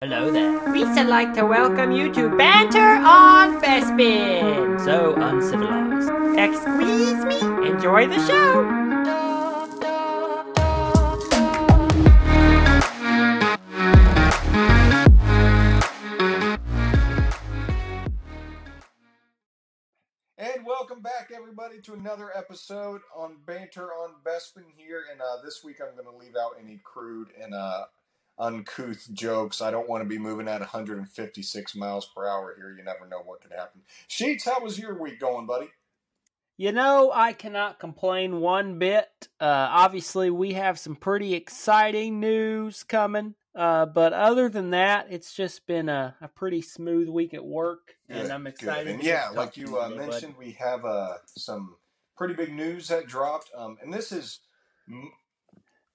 Hello 0.00 0.30
there. 0.30 0.60
We'd 0.70 0.84
like 1.08 1.34
to 1.34 1.44
welcome 1.44 1.90
you 1.90 2.12
to 2.12 2.28
Banter 2.36 2.78
on 2.78 3.60
Bespin. 3.60 4.78
So 4.84 5.16
uncivilized. 5.16 6.38
Excuse 6.38 7.24
me. 7.24 7.66
Enjoy 7.66 8.06
the 8.06 8.24
show. 8.24 8.62
And 20.38 20.64
welcome 20.64 21.02
back, 21.02 21.32
everybody, 21.34 21.80
to 21.80 21.94
another 21.94 22.30
episode 22.36 23.00
on 23.16 23.38
Banter 23.46 23.88
on 23.94 24.12
Bespin 24.24 24.62
here. 24.76 25.06
And 25.10 25.20
uh, 25.20 25.42
this 25.44 25.64
week 25.64 25.78
I'm 25.80 25.96
going 25.96 26.08
to 26.08 26.16
leave 26.16 26.36
out 26.36 26.52
any 26.62 26.80
crude 26.84 27.30
and 27.42 27.52
uh, 27.52 27.86
uncouth 28.38 29.08
jokes. 29.12 29.60
I 29.60 29.70
don't 29.70 29.88
want 29.88 30.02
to 30.02 30.08
be 30.08 30.18
moving 30.18 30.48
at 30.48 30.60
156 30.60 31.76
miles 31.76 32.10
per 32.14 32.26
hour 32.26 32.54
here. 32.56 32.74
You 32.76 32.84
never 32.84 33.06
know 33.06 33.22
what 33.24 33.42
could 33.42 33.52
happen. 33.52 33.82
Sheets, 34.06 34.44
how 34.44 34.62
was 34.62 34.78
your 34.78 35.00
week 35.00 35.20
going, 35.20 35.46
buddy? 35.46 35.68
You 36.56 36.72
know, 36.72 37.12
I 37.14 37.34
cannot 37.34 37.78
complain 37.78 38.40
one 38.40 38.80
bit. 38.80 39.08
Uh, 39.40 39.68
obviously, 39.70 40.28
we 40.30 40.54
have 40.54 40.78
some 40.78 40.96
pretty 40.96 41.34
exciting 41.34 42.18
news 42.18 42.82
coming. 42.82 43.34
Uh, 43.54 43.86
but 43.86 44.12
other 44.12 44.48
than 44.48 44.70
that, 44.70 45.06
it's 45.10 45.32
just 45.32 45.66
been 45.66 45.88
a, 45.88 46.14
a 46.20 46.28
pretty 46.28 46.60
smooth 46.60 47.08
week 47.08 47.34
at 47.34 47.44
work, 47.44 47.96
and 48.08 48.30
I'm 48.30 48.46
excited. 48.46 48.86
And 48.86 49.02
yeah, 49.02 49.30
like 49.34 49.56
you 49.56 49.80
uh, 49.80 49.88
mentioned, 49.88 50.34
we 50.38 50.52
have 50.52 50.84
uh, 50.84 51.14
some 51.26 51.74
pretty 52.16 52.34
big 52.34 52.52
news 52.52 52.88
that 52.88 53.06
dropped. 53.06 53.50
Um, 53.56 53.76
and 53.82 53.92
this 53.92 54.12
is 54.12 54.40
m- 54.88 55.10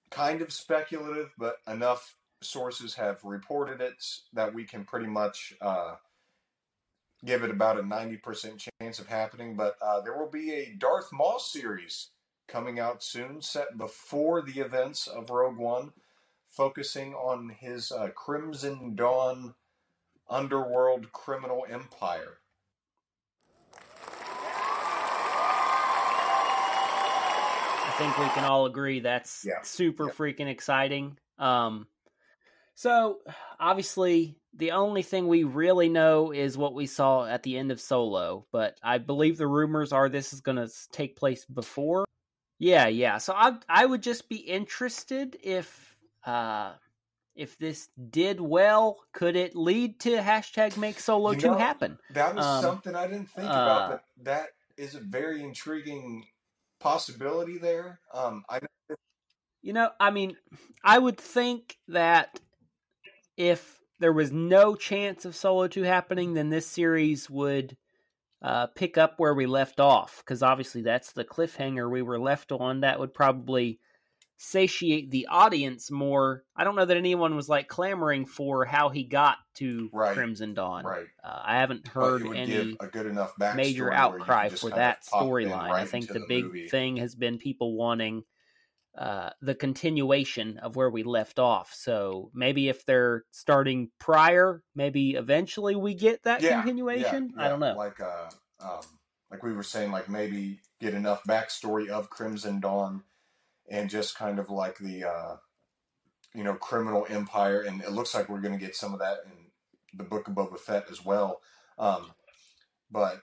kind 0.10 0.42
of 0.42 0.52
speculative, 0.52 1.30
but 1.38 1.56
enough 1.68 2.16
sources 2.44 2.96
have 2.96 3.24
reported 3.24 3.82
it 3.82 4.04
that 4.34 4.54
we 4.54 4.64
can 4.66 4.86
pretty 4.86 5.08
much 5.08 5.54
uh, 5.62 5.96
give 7.26 7.44
it 7.44 7.50
about 7.52 7.80
a 7.80 7.84
90% 7.84 8.68
chance 8.82 9.00
of 9.00 9.08
happening. 9.08 9.56
But 9.56 9.76
uh, 9.82 10.02
there 10.02 10.18
will 10.18 10.30
be 10.30 10.54
a 10.54 10.76
Darth 10.78 11.12
Maul 11.12 11.40
series 11.40 12.10
coming 12.48 12.80
out 12.80 13.04
soon, 13.04 13.42
set 13.42 13.78
before 13.78 14.42
the 14.42 14.60
events 14.60 15.08
of 15.08 15.30
Rogue 15.30 15.58
One, 15.58 15.94
focusing 16.50 17.14
on 17.14 17.50
his 17.50 17.92
uh, 17.92 18.10
Crimson 18.10 18.96
Dawn 18.96 19.56
underworld 20.30 21.12
criminal 21.12 21.66
empire. 21.70 22.38
I 27.86 27.96
think 27.98 28.18
we 28.18 28.28
can 28.30 28.44
all 28.44 28.66
agree 28.66 29.00
that's 29.00 29.46
Yeah. 29.46 29.62
super 29.62 30.06
Yep. 30.06 30.16
freaking 30.16 30.48
exciting. 30.48 31.18
Um, 31.38 31.88
so 32.76 33.20
obviously, 33.60 34.38
the 34.56 34.72
only 34.72 35.02
thing 35.02 35.28
we 35.28 35.44
really 35.44 35.90
know 35.90 36.32
is 36.32 36.58
what 36.58 36.74
we 36.74 36.86
saw 36.86 37.26
at 37.26 37.44
the 37.44 37.58
end 37.58 37.72
of 37.72 37.82
Solo, 37.82 38.46
but 38.52 38.78
I 38.84 38.98
believe 38.98 39.38
the 39.38 39.48
rumors 39.48 39.92
are 39.92 40.10
this 40.10 40.34
is 40.34 40.42
going 40.42 40.58
to 40.58 40.70
take 40.92 41.16
place 41.16 41.46
before. 41.46 42.06
Yeah, 42.60 42.88
yeah. 42.88 43.18
So 43.18 43.34
I 43.34 43.58
I 43.68 43.86
would 43.86 44.04
just 44.04 44.30
be 44.30 44.38
interested 44.38 45.38
if 45.44 45.96
uh 46.26 46.74
if 47.36 47.58
this 47.58 47.90
did 48.12 48.40
well, 48.40 49.00
could 49.12 49.36
it 49.36 49.56
lead 49.56 50.00
to 50.02 50.18
hashtag 50.18 50.78
make 50.78 51.00
Solo 51.00 51.32
You 51.32 51.40
two 51.40 51.54
happen? 51.54 51.98
That 52.12 52.36
was 52.36 52.46
Um, 52.46 52.62
something 52.62 52.96
I 52.96 53.08
didn't 53.08 53.32
think 53.32 53.50
uh, 53.50 53.52
about, 53.52 53.90
but 53.90 54.04
that 54.24 54.50
is 54.78 54.96
a 54.96 55.00
very 55.00 55.42
intriguing 55.42 56.26
possibility 56.80 57.58
there. 57.58 58.00
Um, 58.14 58.44
I 58.50 58.60
You 59.64 59.74
know, 59.74 59.90
I 60.00 60.12
mean, 60.12 60.38
I 60.84 61.00
would 61.00 61.18
think 61.18 61.78
that 61.88 62.40
if 63.38 63.80
there 64.00 64.14
was 64.14 64.32
no 64.32 64.76
chance 64.76 65.26
of 65.26 65.36
Solo 65.36 65.68
2 65.68 65.84
happening, 65.84 66.34
then 66.34 66.50
this 66.50 66.68
series 66.68 67.30
would 67.30 67.78
uh, 68.42 68.68
pick 68.68 68.98
up 68.98 69.16
where 69.18 69.34
we 69.34 69.46
left 69.46 69.80
off. 69.80 70.18
Because 70.18 70.44
obviously, 70.44 70.82
that's 70.82 71.14
the 71.14 71.24
cliffhanger 71.24 71.90
we 71.90 72.02
were 72.02 72.20
left 72.20 72.52
on. 72.52 72.82
That 72.82 73.00
would 73.00 73.14
probably 73.14 73.80
satiate 74.38 75.10
the 75.10 75.28
audience 75.30 75.90
more. 75.90 76.44
I 76.56 76.64
don't 76.64 76.76
know 76.76 76.86
that 76.86 76.98
anyone 76.98 77.36
was 77.36 77.48
like 77.48 77.68
clamoring 77.68 78.26
for 78.26 78.66
how 78.66 78.90
he 78.90 79.04
got 79.04 79.38
to 79.56 79.90
Right. 79.94 80.14
Crimson 80.14 80.54
Dawn. 80.54 80.84
right, 80.86 81.08
Uh, 81.24 81.42
I 81.44 81.60
haven't 81.60 81.88
heard 81.88 82.26
any 82.36 82.76
a 82.80 82.88
good 82.88 83.06
enough 83.06 83.34
major 83.38 83.86
where 83.86 83.94
you 83.94 84.10
could 84.10 84.22
outcry 84.22 84.50
for 84.50 84.72
that 84.72 85.06
storyline. 85.06 85.72
I 85.72 85.86
think 85.86 86.08
the 86.08 86.26
big 86.28 86.46
movie. 86.46 86.68
thing 86.68 86.98
has 86.98 87.16
been 87.16 87.38
people 87.38 87.78
wanting 87.78 88.24
uh, 88.98 89.32
the 89.42 89.56
continuation 89.56 90.58
of 90.60 90.76
where 90.76 90.90
we 90.90 91.04
left 91.04 91.40
off. 91.40 91.74
So 91.74 92.30
maybe 92.34 92.70
if 92.70 92.86
they're 92.86 93.24
starting 93.32 93.90
prior, 94.00 94.62
maybe 94.76 95.12
eventually 95.12 95.76
we 95.76 95.96
get 95.96 96.24
that 96.24 96.42
Yeah, 96.42 96.62
continuation. 96.62 97.32
yeah, 97.36 97.44
I 97.46 97.50
don't 97.50 97.60
know. 97.60 97.76
Like 97.76 98.00
uh, 98.00 98.30
um, 98.60 98.82
like 99.32 99.42
we 99.44 99.54
were 99.54 99.64
saying, 99.64 99.92
like 99.92 100.10
maybe 100.10 100.60
get 100.80 100.94
enough 100.94 101.24
backstory 101.28 101.90
of 101.90 102.10
Crimson 102.10 102.60
Dawn, 102.60 103.04
and 103.70 103.90
just 103.90 104.16
kind 104.18 104.38
of 104.38 104.50
like 104.50 104.78
the 104.78 105.06
uh, 105.06 105.36
you 106.36 106.44
know 106.44 106.54
criminal 106.56 107.08
empire, 107.10 107.62
and 107.62 107.82
it 107.82 107.92
looks 107.92 108.14
like 108.14 108.30
we're 108.30 108.42
going 108.42 108.58
to 108.58 108.64
get 108.64 108.76
some 108.76 108.94
of 108.94 109.00
that 109.00 109.20
in 109.26 109.32
the 109.98 110.04
Book 110.04 110.28
of 110.28 110.36
Boba 110.36 110.60
Fett 110.60 110.86
as 110.92 111.04
well. 111.04 111.42
Um, 111.80 112.12
but 112.92 113.22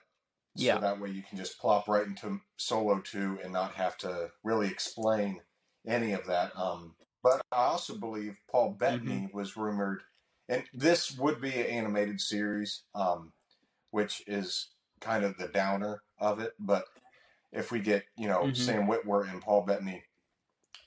Yeah. 0.55 0.79
that 0.79 0.99
way 0.99 1.09
you 1.11 1.23
can 1.23 1.37
just 1.37 1.59
plop 1.59 1.87
right 1.87 2.05
into 2.05 2.41
Solo 2.57 2.99
two 2.99 3.39
and 3.41 3.53
not 3.53 3.75
have 3.75 3.97
to 3.99 4.31
really 4.43 4.67
explain 4.67 5.39
any 5.85 6.13
of 6.13 6.25
that. 6.27 6.55
Um, 6.57 6.95
but 7.23 7.41
I 7.51 7.57
also 7.65 7.97
believe 7.97 8.37
Paul 8.49 8.71
Bettany 8.71 9.27
Mm-hmm. 9.27 9.31
was 9.33 9.57
rumored, 9.57 10.03
and 10.49 10.65
this 10.73 11.17
would 11.17 11.41
be 11.41 11.53
an 11.59 11.67
animated 11.67 12.19
series, 12.21 12.83
um, 12.95 13.33
which 13.91 14.23
is 14.27 14.71
kind 15.01 15.25
of 15.25 15.37
the 15.37 15.49
downer 15.49 16.03
of 16.19 16.39
it. 16.39 16.53
But 16.59 16.85
if 17.51 17.71
we 17.71 17.81
get 17.81 18.05
you 18.17 18.27
know 18.27 18.49
Mhm. 18.49 18.53
Sam 18.53 18.87
Witwer 18.87 19.29
and 19.29 19.41
Paul 19.41 19.63
Bettany, 19.63 20.05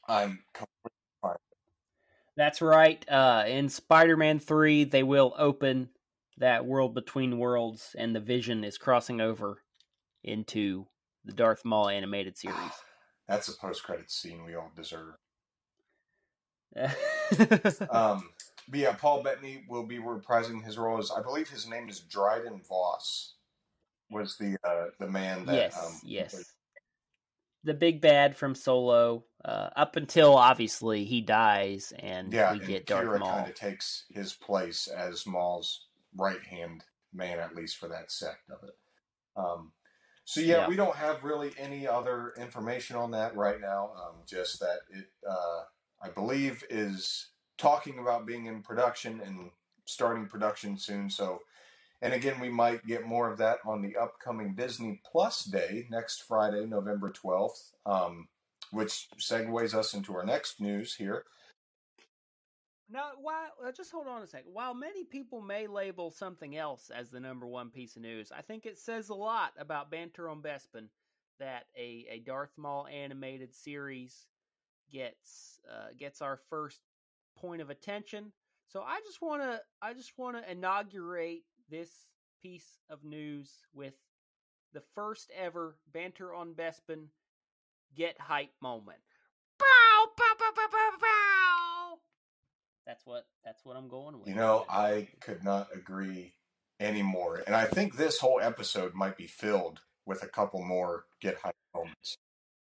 I'm 0.09 0.44
completely 0.55 0.91
fine. 1.22 1.37
That's 2.37 2.61
right. 2.61 3.05
Uh, 3.09 3.44
in 3.47 3.69
Spider 3.69 4.16
Man 4.16 4.38
3, 4.38 4.84
they 4.84 5.03
will 5.03 5.34
open 5.37 5.91
that 6.37 6.66
world 6.66 6.94
between 6.94 7.38
worlds, 7.38 7.94
and 7.97 8.15
the 8.15 8.21
vision 8.21 8.65
is 8.65 8.76
crossing 8.78 9.21
over 9.21 9.62
into 10.25 10.88
the 11.25 11.32
Darth 11.32 11.65
Maul 11.65 11.88
animated 11.91 12.37
series. 12.38 12.84
That's 13.29 13.49
a 13.49 13.57
post 13.57 13.83
credit 13.83 14.11
scene 14.11 14.45
we 14.45 14.55
all 14.55 14.71
deserve. 14.77 15.15
Um, 17.91 18.29
but 18.69 18.81
yeah, 18.81 18.93
Paul 18.93 19.23
Bettany 19.23 19.65
will 19.69 19.85
be 19.87 19.99
reprising 19.99 20.62
his 20.62 20.77
role 20.77 20.99
as 20.99 21.11
I 21.11 21.23
believe 21.23 21.49
his 21.49 21.67
name 21.67 21.89
is 21.89 22.01
Dryden 22.01 22.61
Voss. 22.69 23.35
Was 24.11 24.37
the 24.37 24.59
uh, 24.62 24.87
the 25.01 25.09
man 25.09 25.47
that 25.47 25.55
yes, 25.55 25.79
um, 25.83 26.01
yes. 26.05 26.53
The 27.65 27.73
big 27.73 28.03
bad 28.03 28.37
from 28.37 28.55
Solo, 28.55 29.25
uh, 29.45 29.71
up 29.75 29.97
until 29.97 30.37
obviously 30.37 31.05
he 31.05 31.23
dies 31.23 31.95
and 31.99 32.31
yeah, 32.33 32.53
we 32.53 32.59
and 32.59 32.69
get 32.69 32.87
Darth 32.87 33.06
Qi'ra 33.06 33.21
Maul. 33.21 33.33
kind 33.33 33.49
of 33.49 33.55
takes 33.55 34.05
his 34.11 34.35
place 34.35 34.87
as 34.87 35.27
Maul's 35.27 35.87
right 36.15 36.43
hand 36.43 36.85
man, 37.15 37.39
at 37.39 37.55
least 37.55 37.79
for 37.79 37.89
that 37.89 38.11
sect 38.11 38.51
of 38.51 38.69
it. 38.69 38.77
Um, 39.37 39.73
so 40.25 40.41
yeah, 40.41 40.47
Yeah. 40.47 40.69
we 40.69 40.77
don't 40.77 40.97
have 40.97 41.25
really 41.25 41.53
any 41.59 41.87
other 41.87 42.33
information 42.39 42.97
on 42.97 43.11
that 43.12 43.37
right 43.37 43.61
now. 43.61 43.93
Um, 43.97 44.23
just 44.27 44.61
that 44.61 44.81
it, 44.91 45.07
uh, 45.29 45.62
I 46.03 46.09
believe, 46.11 46.65
is 46.71 47.29
talking 47.59 47.99
about 47.99 48.27
being 48.27 48.47
in 48.47 48.62
production 48.62 49.21
and 49.21 49.51
starting 49.87 50.27
production 50.27 50.79
soon. 50.79 51.11
So, 51.11 51.41
and 52.03 52.12
again, 52.12 52.41
we 52.41 52.49
might 52.49 52.87
get 52.87 53.07
more 53.07 53.31
of 53.31 53.39
that 53.39 53.59
on 53.65 53.83
the 53.83 53.97
upcoming 53.97 54.55
Disney 54.55 55.01
Plus 55.11 55.45
Day 55.45 55.87
next 55.91 56.23
Friday, 56.23 56.67
November 56.67 57.11
twelfth. 57.11 57.73
Um, 57.87 58.29
which 58.71 59.09
segues 59.19 59.73
us 59.73 59.95
into 59.95 60.17
our 60.17 60.25
next 60.25 60.61
news 60.61 60.97
here. 60.97 61.25
Now, 62.91 63.12
while 63.21 63.49
uh, 63.65 63.72
just 63.72 63.91
hold 63.91 64.06
on 64.06 64.22
a 64.22 64.27
second. 64.27 64.53
While 64.53 64.75
many 64.75 65.05
people 65.05 65.41
may 65.41 65.67
label 65.67 66.11
something 66.11 66.56
else 66.56 66.91
as 66.94 67.11
the 67.11 67.20
number 67.20 67.47
one 67.47 67.70
piece 67.70 67.97
of 67.97 68.03
news, 68.03 68.31
I 68.31 68.43
think 68.43 68.67
it 68.67 68.79
says 68.79 69.08
a 69.08 69.14
lot 69.14 69.53
about 69.58 69.91
Banter 69.91 70.29
on 70.29 70.43
Bespin 70.43 70.88
that 71.41 71.64
a, 71.76 72.06
a 72.11 72.19
Darth 72.20 72.53
Maul 72.56 72.87
animated 72.87 73.55
series 73.55 74.26
gets 74.93 75.61
uh, 75.70 75.88
gets 75.99 76.20
our 76.20 76.38
first 76.50 76.81
point 77.37 77.62
of 77.62 77.70
attention. 77.70 78.32
So 78.69 78.82
I 78.82 79.00
just 79.05 79.23
want 79.23 79.43
to 79.43 79.61
I 79.81 79.94
just 79.94 80.12
want 80.19 80.37
to 80.37 80.50
inaugurate 80.50 81.43
this 81.70 81.91
piece 82.43 82.79
of 82.91 83.03
news 83.03 83.50
with 83.73 83.94
the 84.75 84.82
first 84.94 85.31
ever 85.37 85.76
Banter 85.93 86.35
on 86.35 86.53
Bespin 86.53 87.06
get 87.97 88.20
hype 88.20 88.53
moment. 88.61 88.99
That's 92.94 93.06
what 93.06 93.26
that's 93.44 93.64
what 93.64 93.76
I'm 93.76 93.88
going 93.88 94.20
with. 94.20 94.29
You 94.29 94.37
know, 94.37 94.64
I 94.70 95.08
could 95.20 95.43
not 95.43 95.67
agree 95.75 96.35
anymore. 96.79 97.43
And 97.44 97.56
I 97.56 97.64
think 97.64 97.96
this 97.96 98.20
whole 98.20 98.38
episode 98.41 98.94
might 98.94 99.17
be 99.17 99.26
filled 99.26 99.81
with 100.06 100.23
a 100.23 100.29
couple 100.29 100.62
more 100.62 101.06
get 101.20 101.37
hype 101.43 101.56
moments. 101.75 102.17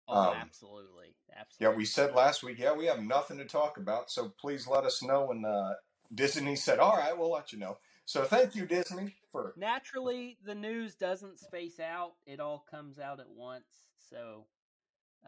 Oh, 0.09 0.31
um, 0.31 0.37
absolutely, 0.41 1.15
Yeah, 1.61 1.75
we 1.75 1.85
said 1.85 2.15
last 2.15 2.43
week, 2.43 2.59
yeah, 2.59 2.73
we 2.73 2.87
have 2.87 3.03
nothing 3.03 3.37
to 3.37 3.45
talk 3.45 3.77
about, 3.77 4.11
so 4.11 4.33
please 4.41 4.67
let 4.67 4.85
us 4.85 5.03
know 5.03 5.31
And 5.31 5.45
uh, 5.45 5.75
Disney 6.15 6.57
said, 6.57 6.79
"All 6.79 6.97
right, 6.97 7.17
we'll 7.17 7.31
let 7.31 7.53
you 7.53 7.59
know." 7.59 7.77
So 8.07 8.25
thank 8.25 8.55
you, 8.55 8.65
Disney, 8.65 9.17
for 9.31 9.53
Naturally, 9.59 10.39
the 10.43 10.55
news 10.55 10.95
doesn't 10.95 11.39
space 11.39 11.81
out; 11.81 12.15
it 12.25 12.41
all 12.41 12.65
comes 12.71 12.99
out 12.99 13.21
at 13.21 13.29
once. 13.29 13.67
So 14.11 14.47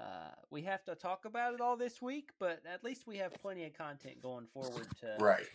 uh, 0.00 0.31
we 0.50 0.62
have 0.62 0.84
to 0.84 0.94
talk 0.94 1.25
about 1.25 1.54
it 1.54 1.60
all 1.60 1.76
this 1.76 2.02
week, 2.02 2.31
but 2.38 2.60
at 2.72 2.84
least 2.84 3.06
we 3.06 3.19
have 3.19 3.32
plenty 3.34 3.64
of 3.64 3.75
content 3.76 4.22
going 4.22 4.46
forward 4.52 4.87
to 5.00 5.16
right. 5.20 5.46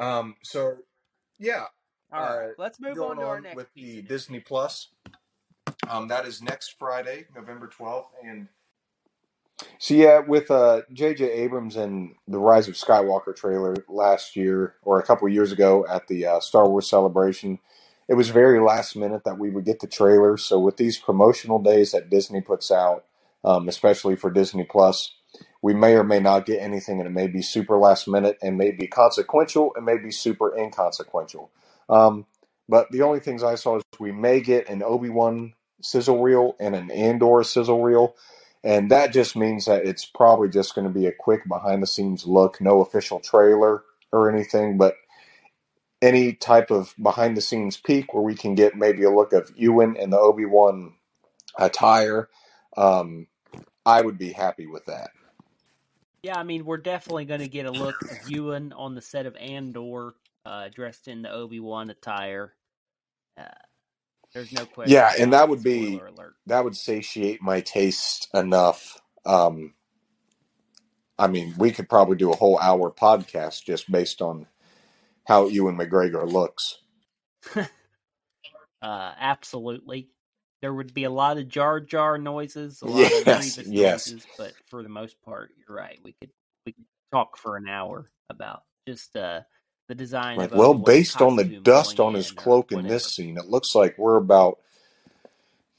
Um, 0.00 0.36
so 0.42 0.76
yeah, 1.38 1.64
all 2.12 2.20
right, 2.22 2.50
uh, 2.50 2.52
let's 2.58 2.80
move 2.80 2.98
on 3.00 3.16
to 3.16 3.22
our 3.22 3.36
on 3.36 3.42
next 3.42 3.56
with 3.56 3.68
the. 3.74 4.02
Disney 4.02 4.40
Plus. 4.40 4.88
Um, 5.88 6.08
that 6.08 6.26
is 6.26 6.42
next 6.42 6.76
Friday, 6.78 7.26
November 7.34 7.68
twelfth, 7.68 8.10
and 8.22 8.48
so 9.78 9.94
yeah, 9.94 10.20
with 10.20 10.50
uh, 10.50 10.82
J.J. 10.92 11.30
Abrams 11.30 11.76
and 11.76 12.14
the 12.26 12.38
Rise 12.38 12.68
of 12.68 12.74
Skywalker 12.74 13.34
trailer 13.34 13.76
last 13.88 14.36
year 14.36 14.74
or 14.82 14.98
a 15.00 15.02
couple 15.02 15.28
years 15.28 15.52
ago 15.52 15.86
at 15.88 16.06
the 16.08 16.26
uh, 16.26 16.40
Star 16.40 16.68
Wars 16.68 16.88
Celebration, 16.88 17.58
it 18.08 18.14
was 18.14 18.28
very 18.28 18.60
last 18.60 18.96
minute 18.96 19.24
that 19.24 19.38
we 19.38 19.50
would 19.50 19.64
get 19.64 19.80
the 19.80 19.86
trailer. 19.86 20.36
So 20.36 20.58
with 20.58 20.76
these 20.76 20.98
promotional 20.98 21.58
days 21.60 21.92
that 21.92 22.10
Disney 22.10 22.40
puts 22.40 22.70
out, 22.70 23.04
um, 23.44 23.68
especially 23.68 24.16
for 24.16 24.30
Disney 24.30 24.64
Plus, 24.64 25.14
we 25.60 25.74
may 25.74 25.94
or 25.94 26.04
may 26.04 26.20
not 26.20 26.46
get 26.46 26.60
anything, 26.60 26.98
and 26.98 27.06
it 27.06 27.12
may 27.12 27.26
be 27.26 27.42
super 27.42 27.78
last 27.78 28.08
minute, 28.08 28.38
and 28.42 28.56
may 28.56 28.70
be 28.70 28.86
consequential, 28.86 29.72
and 29.74 29.84
may 29.84 29.98
be 29.98 30.10
super 30.10 30.56
inconsequential. 30.56 31.50
Um, 31.88 32.26
but 32.68 32.90
the 32.90 33.02
only 33.02 33.20
things 33.20 33.42
I 33.42 33.54
saw 33.54 33.76
is 33.76 33.82
we 33.98 34.12
may 34.12 34.40
get 34.40 34.68
an 34.68 34.82
Obi 34.82 35.08
Wan 35.08 35.54
sizzle 35.80 36.22
reel 36.22 36.56
and 36.60 36.74
an 36.74 36.90
Andor 36.90 37.42
sizzle 37.42 37.82
reel. 37.82 38.14
And 38.64 38.90
that 38.90 39.12
just 39.12 39.36
means 39.36 39.66
that 39.66 39.86
it's 39.86 40.04
probably 40.04 40.48
just 40.48 40.74
going 40.74 40.86
to 40.86 40.92
be 40.92 41.06
a 41.06 41.12
quick 41.12 41.48
behind 41.48 41.82
the 41.82 41.86
scenes 41.86 42.26
look, 42.26 42.60
no 42.60 42.80
official 42.80 43.20
trailer 43.20 43.84
or 44.12 44.30
anything, 44.30 44.76
but 44.76 44.94
any 46.02 46.32
type 46.32 46.70
of 46.70 46.94
behind 47.00 47.36
the 47.36 47.40
scenes 47.40 47.76
peek 47.76 48.12
where 48.12 48.22
we 48.22 48.34
can 48.34 48.54
get 48.54 48.76
maybe 48.76 49.04
a 49.04 49.10
look 49.10 49.32
of 49.32 49.50
Ewan 49.56 49.96
and 49.96 50.12
the 50.12 50.18
Obi 50.18 50.44
Wan 50.44 50.94
attire. 51.58 52.28
Um, 52.76 53.26
I 53.84 54.00
would 54.00 54.18
be 54.18 54.32
happy 54.32 54.66
with 54.66 54.84
that. 54.86 55.10
Yeah, 56.22 56.38
I 56.38 56.42
mean, 56.42 56.64
we're 56.64 56.78
definitely 56.78 57.24
going 57.24 57.40
to 57.40 57.48
get 57.48 57.66
a 57.66 57.70
look 57.70 57.94
of 58.02 58.30
Ewan 58.30 58.72
on 58.72 58.94
the 58.94 59.00
set 59.00 59.26
of 59.26 59.36
Andor, 59.36 60.14
uh, 60.44 60.68
dressed 60.74 61.08
in 61.08 61.22
the 61.22 61.30
Obi 61.30 61.60
Wan 61.60 61.90
attire. 61.90 62.54
Uh, 63.38 63.44
there's 64.34 64.52
no 64.52 64.66
question. 64.66 64.92
Yeah, 64.92 65.12
and 65.18 65.32
that 65.32 65.48
would 65.48 65.62
be 65.62 65.98
alert. 65.98 66.34
that 66.46 66.64
would 66.64 66.76
satiate 66.76 67.40
my 67.40 67.60
taste 67.60 68.28
enough. 68.34 69.00
Um, 69.24 69.74
I 71.18 71.28
mean, 71.28 71.54
we 71.56 71.70
could 71.70 71.88
probably 71.88 72.16
do 72.16 72.32
a 72.32 72.36
whole 72.36 72.58
hour 72.58 72.90
podcast 72.90 73.64
just 73.64 73.90
based 73.90 74.20
on 74.20 74.46
how 75.26 75.48
Ewan 75.48 75.76
McGregor 75.76 76.30
looks. 76.30 76.78
Uh, 78.80 79.12
absolutely. 79.18 80.08
There 80.60 80.74
would 80.74 80.92
be 80.92 81.04
a 81.04 81.10
lot 81.10 81.38
of 81.38 81.48
Jar 81.48 81.80
Jar 81.80 82.18
noises, 82.18 82.82
a 82.82 82.86
lot 82.88 83.00
Yes, 83.00 83.18
of 83.20 83.24
Grievous 83.24 83.68
yes. 83.68 84.08
noises, 84.08 84.26
but 84.36 84.52
for 84.68 84.82
the 84.82 84.88
most 84.88 85.16
part, 85.22 85.50
you're 85.56 85.76
right. 85.76 85.98
We 86.02 86.14
could 86.20 86.30
we 86.66 86.72
could 86.72 86.84
talk 87.12 87.36
for 87.36 87.56
an 87.56 87.68
hour 87.68 88.10
about 88.28 88.62
just 88.86 89.16
uh, 89.16 89.40
the 89.88 89.94
design. 89.94 90.40
Of 90.40 90.52
well, 90.52 90.74
based 90.74 91.20
on 91.20 91.36
the 91.36 91.44
dust 91.44 92.00
on 92.00 92.14
his 92.14 92.30
cloak 92.30 92.72
in 92.72 92.86
this 92.86 93.14
scene, 93.14 93.38
it 93.38 93.46
looks 93.46 93.74
like 93.74 93.96
we're 93.98 94.16
about 94.16 94.58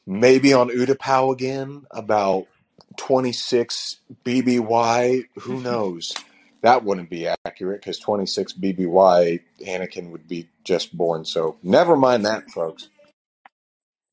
maybe 0.05 0.53
on 0.53 0.69
Utapau 0.69 1.33
again, 1.33 1.85
about 1.91 2.47
26 2.97 3.97
BBY. 4.25 5.25
Who 5.41 5.61
knows? 5.61 6.13
That 6.61 6.83
wouldn't 6.83 7.09
be 7.09 7.27
accurate 7.45 7.81
because 7.81 7.99
26 7.99 8.53
BBY, 8.53 9.39
Anakin 9.65 10.11
would 10.11 10.27
be 10.27 10.49
just 10.65 10.95
born. 10.95 11.23
So 11.23 11.57
never 11.63 11.95
mind 11.95 12.25
that, 12.25 12.49
folks. 12.49 12.89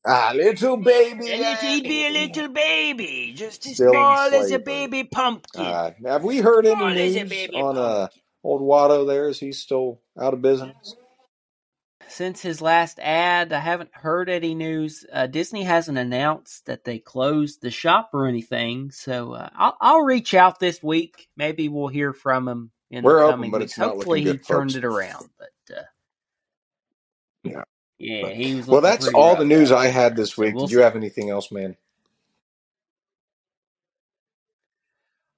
Ah, 0.07 0.33
little 0.35 0.77
baby. 0.77 1.31
And 1.33 1.43
it, 1.43 1.59
he'd 1.59 1.87
be 1.87 2.07
a 2.07 2.11
little 2.11 2.49
baby, 2.49 3.33
just 3.35 3.67
as 3.67 3.75
Still 3.75 3.91
small 3.91 4.33
as 4.33 4.51
a 4.51 4.59
baby 4.59 5.05
pumpkin. 5.05 5.61
Uh, 5.61 5.91
have 6.05 6.23
we 6.23 6.39
heard 6.39 6.65
any 6.67 6.75
small 6.75 6.89
as 6.97 7.15
a 7.17 7.23
news 7.23 7.29
baby 7.29 7.61
on 7.61 7.77
uh, 7.77 8.07
pumpkin. 8.07 8.21
old 8.43 8.61
Watto 8.63 9.07
there? 9.07 9.29
Is 9.29 9.39
he 9.39 9.51
still 9.53 10.01
out 10.19 10.33
of 10.33 10.41
business? 10.41 10.95
Since 12.07 12.41
his 12.41 12.61
last 12.61 12.99
ad, 13.01 13.53
I 13.53 13.59
haven't 13.59 13.91
heard 13.93 14.29
any 14.29 14.55
news. 14.55 15.05
Uh, 15.11 15.27
Disney 15.27 15.63
hasn't 15.63 15.97
announced 15.97 16.65
that 16.67 16.85
they 16.85 16.99
closed 16.99 17.61
the 17.61 17.71
shop 17.71 18.11
or 18.13 18.27
anything, 18.27 18.91
so 18.91 19.33
uh, 19.33 19.49
I'll, 19.55 19.77
I'll 19.81 20.01
reach 20.03 20.33
out 20.33 20.59
this 20.59 20.83
week. 20.83 21.29
Maybe 21.37 21.69
we'll 21.69 21.89
hear 21.89 22.13
from 22.13 22.47
him 22.47 22.71
in 22.91 23.03
We're 23.03 23.19
the 23.19 23.23
open, 23.23 23.29
coming 23.29 23.51
but 23.51 23.61
weeks. 23.61 23.73
it's 23.73 23.77
not 23.77 23.95
Hopefully, 23.95 24.21
looking 24.21 24.25
he 24.25 24.37
good, 24.37 24.45
turned 24.47 24.71
folks. 24.71 24.75
it 24.75 24.85
around. 24.85 25.29
But 25.39 25.75
uh, 25.77 25.81
Yeah. 27.43 27.63
Yeah, 27.99 28.21
But, 28.23 28.35
he 28.35 28.55
was. 28.55 28.67
well, 28.67 28.81
that's 28.81 29.07
all 29.09 29.35
the 29.35 29.45
news 29.45 29.71
out 29.71 29.79
I 29.79 29.87
had 29.87 30.15
there. 30.15 30.15
this 30.15 30.33
So 30.35 30.43
week. 30.43 30.55
we'll 30.55 30.67
Did 30.67 30.71
you 30.71 30.77
see. 30.79 30.83
have 30.83 30.95
anything 30.95 31.29
else, 31.29 31.51
man? 31.51 31.77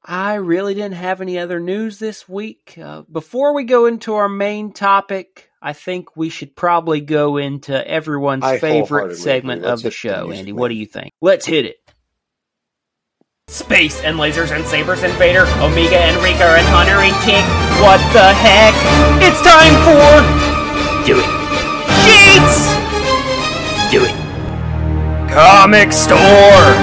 I 0.04 0.36
really 0.36 0.74
didn't 0.74 0.94
have 0.96 1.22
any 1.22 1.38
other 1.38 1.60
news 1.60 2.00
this 2.00 2.28
week. 2.28 2.78
Uh, 2.82 3.04
before 3.12 3.54
we 3.54 3.64
go 3.64 3.86
into 3.86 4.16
our 4.16 4.30
main 4.30 4.72
topic, 4.72 5.50
I 5.62 5.74
think 5.74 6.16
we 6.18 6.30
should 6.30 6.56
probably 6.56 7.02
go 7.02 7.38
into 7.38 7.88
everyone's 7.88 8.44
I 8.44 8.60
favorite 8.60 9.18
segment 9.18 9.66
of 9.66 9.80
the 9.84 9.90
hit 9.90 9.92
the 9.92 9.92
show. 9.92 10.24
music, 10.26 10.40
Andy, 10.40 10.54
what 10.54 10.70
do 10.70 10.76
you 10.76 10.86
think? 10.86 11.12
Let's 11.22 11.46
hit 11.46 11.66
it. 11.66 11.76
Space 13.50 14.02
and 14.02 14.18
lasers 14.18 14.56
and 14.56 14.66
sabers 14.66 15.04
and 15.04 15.14
Vader, 15.14 15.42
Omega 15.62 15.98
and 16.00 16.18
Wrecker 16.24 16.44
and 16.44 16.66
Hunter 16.68 17.02
and 17.02 17.14
King. 17.26 17.44
What 17.84 18.00
the 18.14 18.34
heck? 18.34 18.74
It's 19.22 19.42
time 19.42 19.76
for 19.86 21.06
Do 21.06 21.20
It. 21.20 21.39
Sheets! 22.30 22.76
Do 23.90 24.06
It. 24.06 25.32
Comic 25.32 25.92
Store! 25.92 26.76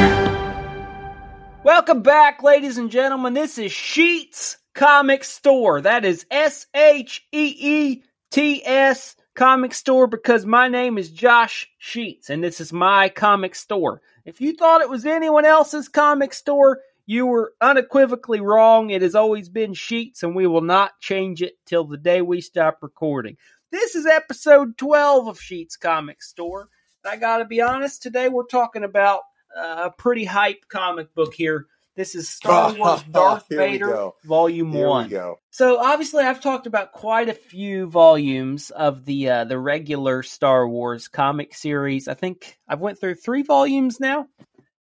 Welcome 1.63 2.03
back, 2.03 2.43
ladies 2.43 2.79
and 2.79 2.91
gentlemen. 2.91 3.33
This 3.35 3.57
is 3.57 3.71
Sheets 3.71 4.57
Comic 4.75 5.23
Store. 5.23 5.81
That 5.81 6.05
is 6.05 6.27
S 6.33 6.67
H 6.75 7.25
E 7.31 7.55
E 7.61 8.03
T 8.33 8.67
S 8.67 9.15
Comic 9.37 9.73
Store 9.73 10.09
because 10.09 10.45
my 10.45 10.67
name 10.67 10.99
is 10.99 11.11
Josh 11.11 11.71
Sheets 11.79 12.29
and 12.29 12.43
this 12.43 12.61
is 12.61 12.73
my 12.73 13.09
comic 13.09 13.55
store. 13.55 14.03
If 14.25 14.41
you 14.41 14.57
thought 14.57 14.81
it 14.81 14.91
was 14.91 15.07
anyone 15.07 15.45
else's 15.45 15.89
comic 15.89 16.35
store, 16.35 16.81
you 17.07 17.25
were 17.25 17.53
unequivocally 17.61 18.41
wrong. 18.41 18.91
It 18.91 19.03
has 19.03 19.15
always 19.15 19.49
been 19.49 19.75
Sheets 19.75 20.25
and 20.25 20.35
we 20.35 20.49
will 20.49 20.61
not 20.61 20.99
change 20.99 21.41
it 21.41 21.55
till 21.67 21.85
the 21.85 21.97
day 21.97 22.21
we 22.21 22.41
stop 22.41 22.79
recording. 22.83 23.37
This 23.79 23.95
is 23.95 24.07
episode 24.07 24.79
12 24.79 25.29
of 25.29 25.39
Sheets 25.39 25.77
Comic 25.77 26.23
Store. 26.23 26.71
And 27.05 27.13
I 27.13 27.17
gotta 27.19 27.45
be 27.45 27.61
honest, 27.61 28.03
today 28.03 28.31
we're 28.31 28.47
talking 28.47 28.85
about 28.85 29.21
uh, 29.55 29.89
a 29.89 29.91
pretty 29.91 30.25
hype 30.25 30.65
comic 30.71 31.15
book 31.15 31.35
here. 31.35 31.67
This 31.95 32.15
is 32.15 32.27
Star 32.27 32.73
Wars 32.79 33.03
Darth 33.03 33.45
Vader. 33.51 34.13
Volume 34.25 34.73
Here 34.73 34.89
1. 34.89 35.05
we 35.05 35.11
go. 35.11 35.41
So 35.51 35.79
obviously, 35.79 36.25
I've 36.25 36.41
talked 36.41 36.67
about 36.67 36.93
quite 36.93 37.29
a 37.29 37.35
few 37.35 37.87
volumes 37.87 38.71
of 38.71 39.05
the 39.05 39.29
uh, 39.29 39.45
the 39.45 39.59
regular 39.59 40.23
Star 40.23 40.67
Wars 40.67 41.07
comic 41.09 41.55
series. 41.55 42.09
I 42.09 42.15
think 42.15 42.57
I've 42.67 42.81
went 42.81 42.99
through 42.99 43.17
three 43.17 43.43
volumes 43.43 44.01
now. 44.01 44.27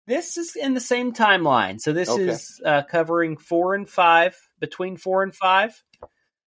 This 0.07 0.37
is 0.37 0.55
in 0.55 0.73
the 0.73 0.79
same 0.79 1.11
timeline, 1.11 1.81
so 1.81 1.91
this 1.91 2.07
Okay. 2.07 2.29
is 2.29 2.61
uh, 2.63 2.83
covering 2.83 3.35
four 3.35 3.75
and 3.75 3.89
five, 3.89 4.37
between 4.61 4.95
four 4.95 5.21
and 5.21 5.35
five. 5.35 5.83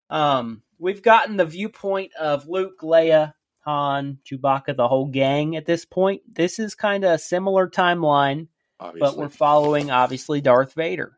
Um, 0.09 0.63
we've 0.79 1.01
gotten 1.01 1.37
the 1.37 1.45
viewpoint 1.45 2.13
of 2.15 2.47
Luke, 2.47 2.81
Leia, 2.81 3.33
Han, 3.65 4.19
Chewbacca, 4.25 4.75
the 4.75 4.87
whole 4.87 5.07
gang 5.07 5.55
at 5.55 5.65
this 5.65 5.85
point. 5.85 6.21
This 6.33 6.59
is 6.59 6.75
kind 6.75 7.03
of 7.03 7.11
a 7.11 7.19
similar 7.19 7.69
timeline 7.69 8.47
but 8.79 9.17
we're 9.17 9.29
following 9.29 9.91
obviously 9.91 10.41
Darth 10.41 10.73
Vader. 10.73 11.17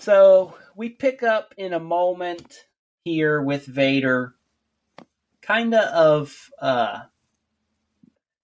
So 0.00 0.54
we 0.74 0.88
pick 0.90 1.22
up 1.22 1.54
in 1.56 1.72
a 1.72 1.80
moment 1.80 2.64
here 3.04 3.42
with 3.42 3.66
Vader, 3.66 4.34
kind 5.42 5.74
of 5.74 5.84
of 5.88 6.50
uh, 6.60 7.00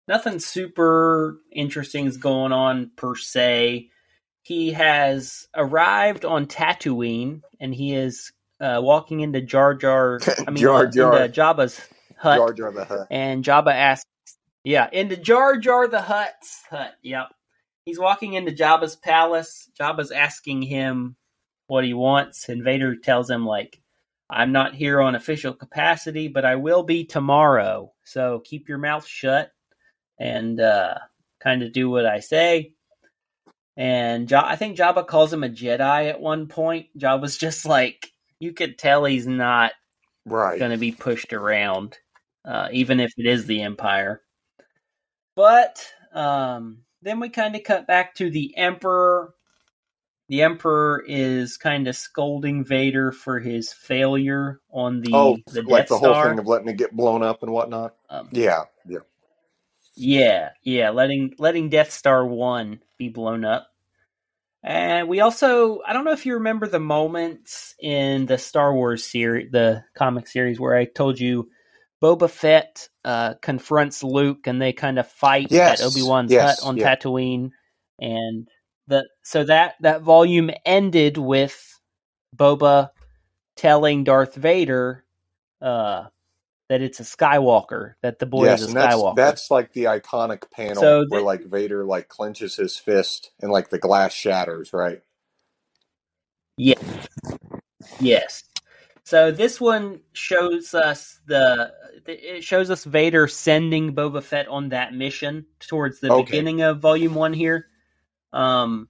nothing 0.07 0.39
super 0.39 1.39
interesting 1.51 2.07
is 2.07 2.17
going 2.17 2.53
on 2.53 2.91
per 2.97 3.17
se. 3.17 3.91
He 4.43 4.73
has 4.73 5.49
arrived 5.57 6.27
on 6.27 6.47
Tatooine, 6.47 7.41
and 7.59 7.75
he 7.75 7.95
is 7.95 8.33
uh, 8.61 8.81
walking 8.83 9.21
into 9.21 9.41
Jar 9.41 9.75
Jar. 9.75 10.21
I 10.47 10.51
mean, 10.51 10.63
Jar 10.63 10.87
Jar. 10.87 11.23
into 11.23 11.41
Jabba's 11.41 11.81
hut, 12.19 12.39
Jar 12.39 12.53
Jar 12.53 12.73
the 12.73 12.85
Hutt. 12.85 13.07
and 13.11 13.45
Jabba 13.45 13.73
asks, 13.73 14.07
yeah, 14.65 14.89
into 14.93 15.17
Jar 15.17 15.57
Jar 15.59 15.89
the 15.89 16.01
Hutt's 16.01 16.63
hut. 16.71 16.95
Yep. 17.03 17.29
He's 17.85 17.99
walking 17.99 18.33
into 18.33 18.53
Jabba's 18.53 18.97
palace. 18.97 19.71
Jabba's 19.79 20.11
asking 20.11 20.63
him 20.63 21.17
what 21.67 21.85
he 21.85 21.93
wants, 21.95 22.49
and 22.49 22.65
Vader 22.65 22.97
tells 22.97 23.29
him, 23.29 23.45
like, 23.45 23.81
I'm 24.31 24.53
not 24.53 24.75
here 24.75 25.01
on 25.03 25.15
official 25.15 25.53
capacity, 25.53 26.29
but 26.29 26.47
I 26.47 26.57
will 26.57 26.83
be 26.83 27.05
tomorrow. 27.05 27.93
So 28.05 28.41
keep 28.43 28.69
your 28.71 28.79
mouth 28.79 29.07
shut 29.07 29.53
and 30.19 30.59
uh, 30.61 30.95
kind 31.41 31.63
of 31.63 31.73
do 31.73 31.91
what 31.91 32.07
I 32.07 32.21
say. 32.21 32.73
And 33.77 34.31
ja- 34.31 34.47
I 34.47 34.57
think 34.57 34.79
Jabba 34.79 35.07
calls 35.07 35.33
him 35.33 35.45
a 35.45 35.49
Jedi 35.51 36.09
at 36.09 36.21
one 36.21 36.47
point. 36.47 36.87
Jabba's 36.99 37.37
just 37.37 37.67
like, 37.67 38.11
you 38.41 38.53
could 38.53 38.79
tell 38.79 39.05
he's 39.05 39.27
not 39.27 39.73
right. 40.25 40.59
going 40.59 40.71
to 40.71 40.77
be 40.77 40.93
pushed 40.93 41.33
around, 41.33 41.99
uh, 42.45 42.69
even 42.73 43.01
if 43.01 43.13
it 43.17 43.27
is 43.27 43.47
the 43.47 43.63
Empire. 43.63 44.23
But 45.37 45.85
um, 46.13 46.79
then 47.03 47.21
we 47.21 47.29
kind 47.29 47.57
of 47.57 47.65
cut 47.65 47.87
back 47.87 48.15
to 48.17 48.31
the 48.31 48.57
Emperor. 48.57 49.35
The 50.29 50.43
Emperor 50.43 51.05
is 51.07 51.57
kind 51.57 51.87
of 51.87 51.97
scolding 51.97 52.65
Vader 52.65 53.13
for 53.13 53.41
his 53.41 53.73
failure 53.73 54.61
on 54.71 55.01
the 55.01 55.11
Death 55.11 55.11
Star. 55.11 55.21
oh, 55.21 55.53
the 55.53 55.63
like 55.63 55.83
Death 55.83 55.89
the 55.89 55.99
whole 55.99 56.15
Star. 56.15 56.29
thing 56.31 56.39
of 56.39 56.47
letting 56.47 56.69
it 56.69 56.79
get 56.79 56.93
blown 56.97 57.23
up 57.23 57.43
and 57.43 57.53
whatnot. 57.53 57.95
Um, 58.09 58.29
Yeah, 58.33 58.65
yeah. 58.89 59.01
Yeah, 59.97 60.51
yeah, 60.63 60.91
letting 60.91 61.35
letting 61.39 61.69
Death 61.69 61.93
Star 61.93 62.27
one 62.27 62.81
be 62.99 63.09
blown 63.09 63.45
up. 63.45 63.69
And 64.65 65.09
we 65.09 65.21
also 65.21 65.81
I 65.87 65.93
don't 65.93 66.05
know 66.05 66.13
if 66.13 66.25
you 66.25 66.35
remember 66.35 66.67
the 66.67 66.81
moments 66.81 67.75
in 67.79 68.25
the 68.25 68.39
Star 68.39 68.75
Wars 68.75 69.05
series 69.05 69.53
the 69.53 69.85
comic 69.95 70.27
series 70.27 70.59
where 70.59 70.75
I 70.75 70.87
told 70.87 71.21
you 71.21 71.51
Boba 72.03 72.31
Fett 72.31 72.89
uh, 73.05 73.35
confronts 73.43 74.03
Luke 74.03 74.47
and 74.47 74.61
they 74.61 74.73
kind 74.73 74.99
of 74.99 75.07
fight 75.07 75.51
Yes, 75.51 75.83
at 75.83 75.87
Obi 75.87 76.03
Wan's 76.03 76.33
yes, 76.33 76.61
hut 76.61 76.67
on 76.67 76.79
yeah. 76.79 76.97
Tatooine. 76.97 77.51
And 78.01 78.49
the 78.87 79.07
so 79.23 79.45
that 79.45 79.75
that 79.81 80.01
volume 80.01 80.51
ended 80.65 81.19
with 81.19 81.79
Boba 82.35 82.89
telling 83.57 84.05
Darth 84.05 84.35
Vader 84.35 85.05
uh, 85.61 86.05
that 86.75 86.83
it's 86.83 86.99
a 86.99 87.05
Skywalker, 87.05 87.95
that 88.03 88.19
the 88.19 88.27
boy 88.27 88.47
yes, 88.47 88.63
is 88.63 88.71
a 88.73 88.75
that's 88.75 88.97
Skywalker. 88.97 89.15
that's 89.15 89.49
like 89.49 89.73
the 89.75 89.85
iconic 89.85 90.51
panel 90.51 90.83
So 90.83 91.07
where 91.09 91.23
like 91.23 91.45
Vader 91.45 91.85
like 91.85 92.09
clenches 92.09 92.57
his 92.57 92.77
fist 92.77 93.31
and 93.41 93.53
like 93.53 93.71
the 93.71 93.79
glass 93.79 94.13
shatters, 94.13 94.73
right? 94.73 95.01
Yes. 96.57 96.83
Yes. 98.01 98.43
So 99.05 99.31
this 99.31 99.61
one 99.61 100.01
shows 100.15 100.75
us 100.75 101.21
the 101.29 101.73
it 102.09 102.43
shows 102.43 102.71
us 102.73 102.83
Vader 102.83 103.29
sending 103.29 103.95
Boba 103.95 104.21
Fett 104.21 104.49
on 104.49 104.71
that 104.71 104.93
mission 104.93 105.47
towards 105.61 106.01
the 106.01 106.11
Okay. 106.11 106.25
beginning 106.25 106.61
of 106.63 106.81
Volume 106.81 107.15
One 107.15 107.35
here. 107.35 107.69
Um, 108.33 108.89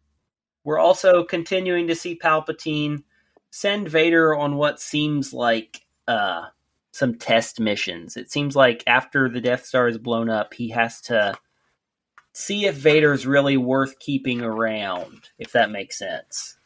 we're 0.65 0.79
also 0.79 1.23
continuing 1.23 1.89
to 1.89 1.95
see 1.95 2.19
Palpatine 2.19 3.03
send 3.51 3.91
Vader 3.91 4.35
on 4.35 4.57
what 4.57 4.81
seems 4.81 5.35
like 5.35 5.83
uh, 6.09 6.47
some 6.95 7.17
test 7.17 7.59
missions. 7.59 8.17
It 8.17 8.31
seems 8.31 8.55
like 8.55 8.85
after 8.87 9.29
the 9.29 9.41
Death 9.41 9.67
Star 9.67 9.89
is 9.89 9.99
blown 9.99 10.31
up, 10.31 10.55
he 10.55 10.69
has 10.69 11.01
to 11.03 11.35
see 12.33 12.67
if 12.67 12.77
Vader's 12.77 13.27
really 13.27 13.57
worth 13.57 13.99
keeping 13.99 14.43
around, 14.43 15.29
if 15.37 15.53
that 15.53 15.73
makes 15.73 15.99
sense. 15.99 16.57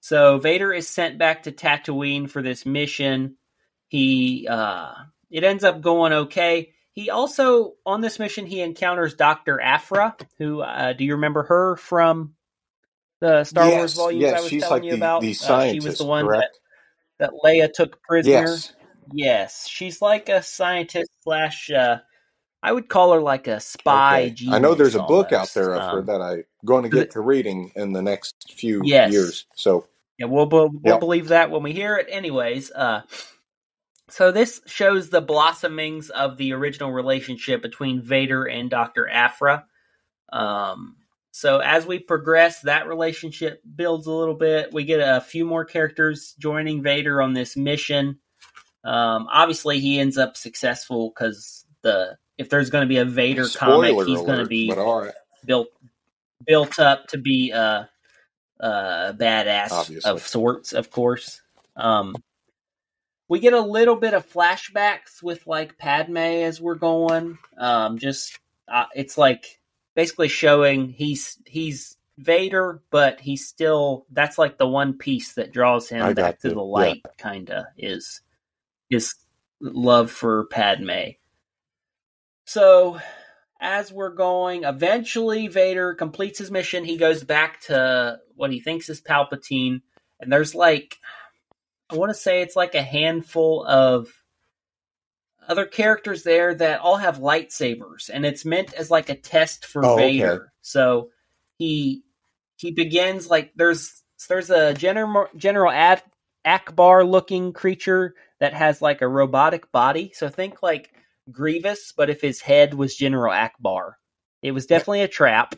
So 0.00 0.36
Vader 0.36 0.70
is 0.70 0.86
sent 0.86 1.16
back 1.16 1.44
to 1.44 1.52
Tatooine 1.52 2.28
for 2.28 2.42
this 2.42 2.66
mission. 2.66 3.36
He 3.88 4.46
uh 4.50 4.92
it 5.30 5.42
ends 5.42 5.64
up 5.64 5.80
going 5.80 6.12
okay. 6.12 6.72
He 6.92 7.08
also 7.08 7.72
on 7.86 8.02
this 8.02 8.18
mission 8.18 8.44
he 8.44 8.60
encounters 8.60 9.14
Dr. 9.14 9.58
Aphra, 9.58 10.14
who 10.36 10.60
uh 10.60 10.92
do 10.92 11.04
you 11.04 11.14
remember 11.14 11.44
her 11.44 11.76
from 11.76 12.34
the 13.20 13.44
Star 13.44 13.70
Wars 13.70 13.92
yes, 13.92 13.96
volumes 13.96 14.22
yes, 14.22 14.38
I 14.38 14.42
was 14.42 14.50
telling 14.50 14.70
like 14.70 14.84
you 14.84 14.90
the, 14.90 14.96
about? 14.96 15.22
the 15.22 15.36
Uh, 15.42 15.72
she 15.72 15.80
was 15.80 15.96
the 15.96 16.04
one 16.04 16.26
correct? 16.26 16.42
that 16.52 16.63
Leia 17.20 17.72
took 17.72 18.02
prisoner. 18.02 18.32
Yes. 18.32 18.72
Yes, 19.12 19.68
she's 19.68 20.00
like 20.00 20.28
a 20.28 20.42
scientist 20.42 21.10
slash 21.22 21.70
uh 21.70 21.98
I 22.62 22.72
would 22.72 22.88
call 22.88 23.12
her 23.12 23.20
like 23.20 23.46
a 23.46 23.60
spy 23.60 24.24
Okay. 24.24 24.30
genius. 24.34 24.56
I 24.56 24.58
know 24.58 24.74
there's 24.74 24.94
a 24.94 25.02
book 25.02 25.32
out 25.32 25.52
there 25.54 25.74
of 25.74 25.82
her 25.82 25.98
Um, 25.98 26.06
that 26.06 26.22
I'm 26.22 26.44
going 26.64 26.82
to 26.84 26.88
get 26.88 27.10
to 27.10 27.20
reading 27.20 27.70
in 27.76 27.92
the 27.92 28.00
next 28.00 28.54
few 28.56 28.80
Yes. 28.84 29.12
years. 29.12 29.46
So, 29.54 29.86
Yeah, 30.18 30.26
we'll 30.26 30.48
we'll, 30.48 30.70
we'll 30.70 30.94
Yep. 30.94 31.00
believe 31.00 31.28
that 31.28 31.50
when 31.50 31.62
we 31.62 31.72
hear 31.72 31.96
it. 31.98 32.06
Anyways, 32.08 32.70
uh, 32.70 33.02
so 34.08 34.32
this 34.32 34.62
shows 34.66 35.10
the 35.10 35.20
blossomings 35.20 36.08
of 36.08 36.38
the 36.38 36.52
original 36.54 36.90
relationship 36.92 37.60
between 37.60 38.00
Vader 38.00 38.44
and 38.44 38.70
Doctor 38.70 39.06
Aphra. 39.08 39.66
Um, 40.32 40.96
so 41.36 41.58
as 41.58 41.84
we 41.84 41.98
progress, 41.98 42.60
that 42.60 42.86
relationship 42.86 43.60
builds 43.74 44.06
a 44.06 44.12
little 44.12 44.36
bit. 44.36 44.72
We 44.72 44.84
get 44.84 45.00
a 45.00 45.20
few 45.20 45.44
more 45.44 45.64
characters 45.64 46.32
joining 46.38 46.80
Vader 46.80 47.20
on 47.20 47.34
this 47.34 47.56
mission. 47.56 48.20
Um, 48.84 49.26
obviously, 49.32 49.80
he 49.80 49.98
ends 49.98 50.16
up 50.16 50.36
successful 50.36 51.10
because 51.10 51.66
the 51.82 52.18
if 52.38 52.50
there's 52.50 52.70
going 52.70 52.82
to 52.82 52.88
be 52.88 52.98
a 52.98 53.04
Vader 53.04 53.48
comic, 53.48 54.06
he's 54.06 54.20
going 54.20 54.38
to 54.38 54.46
be 54.46 54.72
right. 54.72 55.10
built 55.44 55.70
built 56.46 56.78
up 56.78 57.08
to 57.08 57.18
be 57.18 57.50
a, 57.50 57.90
a 58.60 58.68
badass 59.18 59.72
Obviously. 59.72 60.08
of 60.08 60.24
sorts, 60.24 60.72
of 60.72 60.92
course. 60.92 61.40
Um, 61.74 62.14
we 63.28 63.40
get 63.40 63.54
a 63.54 63.60
little 63.60 63.96
bit 63.96 64.14
of 64.14 64.24
flashbacks 64.30 65.20
with 65.20 65.44
like 65.48 65.78
Padme 65.78 66.16
as 66.16 66.60
we're 66.60 66.76
going. 66.76 67.38
Um, 67.58 67.98
just 67.98 68.38
uh, 68.68 68.84
it's 68.94 69.18
like 69.18 69.58
basically 69.94 70.28
showing 70.28 70.88
he's 70.88 71.38
he's 71.46 71.96
Vader, 72.18 72.82
but 72.90 73.20
he's 73.20 73.46
still 73.46 74.06
that's 74.10 74.38
like 74.38 74.58
the 74.58 74.68
one 74.68 74.98
piece 74.98 75.34
that 75.34 75.52
draws 75.52 75.88
him 75.88 76.02
I 76.04 76.12
back 76.14 76.40
to 76.40 76.48
the 76.50 76.56
Yeah. 76.56 76.60
light. 76.62 77.02
Kinda 77.18 77.68
is 77.76 78.20
his 78.88 79.14
love 79.60 80.10
for 80.10 80.46
Padme. 80.46 81.12
So 82.46 83.00
as 83.60 83.92
we're 83.92 84.14
going, 84.14 84.64
eventually 84.64 85.48
Vader 85.48 85.94
completes 85.94 86.38
his 86.38 86.50
mission. 86.50 86.84
He 86.84 86.96
goes 86.98 87.24
back 87.24 87.62
to 87.62 88.20
what 88.36 88.52
he 88.52 88.60
thinks 88.60 88.88
is 88.88 89.00
Palpatine, 89.00 89.82
and 90.20 90.32
there's 90.32 90.54
like 90.54 90.98
I 91.90 91.96
want 91.96 92.10
to 92.10 92.14
say 92.14 92.42
it's 92.42 92.56
like 92.56 92.74
a 92.74 92.82
handful 92.82 93.64
of 93.64 94.08
other 95.48 95.66
characters 95.66 96.22
there 96.22 96.54
that 96.54 96.80
all 96.80 96.96
have 96.96 97.18
lightsabers, 97.18 98.10
and 98.12 98.24
it's 98.26 98.44
meant 98.44 98.72
as 98.74 98.90
like 98.90 99.08
a 99.08 99.14
test 99.14 99.66
for 99.66 99.84
Oh, 99.84 99.94
okay. 99.94 100.18
Vader. 100.18 100.52
So 100.62 101.10
he 101.58 102.02
he 102.56 102.70
begins 102.72 103.28
like 103.28 103.52
there's 103.56 104.02
there's 104.28 104.50
a 104.50 104.74
general 104.74 105.28
General 105.36 105.70
Ad, 105.70 106.02
Ackbar 106.46 107.08
looking 107.08 107.52
creature 107.52 108.14
that 108.40 108.54
has 108.54 108.82
like 108.82 109.02
a 109.02 109.08
robotic 109.08 109.70
body. 109.72 110.12
So 110.14 110.28
think 110.28 110.62
like 110.62 110.90
Grievous, 111.30 111.92
but 111.96 112.10
if 112.10 112.20
his 112.20 112.40
head 112.40 112.74
was 112.74 112.96
General 112.96 113.32
Ackbar, 113.32 113.92
it 114.42 114.52
was 114.52 114.66
definitely 114.66 115.02
a 115.02 115.08
trap. 115.08 115.54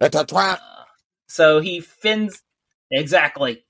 It's 0.00 0.16
a 0.16 0.24
trap. 0.24 0.60
Uh, 0.60 0.84
so 1.28 1.60
he 1.60 1.80
fins 1.80 2.42
exactly. 2.90 3.64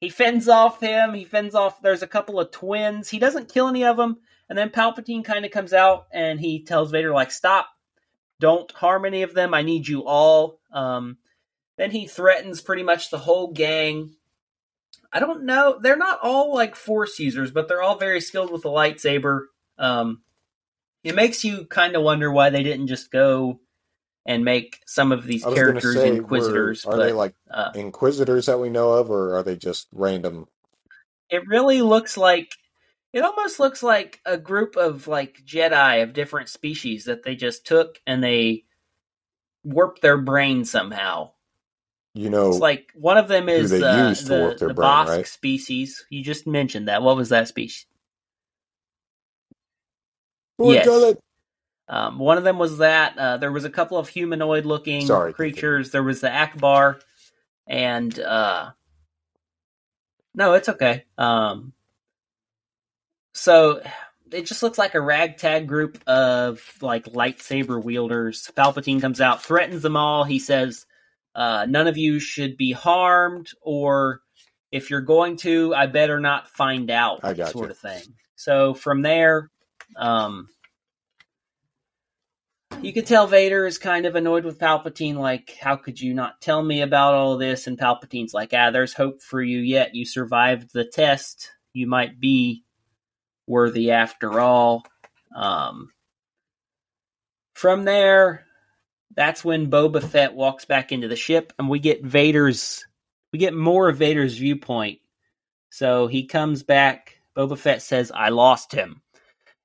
He 0.00 0.10
fends 0.10 0.48
off 0.48 0.80
him. 0.80 1.12
He 1.14 1.24
fends 1.24 1.54
off. 1.54 1.82
There's 1.82 2.02
a 2.02 2.06
couple 2.06 2.38
of 2.38 2.50
twins. 2.52 3.08
He 3.08 3.18
doesn't 3.18 3.52
kill 3.52 3.66
any 3.68 3.84
of 3.84 3.96
them, 3.96 4.18
and 4.48 4.56
then 4.56 4.70
Palpatine 4.70 5.24
kind 5.24 5.44
of 5.44 5.50
comes 5.50 5.72
out 5.72 6.06
and 6.12 6.40
he 6.40 6.64
tells 6.64 6.90
Vader 6.90 7.12
like, 7.12 7.30
"Stop! 7.30 7.68
Don't 8.40 8.70
harm 8.72 9.04
any 9.04 9.22
of 9.22 9.34
them. 9.34 9.54
I 9.54 9.62
need 9.62 9.88
you 9.88 10.04
all." 10.06 10.60
Um, 10.72 11.18
then 11.76 11.90
he 11.90 12.06
threatens 12.06 12.60
pretty 12.60 12.82
much 12.82 13.10
the 13.10 13.18
whole 13.18 13.52
gang. 13.52 14.14
I 15.12 15.20
don't 15.20 15.44
know. 15.44 15.78
They're 15.80 15.96
not 15.96 16.18
all 16.22 16.54
like 16.54 16.76
Force 16.76 17.18
users, 17.18 17.50
but 17.50 17.68
they're 17.68 17.82
all 17.82 17.96
very 17.96 18.20
skilled 18.20 18.52
with 18.52 18.62
the 18.62 18.68
lightsaber. 18.68 19.44
Um, 19.78 20.22
it 21.04 21.14
makes 21.14 21.44
you 21.44 21.64
kind 21.66 21.96
of 21.96 22.02
wonder 22.02 22.30
why 22.30 22.50
they 22.50 22.62
didn't 22.62 22.88
just 22.88 23.10
go 23.10 23.60
and 24.26 24.44
make 24.44 24.80
some 24.86 25.12
of 25.12 25.24
these 25.24 25.44
I 25.44 25.48
was 25.48 25.58
going 25.58 25.74
to 25.74 25.80
characters 25.80 26.02
say, 26.02 26.16
inquisitors. 26.16 26.84
are 26.84 26.96
but 26.96 27.04
they 27.04 27.12
like 27.12 27.34
uh, 27.50 27.70
inquisitors 27.74 28.46
that 28.46 28.58
we 28.60 28.68
know 28.68 28.92
of, 28.92 29.10
or 29.10 29.36
are 29.36 29.42
they 29.42 29.56
just 29.56 29.88
random? 29.92 30.48
it 31.30 31.46
really 31.46 31.82
looks 31.82 32.16
like 32.16 32.54
it 33.12 33.24
almost 33.24 33.58
looks 33.58 33.82
like 33.82 34.20
a 34.26 34.36
group 34.36 34.76
of 34.76 35.08
like 35.08 35.42
Jedi 35.44 36.02
of 36.02 36.12
different 36.12 36.48
species 36.48 37.04
that 37.06 37.22
they 37.22 37.34
just 37.34 37.66
took 37.66 38.00
and 38.06 38.22
they 38.22 38.64
warped 39.64 40.02
their 40.02 40.18
brain 40.18 40.64
somehow. 40.64 41.32
You 42.14 42.30
know, 42.30 42.48
It's 42.50 42.58
like 42.58 42.92
one 42.94 43.16
of 43.18 43.28
them 43.28 43.48
is 43.48 43.72
uh, 43.72 44.14
the, 44.24 44.56
the 44.58 44.74
brain, 44.74 44.90
Bosk 44.90 45.08
right? 45.08 45.26
species. 45.26 46.04
You 46.10 46.22
just 46.22 46.46
mentioned 46.46 46.88
that. 46.88 47.02
What 47.02 47.16
was 47.16 47.28
that 47.30 47.48
species? 47.48 47.86
yes. 50.60 51.14
Um, 51.88 52.18
one 52.18 52.36
of 52.36 52.44
them 52.44 52.58
was 52.58 52.78
that. 52.78 53.16
Uh, 53.16 53.36
there 53.38 53.52
was 53.52 53.64
a 53.64 53.70
couple 53.70 53.96
of 53.98 54.08
humanoid 54.08 54.66
looking 54.66 55.06
Sorry, 55.06 55.32
creatures. 55.32 55.90
There 55.90 56.02
was 56.02 56.20
the 56.20 56.28
Ackbar, 56.28 57.00
and 57.66 58.18
uh, 58.18 58.70
no, 60.34 60.54
it's 60.54 60.68
okay. 60.68 61.04
Um, 61.16 61.72
so 63.38 63.80
it 64.32 64.46
just 64.46 64.62
looks 64.62 64.78
like 64.78 64.94
a 64.94 65.00
ragtag 65.00 65.66
group 65.66 65.98
of 66.06 66.62
like 66.80 67.04
lightsaber 67.06 67.82
wielders. 67.82 68.50
Palpatine 68.56 69.00
comes 69.00 69.20
out, 69.20 69.42
threatens 69.42 69.82
them 69.82 69.96
all. 69.96 70.24
He 70.24 70.38
says, 70.38 70.86
uh, 71.34 71.66
"None 71.68 71.86
of 71.86 71.96
you 71.96 72.20
should 72.20 72.56
be 72.56 72.72
harmed, 72.72 73.50
or 73.62 74.20
if 74.70 74.90
you're 74.90 75.00
going 75.00 75.36
to, 75.38 75.74
I 75.74 75.86
better 75.86 76.20
not 76.20 76.48
find 76.48 76.90
out." 76.90 77.20
I 77.22 77.34
got 77.34 77.52
sort 77.52 77.66
you. 77.66 77.70
of 77.72 77.78
thing. 77.78 78.02
So 78.36 78.74
from 78.74 79.02
there, 79.02 79.50
um, 79.96 80.48
you 82.82 82.92
can 82.92 83.04
tell 83.04 83.26
Vader 83.26 83.66
is 83.66 83.78
kind 83.78 84.06
of 84.06 84.14
annoyed 84.14 84.44
with 84.44 84.60
Palpatine, 84.60 85.16
like, 85.16 85.56
how 85.60 85.74
could 85.74 86.00
you 86.00 86.14
not 86.14 86.40
tell 86.40 86.62
me 86.62 86.82
about 86.82 87.14
all 87.14 87.36
this? 87.36 87.66
And 87.66 87.78
Palpatine's 87.78 88.32
like, 88.32 88.50
ah, 88.52 88.70
there's 88.70 88.94
hope 88.94 89.20
for 89.20 89.42
you 89.42 89.58
yet. 89.58 89.94
You 89.96 90.04
survived 90.04 90.72
the 90.72 90.84
test. 90.84 91.50
You 91.72 91.88
might 91.88 92.20
be 92.20 92.62
worthy 93.48 93.90
after 93.90 94.38
all. 94.40 94.84
Um, 95.34 95.90
from 97.54 97.84
there, 97.84 98.44
that's 99.16 99.44
when 99.44 99.70
Boba 99.70 100.02
Fett 100.02 100.34
walks 100.34 100.64
back 100.64 100.92
into 100.92 101.08
the 101.08 101.16
ship, 101.16 101.52
and 101.58 101.68
we 101.68 101.78
get 101.78 102.04
Vader's, 102.04 102.86
we 103.32 103.38
get 103.38 103.54
more 103.54 103.88
of 103.88 103.98
Vader's 103.98 104.36
viewpoint. 104.36 105.00
So 105.70 106.06
he 106.06 106.26
comes 106.26 106.62
back. 106.62 107.20
Boba 107.36 107.58
Fett 107.58 107.82
says, 107.82 108.12
I 108.14 108.28
lost 108.28 108.72
him. 108.72 109.02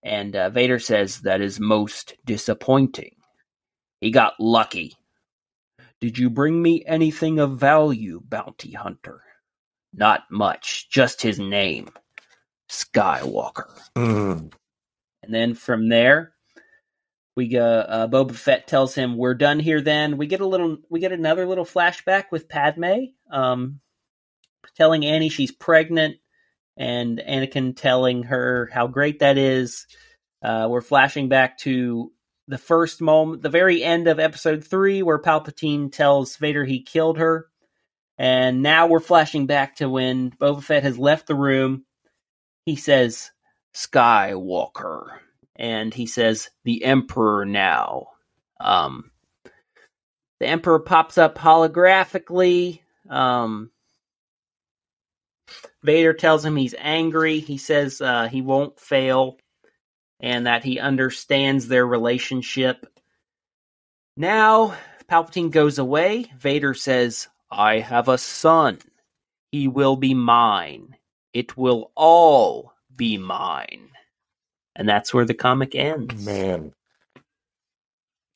And 0.03 0.35
uh, 0.35 0.49
Vader 0.49 0.79
says, 0.79 1.21
That 1.21 1.41
is 1.41 1.59
most 1.59 2.15
disappointing. 2.25 3.15
He 4.01 4.11
got 4.11 4.33
lucky. 4.39 4.95
Did 6.01 6.17
you 6.17 6.29
bring 6.29 6.61
me 6.61 6.83
anything 6.85 7.39
of 7.39 7.59
value, 7.59 8.21
bounty 8.21 8.71
hunter? 8.71 9.21
Not 9.93 10.23
much, 10.29 10.89
just 10.89 11.21
his 11.21 11.39
name 11.39 11.89
Skywalker. 12.73 13.69
Mm. 13.95 14.51
And 15.21 15.33
then 15.33 15.53
from 15.53 15.89
there, 15.89 16.33
we 17.35 17.47
go. 17.47 17.63
Uh, 17.63 18.07
Boba 18.07 18.35
Fett 18.35 18.67
tells 18.67 18.95
him, 18.95 19.15
"We're 19.15 19.35
done 19.35 19.59
here." 19.59 19.79
Then 19.81 20.17
we 20.17 20.27
get 20.27 20.41
a 20.41 20.47
little. 20.47 20.77
We 20.89 20.99
get 20.99 21.11
another 21.11 21.45
little 21.45 21.65
flashback 21.65 22.25
with 22.31 22.49
Padme, 22.49 23.05
um, 23.31 23.79
telling 24.75 25.05
Annie 25.05 25.29
she's 25.29 25.51
pregnant, 25.51 26.17
and 26.75 27.19
Anakin 27.19 27.75
telling 27.75 28.23
her 28.23 28.69
how 28.71 28.87
great 28.87 29.19
that 29.19 29.37
is. 29.37 29.85
Uh, 30.43 30.67
we're 30.69 30.81
flashing 30.81 31.29
back 31.29 31.57
to 31.59 32.11
the 32.47 32.57
first 32.57 33.01
moment, 33.01 33.41
the 33.41 33.49
very 33.49 33.83
end 33.83 34.07
of 34.07 34.19
Episode 34.19 34.63
Three, 34.65 35.01
where 35.01 35.21
Palpatine 35.21 35.91
tells 35.91 36.35
Vader 36.37 36.65
he 36.65 36.83
killed 36.83 37.17
her, 37.17 37.47
and 38.17 38.61
now 38.61 38.87
we're 38.87 38.99
flashing 38.99 39.47
back 39.47 39.77
to 39.77 39.89
when 39.89 40.31
Boba 40.31 40.61
Fett 40.61 40.83
has 40.83 40.97
left 40.97 41.27
the 41.27 41.35
room. 41.35 41.85
He 42.65 42.75
says, 42.75 43.31
"Skywalker." 43.75 45.19
and 45.55 45.93
he 45.93 46.05
says 46.05 46.49
the 46.63 46.83
emperor 46.83 47.45
now. 47.45 48.07
Um 48.59 49.11
the 50.39 50.47
emperor 50.47 50.79
pops 50.79 51.17
up 51.17 51.37
holographically. 51.37 52.81
Um 53.09 53.71
vader 55.83 56.13
tells 56.13 56.43
him 56.43 56.55
he's 56.55 56.75
angry. 56.77 57.39
He 57.39 57.57
says 57.57 58.01
uh, 58.01 58.27
he 58.27 58.41
won't 58.41 58.79
fail 58.79 59.37
and 60.19 60.47
that 60.47 60.63
he 60.63 60.79
understands 60.79 61.67
their 61.67 61.85
relationship. 61.85 62.85
Now 64.15 64.75
palpatine 65.09 65.51
goes 65.51 65.79
away. 65.79 66.31
Vader 66.37 66.73
says 66.73 67.27
i 67.51 67.79
have 67.79 68.07
a 68.07 68.17
son. 68.17 68.79
He 69.51 69.67
will 69.67 69.95
be 69.97 70.15
mine 70.15 70.95
it 71.33 71.57
will 71.57 71.91
all 71.95 72.73
be 72.95 73.17
mine 73.17 73.89
and 74.75 74.87
that's 74.87 75.13
where 75.13 75.25
the 75.25 75.33
comic 75.33 75.75
ends. 75.75 76.25
Man. 76.25 76.73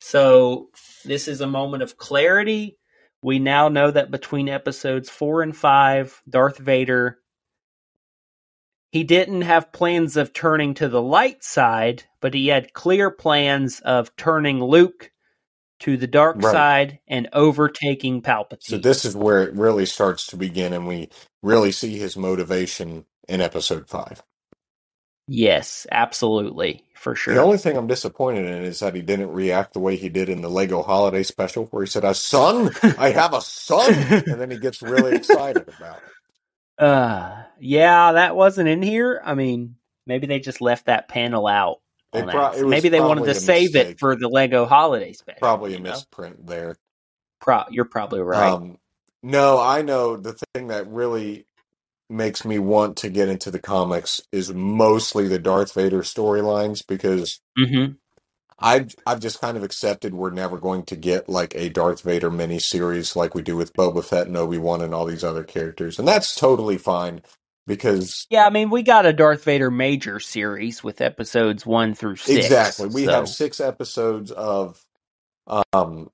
So 0.00 0.68
this 1.04 1.28
is 1.28 1.40
a 1.40 1.46
moment 1.46 1.82
of 1.82 1.96
clarity. 1.96 2.78
We 3.22 3.38
now 3.38 3.68
know 3.68 3.90
that 3.90 4.10
between 4.10 4.48
episodes 4.48 5.10
four 5.10 5.42
and 5.42 5.56
five, 5.56 6.22
Darth 6.28 6.58
Vader 6.58 7.18
he 8.90 9.04
didn't 9.04 9.42
have 9.42 9.70
plans 9.70 10.16
of 10.16 10.32
turning 10.32 10.72
to 10.74 10.88
the 10.88 11.02
light 11.02 11.44
side, 11.44 12.04
but 12.22 12.32
he 12.32 12.48
had 12.48 12.72
clear 12.72 13.10
plans 13.10 13.80
of 13.80 14.16
turning 14.16 14.64
Luke 14.64 15.10
to 15.80 15.96
the 15.96 16.06
dark 16.06 16.42
Right. 16.42 16.52
side 16.52 16.98
and 17.08 17.28
overtaking 17.32 18.22
Palpatine. 18.22 18.62
So 18.62 18.78
this 18.78 19.04
is 19.04 19.16
where 19.16 19.42
it 19.42 19.54
really 19.54 19.86
starts 19.86 20.26
to 20.28 20.36
begin, 20.36 20.72
and 20.72 20.86
we 20.86 21.10
really 21.42 21.72
see 21.72 21.98
his 21.98 22.16
motivation 22.16 23.06
in 23.28 23.40
episode 23.40 23.88
five. 23.88 24.22
yes, 25.28 25.86
absolutely, 25.92 26.84
for 26.94 27.14
sure. 27.14 27.34
The 27.34 27.40
only 27.42 27.58
thing 27.58 27.76
I'm 27.76 27.86
disappointed 27.86 28.46
in 28.46 28.64
is 28.64 28.80
that 28.80 28.94
he 28.94 29.02
didn't 29.02 29.32
react 29.32 29.72
the 29.74 29.80
way 29.80 29.96
he 29.96 30.08
did 30.08 30.28
in 30.28 30.40
the 30.42 30.50
Lego 30.50 30.82
Holiday 30.82 31.22
Special, 31.22 31.66
where 31.66 31.84
he 31.84 31.88
said, 31.90 32.04
"A 32.04 32.14
son, 32.14 32.70
I 32.96 33.10
have 33.10 33.34
a 33.34 33.40
son," 33.40 33.94
and 34.28 34.40
then 34.40 34.50
he 34.50 34.58
gets 34.58 34.82
really 34.82 35.14
excited 35.14 35.68
about 35.68 36.02
it. 36.06 36.14
uh, 36.78 37.42
yeah, 37.60 38.12
that 38.12 38.36
wasn't 38.36 38.68
in 38.68 38.82
here. 38.82 39.20
I 39.24 39.34
mean, 39.34 39.76
maybe 40.06 40.26
they 40.26 40.40
just 40.40 40.60
left 40.60 40.86
that 40.86 41.08
panel 41.08 41.46
out. 41.46 41.80
They 42.12 42.22
pro- 42.22 42.52
it 42.52 42.62
was 42.62 42.70
maybe 42.70 42.88
they 42.88 43.00
wanted 43.00 43.24
to 43.24 43.34
save 43.34 43.74
mistake. 43.74 43.88
it 43.88 43.98
for 44.00 44.16
the 44.16 44.28
Lego 44.28 44.66
Holiday 44.66 45.12
Special. 45.12 45.38
Probably 45.40 45.74
a 45.74 45.80
know? 45.80 45.90
misprint 45.90 46.46
there. 46.46 46.76
Pro- 47.40 47.64
you're 47.70 47.84
probably 47.84 48.20
right. 48.20 48.52
Um, 48.52 48.78
no, 49.22 49.60
I 49.60 49.82
know 49.82 50.16
the 50.16 50.38
thing 50.54 50.68
that 50.68 50.88
really 50.88 51.46
makes 52.10 52.44
me 52.44 52.58
want 52.58 52.96
to 52.98 53.10
get 53.10 53.28
into 53.28 53.50
the 53.50 53.58
comics 53.58 54.20
is 54.32 54.52
mostly 54.52 55.28
the 55.28 55.38
Darth 55.38 55.74
Vader 55.74 56.00
storylines 56.02 56.80
because 56.86 57.40
hmm 57.56 57.86
I've 58.58 58.94
I've 59.06 59.20
just 59.20 59.40
kind 59.40 59.56
of 59.56 59.62
accepted 59.62 60.14
we're 60.14 60.30
never 60.30 60.58
going 60.58 60.82
to 60.84 60.96
get 60.96 61.28
like 61.28 61.54
a 61.54 61.68
Darth 61.68 62.02
Vader 62.02 62.30
miniseries 62.30 63.14
like 63.14 63.34
we 63.34 63.42
do 63.42 63.56
with 63.56 63.74
Boba 63.74 64.02
Fett 64.02 64.26
and 64.26 64.36
Obi 64.36 64.58
Wan 64.58 64.80
and 64.80 64.94
all 64.94 65.04
these 65.04 65.22
other 65.22 65.44
characters, 65.44 65.98
and 65.98 66.08
that's 66.08 66.34
totally 66.34 66.78
fine 66.78 67.22
because 67.68 68.28
Yeah, 68.30 68.46
I 68.46 68.50
mean, 68.50 68.70
we 68.70 68.82
got 68.82 69.06
a 69.06 69.14
Darth 69.14 69.44
Vader 69.44 69.70
major 69.70 70.20
series 70.20 70.84
with 70.84 71.00
episodes 71.02 71.66
one 71.66 71.94
through 71.94 72.16
six. 72.16 72.46
exactly 72.46 72.88
we 72.88 73.04
so- 73.04 73.12
have 73.12 73.28
six 73.28 73.60
episodes 73.60 74.32
of 74.32 74.84
um 75.72 76.10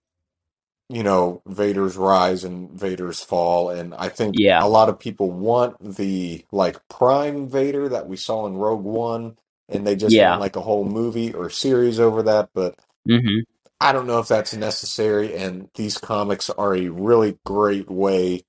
you 0.91 1.03
know 1.03 1.43
Vader's 1.47 1.97
rise 1.97 2.45
and 2.45 2.71
Vader's 2.73 3.21
fall, 3.23 3.71
and 3.71 3.95
I 3.95 4.11
think 4.11 4.37
Yeah. 4.39 4.63
a 4.65 4.69
lot 4.69 4.89
of 4.91 4.99
people 5.01 5.31
want 5.31 5.77
the 5.97 6.45
like 6.53 6.87
Prime 6.89 7.49
Vader 7.49 7.89
that 7.91 8.09
we 8.09 8.17
saw 8.19 8.47
in 8.47 8.57
Rogue 8.57 8.85
One, 8.85 9.39
and 9.71 9.87
they 9.87 9.97
just 9.97 10.15
Yeah. 10.15 10.31
want 10.31 10.41
like 10.41 10.57
a 10.57 10.63
whole 10.63 10.85
movie 10.85 11.33
or 11.35 11.51
series 11.51 12.01
over 12.01 12.23
that, 12.25 12.51
but. 12.55 12.77
Mhm. 13.09 13.45
I 13.81 13.93
don't 13.93 14.07
know 14.07 14.19
if 14.21 14.29
that's 14.29 14.55
necessary, 14.55 15.37
and 15.37 15.69
these 15.75 15.99
comics 15.99 16.49
are 16.51 16.75
a 16.75 16.89
really 16.89 17.39
great 17.45 17.91
way 17.91 18.45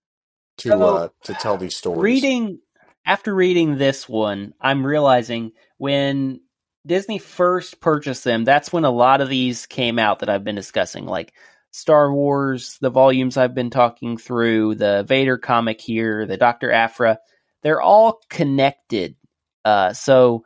to 0.60 0.72
So, 0.72 0.84
uh, 0.86 1.10
to 1.24 1.34
tell 1.36 1.58
these 1.58 1.76
stories. 1.76 2.02
Reading 2.02 2.60
after 3.06 3.34
reading 3.34 3.78
this 3.78 4.10
one, 4.10 4.54
I'm 4.60 4.86
realizing 4.86 5.52
when 5.78 6.42
Disney 6.86 7.20
first 7.20 7.80
purchased 7.80 8.24
them, 8.24 8.44
that's 8.44 8.74
when 8.74 8.86
a 8.86 8.92
lot 8.92 9.22
of 9.22 9.30
these 9.30 9.66
came 9.66 10.00
out 10.00 10.20
that 10.20 10.30
I've 10.30 10.44
been 10.44 10.56
discussing, 10.56 11.06
like 11.06 11.34
Star 11.72 12.12
Wars, 12.14 12.78
the 12.82 12.90
volumes 12.90 13.38
I've 13.38 13.54
been 13.54 13.70
talking 13.70 14.18
through, 14.18 14.76
the 14.76 15.04
Vader 15.08 15.38
comic 15.38 15.82
here, 15.82 16.26
the 16.26 16.38
Doctor 16.38 16.72
Aphra. 16.72 17.20
They're 17.64 17.82
all 17.82 18.22
connected. 18.30 19.16
Uh, 19.64 19.94
so 19.94 20.46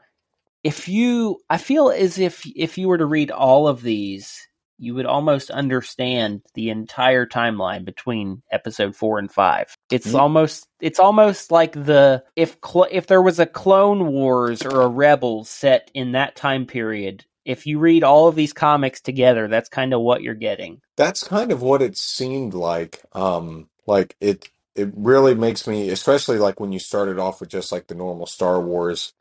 if 0.64 0.88
you, 0.88 1.40
I 1.50 1.58
feel 1.58 1.90
as 1.90 2.18
if 2.20 2.46
if 2.56 2.78
you 2.78 2.88
were 2.88 2.98
to 2.98 3.06
read 3.06 3.32
all 3.32 3.68
of 3.68 3.82
these, 3.82 4.49
you 4.80 4.96
would 4.96 5.08
almost 5.08 5.52
understand 5.52 6.44
the 6.56 6.72
entire 6.72 7.28
timeline 7.28 7.86
between 7.86 8.44
episode 8.52 8.96
four 8.96 9.20
and 9.20 9.32
five. 9.32 9.76
It's 9.92 10.14
Ye- 10.14 10.16
almost 10.16 10.68
it's 10.82 11.00
almost 11.00 11.52
like 11.52 11.74
the 11.74 12.24
if 12.36 12.58
cl- 12.66 12.88
if 12.92 13.08
there 13.08 13.22
was 13.24 13.40
a 13.40 13.48
Clone 13.48 14.08
Wars 14.08 14.66
or 14.66 14.82
a 14.84 14.90
Rebels 14.90 15.50
set 15.50 15.92
in 15.94 16.14
that 16.14 16.36
time 16.38 16.68
period. 16.68 17.26
If 17.46 17.68
you 17.68 17.80
read 17.80 18.04
all 18.04 18.28
of 18.28 18.36
these 18.36 18.54
comics 18.54 19.02
together, 19.02 19.48
that's 19.50 19.70
kind 19.70 19.94
of 19.94 20.02
what 20.02 20.24
you're 20.24 20.36
getting. 20.36 20.82
That's 20.98 21.24
kind 21.24 21.52
of 21.52 21.62
what 21.62 21.82
it 21.82 21.98
seemed 21.98 22.54
like. 22.54 23.02
Um, 23.14 23.70
like 23.88 24.16
it 24.22 24.50
it 24.76 24.92
really 24.96 25.36
makes 25.36 25.68
me, 25.68 25.90
especially 25.90 26.38
like 26.40 26.60
when 26.60 26.72
you 26.72 26.80
started 26.80 27.20
off 27.20 27.40
with 27.42 27.50
just 27.50 27.72
like 27.72 27.88
the 27.88 27.96
normal 27.96 28.28
Star 28.28 28.62
Wars, 28.62 29.14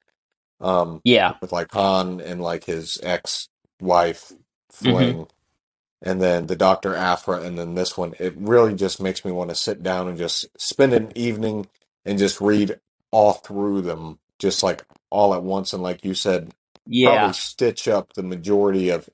um, 0.61 1.03
Yeah, 1.05 1.35
with 1.41 1.53
like 1.53 1.73
Han 1.73 2.21
and 2.21 2.41
like 2.43 2.65
his 2.65 2.99
ex-wife 3.03 4.33
Mm-hmm. 4.85 5.13
fling, 5.13 5.27
and 6.03 6.21
then 6.23 6.47
the 6.47 6.57
Doctor 6.57 6.95
Aphra, 6.95 7.43
and 7.43 7.59
then 7.59 7.75
this 7.75 7.97
one. 7.97 8.15
It 8.19 8.35
really 8.37 8.75
just 8.75 9.01
makes 9.01 9.25
me 9.25 9.33
want 9.33 9.51
to 9.51 9.57
sit 9.57 9.83
down 9.83 10.09
and 10.09 10.17
just 10.17 10.47
spend 10.61 10.93
an 10.93 11.13
evening 11.17 11.67
and 12.05 12.19
just 12.19 12.41
read 12.41 12.79
all 13.11 13.33
through 13.33 13.83
them, 13.83 14.19
just 14.39 14.63
like 14.63 14.85
all 15.11 15.35
at 15.35 15.43
once. 15.43 15.73
And 15.73 15.83
like 15.83 16.05
you 16.05 16.15
said, 16.15 16.53
yeah. 16.87 17.17
probably 17.17 17.35
stitch 17.35 17.89
up 17.89 18.13
the 18.13 18.23
majority 18.23 18.91
of 18.91 19.09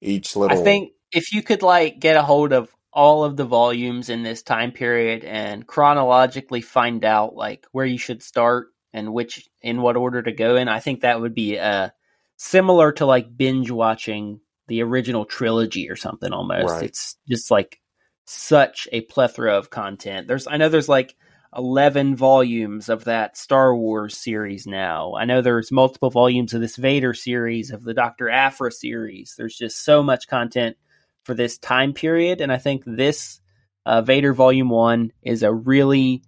each 0.00 0.36
little 0.36 0.56
I 0.56 0.60
little. 0.60 0.64
think 0.64 0.92
if 1.12 1.32
you 1.32 1.42
could 1.42 1.62
like 1.62 1.98
get 1.98 2.16
a 2.16 2.22
hold 2.22 2.52
of 2.52 2.70
all 2.92 3.24
of 3.24 3.36
the 3.36 3.44
volumes 3.44 4.08
in 4.08 4.22
this 4.22 4.42
time 4.42 4.72
period 4.72 5.24
and 5.24 5.66
chronologically 5.66 6.62
find 6.62 7.04
out 7.04 7.34
like 7.34 7.66
where 7.72 7.86
you 7.86 7.98
should 7.98 8.22
start 8.22 8.68
and 8.92 9.12
which 9.12 9.48
in 9.62 9.82
what 9.82 9.96
order 9.96 10.22
to 10.22 10.32
go 10.32 10.56
in, 10.56 10.68
I 10.68 10.80
think 10.80 11.00
that 11.00 11.20
would 11.20 11.34
be 11.34 11.58
uh 11.58 11.90
similar 12.36 12.92
to 12.92 13.06
like 13.06 13.36
binge 13.36 13.70
watching 13.70 14.40
the 14.68 14.82
original 14.82 15.24
trilogy 15.24 15.90
or 15.90 15.96
something 15.96 16.32
almost. 16.32 16.74
Right. 16.74 16.84
It's 16.84 17.16
just 17.28 17.50
like 17.50 17.80
such 18.24 18.88
a 18.92 19.02
plethora 19.02 19.56
of 19.56 19.70
content. 19.70 20.26
There's 20.28 20.46
I 20.46 20.56
know 20.56 20.68
there's 20.68 20.88
like 20.88 21.14
11 21.56 22.16
volumes 22.16 22.88
of 22.88 23.04
that 23.04 23.36
Star 23.36 23.74
Wars 23.74 24.16
series 24.16 24.66
now. 24.66 25.14
I 25.14 25.24
know 25.24 25.40
there's 25.40 25.72
multiple 25.72 26.10
volumes 26.10 26.52
of 26.52 26.60
this 26.60 26.76
Vader 26.76 27.14
series, 27.14 27.70
of 27.70 27.82
the 27.82 27.94
Dr. 27.94 28.28
Aphra 28.28 28.70
series. 28.70 29.34
There's 29.38 29.56
just 29.56 29.84
so 29.84 30.02
much 30.02 30.28
content 30.28 30.76
for 31.24 31.34
this 31.34 31.58
time 31.58 31.92
period. 31.92 32.40
And 32.40 32.52
I 32.52 32.58
think 32.58 32.82
this 32.84 33.40
uh, 33.86 34.02
Vader 34.02 34.34
Volume 34.34 34.68
1 34.68 35.12
is 35.22 35.42
a 35.42 35.52
really 35.52 36.22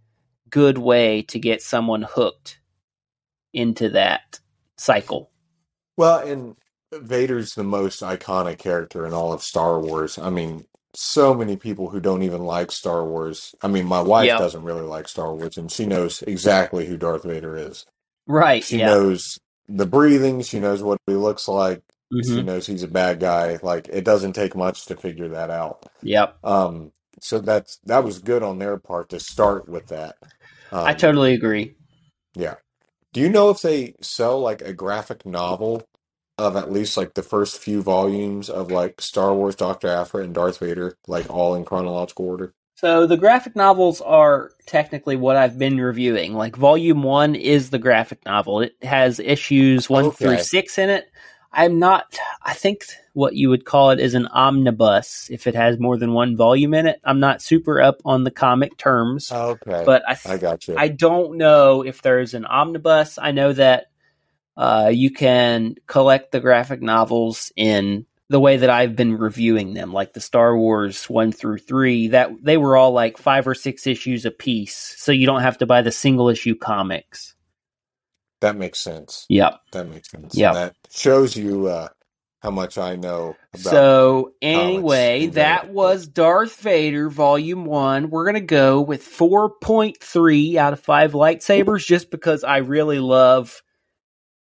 good 0.49 0.79
way 0.79 1.23
to 1.23 1.39
get 1.39 1.63
someone 1.63 2.03
hooked 2.03 2.61
into 3.53 3.91
that 3.91 4.41
cycle. 4.77 5.31
Well, 5.97 6.21
and 6.27 6.57
Vader's 6.93 7.55
the 7.55 7.65
most 7.65 8.01
iconic 8.03 8.59
character 8.59 9.07
in 9.07 9.13
all 9.13 9.33
of 9.33 9.43
Star 9.43 9.81
Wars. 9.81 10.19
I 10.19 10.31
mean, 10.31 10.65
so 10.95 11.35
many 11.35 11.57
people 11.57 11.91
who 11.91 12.01
don't 12.01 12.23
even 12.23 12.43
like 12.43 12.73
Star 12.73 13.05
Wars. 13.05 13.55
I 13.63 13.69
mean, 13.69 13.87
my 13.87 14.01
wife 14.01 14.27
Yep. 14.27 14.39
doesn't 14.39 14.63
really 14.65 14.83
like 14.83 15.07
Star 15.09 15.35
Wars, 15.35 15.57
and 15.59 15.71
she 15.71 15.87
knows 15.87 16.23
exactly 16.23 16.87
who 16.87 16.97
Darth 16.97 17.25
Vader 17.25 17.57
is. 17.57 17.85
Right. 18.27 18.65
She 18.65 18.79
yeah. 18.79 18.87
knows 18.87 19.39
the 19.69 19.87
breathing, 19.87 20.41
she 20.43 20.61
knows 20.61 20.83
what 20.83 20.99
he 21.07 21.13
looks 21.15 21.47
like, 21.47 21.83
she 22.25 22.31
Mhm. 22.41 22.45
knows 22.47 22.67
he's 22.67 22.83
a 22.83 22.89
bad 22.89 23.21
guy. 23.21 23.59
Like, 23.63 23.87
it 23.89 24.03
doesn't 24.05 24.33
take 24.33 24.57
much 24.57 24.87
to 24.87 24.97
figure 24.97 25.29
that 25.29 25.51
out. 25.51 25.85
Yep. 26.03 26.39
Um, 26.43 26.93
so 27.21 27.39
that's 27.39 27.79
that 27.85 28.03
was 28.05 28.19
good 28.21 28.43
on 28.43 28.59
their 28.59 28.79
part 28.79 29.11
to 29.11 29.21
start 29.21 29.69
with 29.69 29.89
that. 29.89 30.17
I 30.73 30.93
Um, 30.93 30.97
totally 30.97 31.35
agree. 31.35 31.77
yeah. 32.35 32.55
Do 33.13 33.21
you 33.21 33.29
know 33.29 33.51
if 33.51 33.61
they 33.63 33.95
sell 34.01 34.41
like 34.41 34.63
a 34.63 34.73
graphic 34.73 35.25
novel 35.27 35.83
of 36.39 36.57
at 36.57 36.73
least 36.73 36.97
like 36.97 37.15
the 37.15 37.23
first 37.23 37.59
few 37.59 37.83
volumes 37.83 38.49
of 38.49 38.71
like 38.71 39.01
Star 39.01 39.35
Wars, 39.35 39.57
Doctor 39.57 39.89
Aphra, 39.89 40.23
and 40.23 40.35
Darth 40.35 40.59
Vader, 40.59 40.97
like 41.07 41.29
all 41.29 41.55
in 41.55 41.65
chronological 41.65 42.27
order? 42.27 42.55
So 42.77 43.07
the 43.07 43.17
graphic 43.17 43.57
novels 43.57 44.01
are 44.01 44.53
technically 44.67 45.17
what 45.17 45.35
I've 45.37 45.59
been 45.59 45.81
reviewing. 45.81 46.35
Like 46.35 46.55
volume 46.55 47.03
one 47.03 47.35
is 47.35 47.71
the 47.71 47.79
graphic 47.79 48.25
novel. 48.25 48.61
It 48.61 48.77
has 48.83 49.19
issues 49.19 49.91
one 49.91 50.13
through 50.13 50.39
six 50.39 50.79
in 50.79 50.89
it. 50.89 51.11
I'm 51.53 51.81
not. 51.81 52.17
I 52.43 52.55
think 52.55 52.85
what 53.15 53.35
you 53.35 53.49
would 53.51 53.65
call 53.65 53.91
it 53.91 53.99
is 53.99 54.15
an 54.15 54.29
omnibus 54.29 55.29
if 55.29 55.49
it 55.49 55.57
has 55.57 55.81
more 55.81 55.97
than 55.97 56.13
one 56.13 56.37
volume 56.37 56.73
in 56.73 56.87
it. 56.87 57.01
I'm 57.03 57.19
not 57.19 57.43
super 57.43 57.81
up 57.81 58.01
on 58.05 58.23
the 58.23 58.31
comic 58.31 58.77
terms, 58.77 59.33
Okay, 59.33 59.83
but 59.85 60.03
I 60.07 60.15
th- 60.15 60.35
I 60.35 60.39
got 60.39 60.69
you. 60.69 60.77
I 60.77 60.87
don't 60.87 61.37
know 61.37 61.83
if 61.83 62.03
there's 62.03 62.35
an 62.35 62.45
omnibus. 62.45 63.19
I 63.19 63.33
know 63.33 63.53
that 63.55 63.88
uh, 64.59 64.91
you 64.93 65.11
can 65.13 65.77
collect 65.87 66.33
the 66.33 66.41
graphic 66.41 66.83
novels 66.83 67.53
in 67.57 68.05
the 68.29 68.41
way 68.41 68.59
that 68.59 68.69
I've 68.69 68.97
been 68.97 69.17
reviewing 69.17 69.73
them, 69.73 69.93
like 69.93 70.13
the 70.13 70.21
Star 70.21 70.55
Wars 70.55 71.09
one 71.09 71.33
through 71.33 71.59
three. 71.59 72.09
That 72.09 72.33
they 72.43 72.57
were 72.57 72.77
all 72.77 72.91
like 72.91 73.17
five 73.17 73.47
or 73.47 73.55
six 73.55 73.87
issues 73.87 74.27
a 74.27 74.33
piece, 74.33 74.75
so 74.99 75.13
you 75.13 75.27
don't 75.27 75.43
have 75.43 75.59
to 75.59 75.67
buy 75.67 75.83
the 75.83 75.93
single 75.93 76.29
issue 76.29 76.57
comics. 76.57 77.37
That 78.41 78.57
makes 78.57 78.81
sense. 78.81 79.27
Yep. 79.29 79.61
That 79.73 79.89
makes 79.89 80.11
sense. 80.11 80.35
Yeah. 80.37 80.53
That 80.53 80.75
shows 80.91 81.37
you 81.37 81.69
uh, 81.69 81.89
how 82.41 82.51
much 82.51 82.79
I 82.79 82.97
know 82.97 83.37
about. 83.55 83.71
So 83.71 84.33
anyway, 84.43 85.27
that 85.29 85.71
was 85.71 86.07
Darth 86.07 86.61
Vader 86.61 87.11
Volume 87.11 87.65
One. 87.65 88.11
We're 88.11 88.27
gonna 88.27 88.41
go 88.41 88.81
with 88.81 89.03
four 89.05 89.51
point 89.51 90.03
three 90.03 90.59
out 90.59 90.73
of 90.73 90.81
five 90.81 91.13
lightsabers, 91.13 91.87
just 91.87 92.11
because 92.11 92.43
I 92.45 92.59
really 92.59 92.99
love 92.99 93.63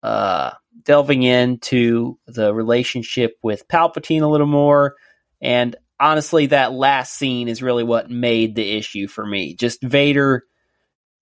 uh, 0.05 0.53
delving 0.85 1.23
into 1.23 2.19
the 2.27 2.53
relationship 2.55 3.33
with 3.43 3.67
Palpatine 3.69 4.23
a 4.23 4.27
little 4.27 4.47
more, 4.47 4.95
and 5.41 5.75
honestly, 5.99 6.47
that 6.47 6.73
last 6.73 7.15
scene 7.15 7.49
is 7.49 7.63
really 7.63 7.85
what 7.85 8.11
made 8.11 8.55
the 8.55 8.77
issue 8.77 9.09
for 9.09 9.25
me. 9.25 9.55
Just 9.55 9.83
Vader 9.83 10.45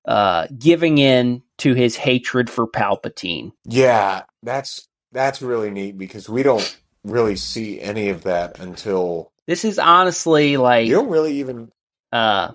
uh, 0.04 0.48
giving 0.58 0.98
in 0.98 1.42
to 1.58 1.74
his 1.74 1.96
hatred 1.96 2.50
for 2.50 2.66
Palpatine. 2.66 3.52
yeah, 3.64 4.22
that's 4.42 4.88
that's 5.12 5.42
really 5.42 5.70
neat 5.70 5.96
because 5.96 6.28
we 6.28 6.42
don't 6.42 6.76
really 7.04 7.36
see 7.36 7.80
any 7.80 8.08
of 8.08 8.24
that 8.24 8.58
until 8.58 9.32
This 9.46 9.64
is 9.64 9.78
honestly 9.78 10.56
like 10.56 10.86
you 10.88 10.94
don't 10.94 11.10
really 11.10 11.38
even 11.38 11.70
uh 12.10 12.52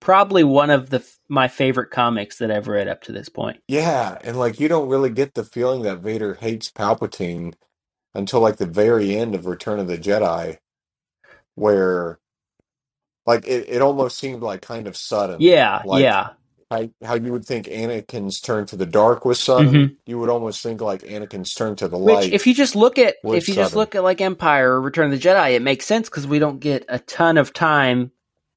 probably 0.00 0.44
one 0.44 0.70
of 0.70 0.90
the 0.90 1.04
my 1.28 1.48
favorite 1.48 1.90
comics 1.90 2.38
that 2.38 2.50
I've 2.50 2.68
read 2.68 2.88
up 2.88 3.02
to 3.02 3.12
this 3.12 3.28
point. 3.28 3.60
yeah, 3.68 4.18
and 4.22 4.38
like 4.38 4.60
you 4.60 4.68
don't 4.68 4.88
really 4.88 5.10
get 5.10 5.34
the 5.34 5.44
feeling 5.44 5.82
that 5.82 5.98
Vader 5.98 6.34
hates 6.34 6.70
Palpatine 6.70 7.54
until 8.14 8.40
like 8.40 8.56
the 8.56 8.66
very 8.66 9.16
end 9.16 9.34
of 9.34 9.46
Return 9.46 9.78
of 9.78 9.86
the 9.86 9.98
Jedi, 9.98 10.58
where 11.54 12.18
like 13.26 13.46
it, 13.46 13.68
it 13.68 13.82
almost 13.82 14.18
seemed 14.18 14.42
like 14.42 14.62
kind 14.62 14.86
of 14.86 14.96
sudden. 14.96 15.36
Yeah, 15.40 15.82
Like 15.84 16.02
yeah. 16.02 16.30
how, 16.70 16.88
how 17.04 17.14
you 17.14 17.30
would 17.32 17.44
think 17.44 17.66
Anakin's 17.66 18.40
turn 18.40 18.64
to 18.66 18.76
the 18.76 18.86
dark 18.86 19.26
was 19.26 19.38
sudden, 19.38 19.68
mm-hmm. 19.68 19.94
you 20.06 20.18
would 20.18 20.30
almost 20.30 20.62
think 20.62 20.80
like 20.80 21.02
Anakin's 21.02 21.52
turn 21.52 21.76
to 21.76 21.88
the. 21.88 21.98
Which 21.98 22.14
light. 22.14 22.32
if 22.32 22.46
you 22.46 22.54
just 22.54 22.74
look 22.74 22.98
at 22.98 23.16
was 23.22 23.36
if 23.36 23.48
you 23.48 23.54
just 23.54 23.72
sudden. 23.72 23.80
look 23.80 23.94
at 23.94 24.02
like 24.02 24.22
Empire 24.22 24.72
or 24.72 24.80
Return 24.80 25.12
of 25.12 25.20
the 25.20 25.28
Jedi, 25.28 25.52
it 25.52 25.62
makes 25.62 25.84
sense 25.84 26.08
because 26.08 26.26
we 26.26 26.38
don't 26.38 26.58
get 26.58 26.86
a 26.88 26.98
ton 27.00 27.36
of 27.36 27.52
time 27.52 28.12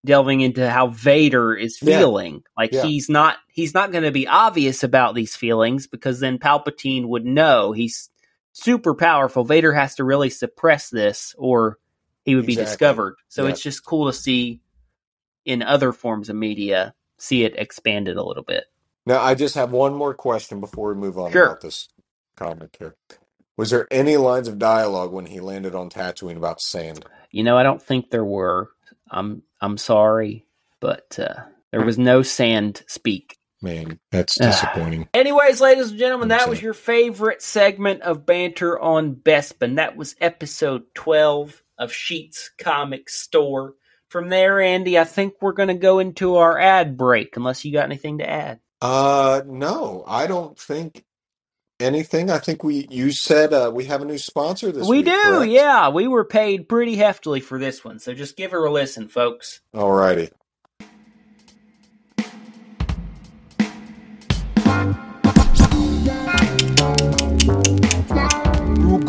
delving 0.05 0.41
into 0.41 0.69
how 0.69 0.87
Vader 0.87 1.53
is 1.55 1.77
Yeah. 1.81 1.99
feeling. 1.99 2.43
Like 2.57 2.71
Yeah. 2.73 2.83
he's 2.83 3.09
not 3.09 3.37
he's 3.49 3.73
not 3.73 3.91
going 3.91 4.03
to 4.03 4.11
be 4.11 4.27
obvious 4.27 4.83
about 4.83 5.13
these 5.13 5.35
feelings 5.35 5.85
because 5.87 6.19
then 6.19 6.39
Palpatine 6.39 7.05
would 7.07 7.25
know 7.25 7.71
he's 7.73 8.09
super 8.53 8.95
powerful. 8.95 9.43
Vader 9.43 9.73
has 9.73 9.95
to 9.95 10.03
really 10.03 10.29
suppress 10.29 10.89
this 10.89 11.35
or 11.37 11.77
he 12.23 12.35
would 12.35 12.45
be 12.45 12.55
discovered. 12.55 13.15
So 13.27 13.43
Yeah. 13.43 13.51
it's 13.51 13.61
just 13.61 13.85
cool 13.85 14.07
to 14.07 14.13
see 14.13 14.61
in 15.45 15.61
other 15.61 15.91
forms 15.91 16.29
of 16.29 16.35
media 16.35 16.93
see 17.17 17.43
it 17.43 17.55
expanded 17.57 18.17
a 18.17 18.23
little 18.23 18.43
bit. 18.43 18.65
Now, 19.05 19.21
I 19.21 19.35
just 19.35 19.55
have 19.55 19.71
one 19.71 19.93
more 19.93 20.13
question 20.13 20.59
before 20.59 20.93
we 20.93 20.99
move 20.99 21.17
on 21.17 21.31
Sure. 21.31 21.45
about 21.47 21.61
this 21.61 21.87
comic 22.35 22.75
here. 22.79 22.95
Was 23.57 23.69
there 23.69 23.87
any 23.91 24.17
lines 24.17 24.47
of 24.47 24.57
dialogue 24.59 25.11
when 25.11 25.25
he 25.27 25.39
landed 25.39 25.75
on 25.75 25.89
Tatooine 25.89 26.37
about 26.37 26.61
sand? 26.61 27.05
You 27.31 27.43
know, 27.43 27.57
I 27.57 27.63
don't 27.63 27.81
think 27.81 28.09
there 28.09 28.25
were. 28.25 28.69
I'm 29.11 29.43
I'm 29.59 29.77
sorry, 29.77 30.45
but 30.79 31.19
uh, 31.19 31.41
there 31.71 31.83
was 31.85 31.97
no 31.99 32.21
sand 32.23 32.81
speak. 32.87 33.37
Man, 33.61 33.99
that's 34.11 34.39
Ah. 34.41 34.45
disappointing. 34.45 35.07
Anyways, 35.13 35.61
ladies 35.61 35.91
and 35.91 35.99
gentlemen, 35.99 36.29
that 36.29 36.49
was 36.49 36.61
your 36.61 36.73
favorite 36.73 37.43
segment 37.43 38.01
of 38.01 38.25
banter 38.25 38.79
on 38.79 39.13
Bespin. 39.15 39.75
That 39.75 39.95
was 39.95 40.15
episode 40.19 40.83
twelve 40.95 41.61
of 41.77 41.93
Sheets 41.93 42.49
Comic 42.57 43.09
Store. 43.09 43.75
From 44.09 44.29
there, 44.29 44.59
Andy, 44.59 44.97
I 44.99 45.03
think 45.05 45.35
we're 45.41 45.53
going 45.53 45.69
to 45.69 45.73
go 45.75 45.99
into 45.99 46.35
our 46.37 46.59
ad 46.59 46.97
break, 46.97 47.37
unless 47.37 47.63
you 47.63 47.71
got 47.71 47.85
anything 47.85 48.17
to 48.17 48.29
add. 48.29 48.59
Uh, 48.81 49.41
no, 49.45 50.03
I 50.07 50.25
don't 50.27 50.57
think 50.57 51.05
anything. 51.81 52.29
I 52.29 52.37
think 52.37 52.63
we 52.63 52.87
you 52.89 53.11
said 53.11 53.53
uh, 53.53 53.71
we 53.73 53.85
have 53.85 54.01
a 54.01 54.05
new 54.05 54.17
sponsor 54.17 54.71
this 54.71 54.87
we 54.87 54.97
week. 54.97 55.05
do, 55.05 55.11
correct? 55.23 55.51
yeah. 55.51 55.89
We 55.89 56.07
were 56.07 56.25
paid 56.25 56.69
pretty 56.69 56.95
heftily 56.95 57.41
for 57.41 57.59
this 57.59 57.83
one, 57.83 57.99
so 57.99 58.13
just 58.13 58.37
give 58.37 58.51
her 58.51 58.63
a 58.65 58.71
listen, 58.71 59.07
folks. 59.07 59.61
Alrighty. 59.73 60.31
Rugor 60.31 60.31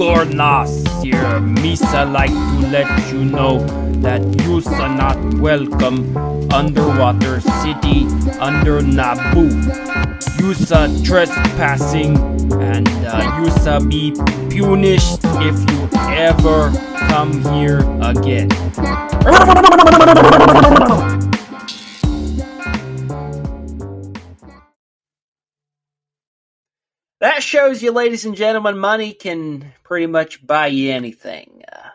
Nasir, 0.03 1.39
Misa 1.63 2.11
like 2.13 2.31
to 2.31 2.67
let 2.71 3.13
you 3.13 3.25
know 3.25 3.61
that 4.01 4.21
you 4.43 4.61
are 4.75 4.89
not 4.89 5.17
welcome 5.35 6.17
underwater 6.53 7.41
city 7.41 8.07
under 8.41 8.81
Naboo. 8.81 9.53
You 10.41 10.51
are 10.75 10.89
trespassing 11.05 12.17
and 12.61 12.89
uh, 13.07 13.39
you 13.39 13.71
are 13.71 13.81
be 13.89 14.11
punished 14.51 15.21
if 15.23 15.57
you 15.71 15.89
ever 16.19 16.73
come 17.09 17.41
here 17.55 17.79
again. 18.03 18.49
That 27.23 27.41
shows 27.45 27.81
you, 27.81 27.93
ladies 27.93 28.25
and 28.25 28.35
gentlemen, 28.35 28.77
money 28.79 29.13
can 29.13 29.73
pretty 29.85 30.07
much 30.07 30.45
buy 30.45 30.67
you 30.67 30.91
anything. 30.91 31.63
Uh, 31.73 31.91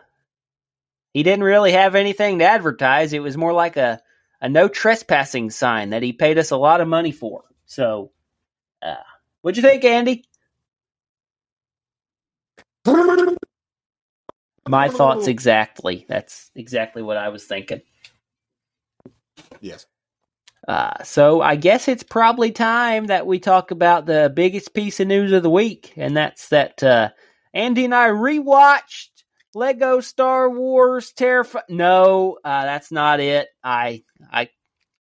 he 1.12 1.22
didn't 1.22 1.44
really 1.44 1.72
have 1.72 1.94
anything 1.94 2.38
to 2.38 2.46
advertise. 2.46 3.12
It 3.12 3.18
was 3.18 3.36
more 3.36 3.52
like 3.52 3.76
a, 3.76 4.00
a 4.40 4.48
no 4.48 4.68
trespassing 4.68 5.50
sign 5.50 5.90
that 5.90 6.02
he 6.02 6.14
paid 6.14 6.38
us 6.38 6.50
a 6.50 6.56
lot 6.56 6.80
of 6.80 6.88
money 6.88 7.12
for. 7.12 7.44
So, 7.66 8.10
uh, 8.80 8.94
what'd 9.42 9.62
you 9.62 9.68
think, 9.68 9.84
Andy? 9.84 10.24
My 14.66 14.88
thoughts 14.88 15.26
exactly. 15.26 16.06
That's 16.08 16.50
exactly 16.54 17.02
what 17.02 17.18
I 17.18 17.28
was 17.28 17.44
thinking. 17.44 17.82
Yes. 19.60 19.84
Uh, 20.68 21.02
so 21.04 21.42
I 21.42 21.56
guess 21.56 21.88
it's 21.88 22.04
probably 22.04 22.52
time 22.52 23.06
that 23.06 23.26
we 23.26 23.40
talk 23.40 23.72
about 23.72 24.06
the 24.06 24.32
biggest 24.34 24.74
piece 24.74 25.00
of 25.00 25.08
news 25.08 25.32
of 25.32 25.42
the 25.42 25.50
week, 25.50 25.94
and 25.96 26.16
that's 26.16 26.50
that 26.50 26.82
uh, 26.84 27.10
Andy 27.54 27.86
and 27.86 27.94
I 27.94 28.10
rewatched 28.10 29.08
Lego 29.54 30.00
Star 30.00 30.50
Wars 30.50 31.12
Terrify. 31.14 31.60
No, 31.70 32.38
uh, 32.44 32.64
that's 32.64 32.92
not 32.92 33.20
it. 33.20 33.48
I 33.64 34.04
I 34.32 34.50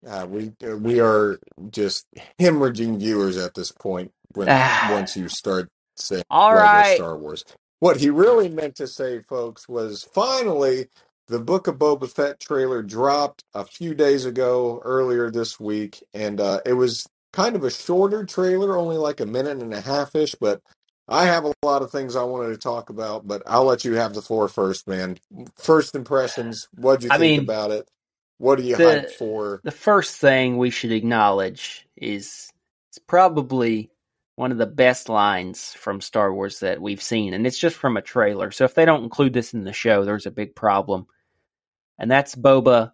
Uh, 0.07 0.27
we 0.29 0.53
uh, 0.67 0.77
we 0.77 1.01
are 1.01 1.39
just 1.71 2.07
hemorrhaging 2.41 2.99
viewers 2.99 3.37
at 3.37 3.55
this 3.55 3.73
point 3.73 4.13
when 4.35 4.49
once 4.91 5.17
you 5.17 5.29
start 5.29 5.71
saying 5.97 6.25
All 6.31 6.55
Lego 6.55 6.63
right. 6.65 6.97
Star 6.97 7.19
Wars. 7.19 7.45
What 7.81 7.99
he 7.99 8.11
really 8.11 8.49
meant 8.49 8.77
to 8.77 8.89
say, 8.89 9.23
folks, 9.23 9.69
was 9.69 10.05
finally 10.15 10.89
the 11.29 11.38
Book 11.38 11.67
of 11.67 11.77
Boba 11.77 12.11
Fett 12.11 12.41
trailer 12.41 12.83
dropped 12.83 13.45
a 13.55 13.64
few 13.64 13.95
days 13.95 14.25
ago, 14.25 14.81
earlier 14.85 15.31
this 15.31 15.61
week, 15.61 16.03
and 16.14 16.41
uh, 16.41 16.61
it 16.64 16.73
was 16.73 17.07
kind 17.33 17.55
of 17.55 17.64
a 17.64 17.71
shorter 17.71 18.25
trailer, 18.25 18.77
only 18.77 18.97
like 18.97 19.21
a 19.21 19.27
minute 19.27 19.62
and 19.62 19.75
a 19.75 19.81
half 19.81 20.14
ish. 20.14 20.35
But 20.35 20.62
I 21.07 21.27
have 21.27 21.45
a 21.45 21.55
lot 21.62 21.83
of 21.83 21.91
things 21.91 22.17
I 22.17 22.25
wanted 22.25 22.49
to 22.51 22.59
talk 22.59 22.91
about, 22.91 23.27
but 23.27 23.43
I'll 23.47 23.64
let 23.64 23.85
you 23.85 23.95
have 23.95 24.14
the 24.14 24.23
floor 24.23 24.49
first, 24.49 24.88
man. 24.88 25.19
First 25.57 25.95
impressions. 25.95 26.69
What'd 26.75 27.05
you 27.05 27.11
I 27.11 27.19
think 27.19 27.38
mean, 27.38 27.41
about 27.41 27.71
it? 27.71 27.88
What 28.38 28.59
are 28.59 28.62
you 28.62 28.77
the 28.77 28.85
hyped 28.85 29.11
for? 29.12 29.61
the 29.64 29.71
first 29.71 30.17
thing 30.17 30.57
we 30.57 30.71
should 30.71 30.93
acknowledge 30.93 31.87
is 31.97 32.51
it's 32.91 32.99
probably 33.07 33.91
one 34.37 34.53
of 34.53 34.59
the 34.59 34.67
best 34.67 35.09
lines 35.09 35.75
from 35.75 36.01
Star 36.01 36.33
Wars 36.33 36.61
that 36.61 36.81
we've 36.81 37.03
seen, 37.03 37.35
and 37.35 37.47
it's 37.47 37.59
just 37.59 37.77
from 37.77 37.97
a 37.97 38.03
trailer. 38.03 38.51
So 38.53 38.64
if 38.64 38.75
they 38.75 38.85
don't 38.85 39.03
include 39.03 39.33
this 39.33 39.53
in 39.53 39.64
the 39.64 39.73
show, 39.73 40.05
there's 40.05 40.27
a 40.27 40.31
big 40.31 40.55
problem. 40.55 41.07
And 41.99 42.11
that's 42.11 42.35
Boba. 42.35 42.93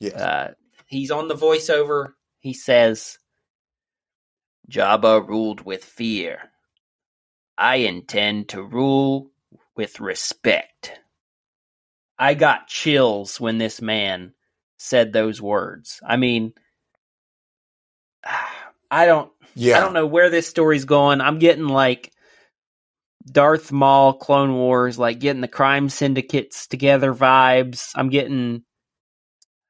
Yes. 0.00 0.14
Uh, 0.14 0.54
he's 0.86 1.10
on 1.10 1.28
the 1.28 1.34
voiceover. 1.34 2.12
He 2.40 2.52
says, 2.52 3.18
"Jabba 4.70 5.26
ruled 5.26 5.64
with 5.64 5.84
fear. 5.84 6.50
I 7.56 7.76
intend 7.76 8.50
to 8.50 8.62
rule 8.62 9.30
with 9.76 10.00
respect." 10.00 11.00
I 12.18 12.34
got 12.34 12.68
chills 12.68 13.40
when 13.40 13.58
this 13.58 13.80
man 13.80 14.34
said 14.76 15.12
those 15.12 15.40
words. 15.40 16.00
I 16.06 16.16
mean, 16.16 16.52
I 18.90 19.06
don't 19.06 19.32
yeah. 19.54 19.78
I 19.78 19.80
don't 19.80 19.94
know 19.94 20.06
where 20.06 20.30
this 20.30 20.46
story's 20.48 20.84
going. 20.84 21.20
I'm 21.20 21.38
getting 21.38 21.68
like 21.68 22.12
Darth 23.30 23.72
Maul, 23.72 24.14
Clone 24.14 24.54
Wars, 24.54 24.98
like 24.98 25.20
getting 25.20 25.42
the 25.42 25.48
crime 25.48 25.88
syndicates 25.88 26.66
together 26.68 27.14
vibes. 27.14 27.92
I'm 27.94 28.10
getting 28.10 28.64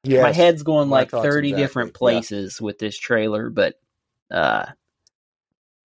Yes. 0.03 0.23
my 0.23 0.33
head's 0.33 0.63
going 0.63 0.89
my 0.89 1.01
like 1.01 1.11
30 1.11 1.53
exactly. 1.53 1.53
different 1.53 1.93
Yeah. 2.01 2.23
places 2.23 2.61
with 2.61 2.79
this 2.79 2.97
trailer, 2.97 3.49
but 3.49 3.75
uh 4.31 4.67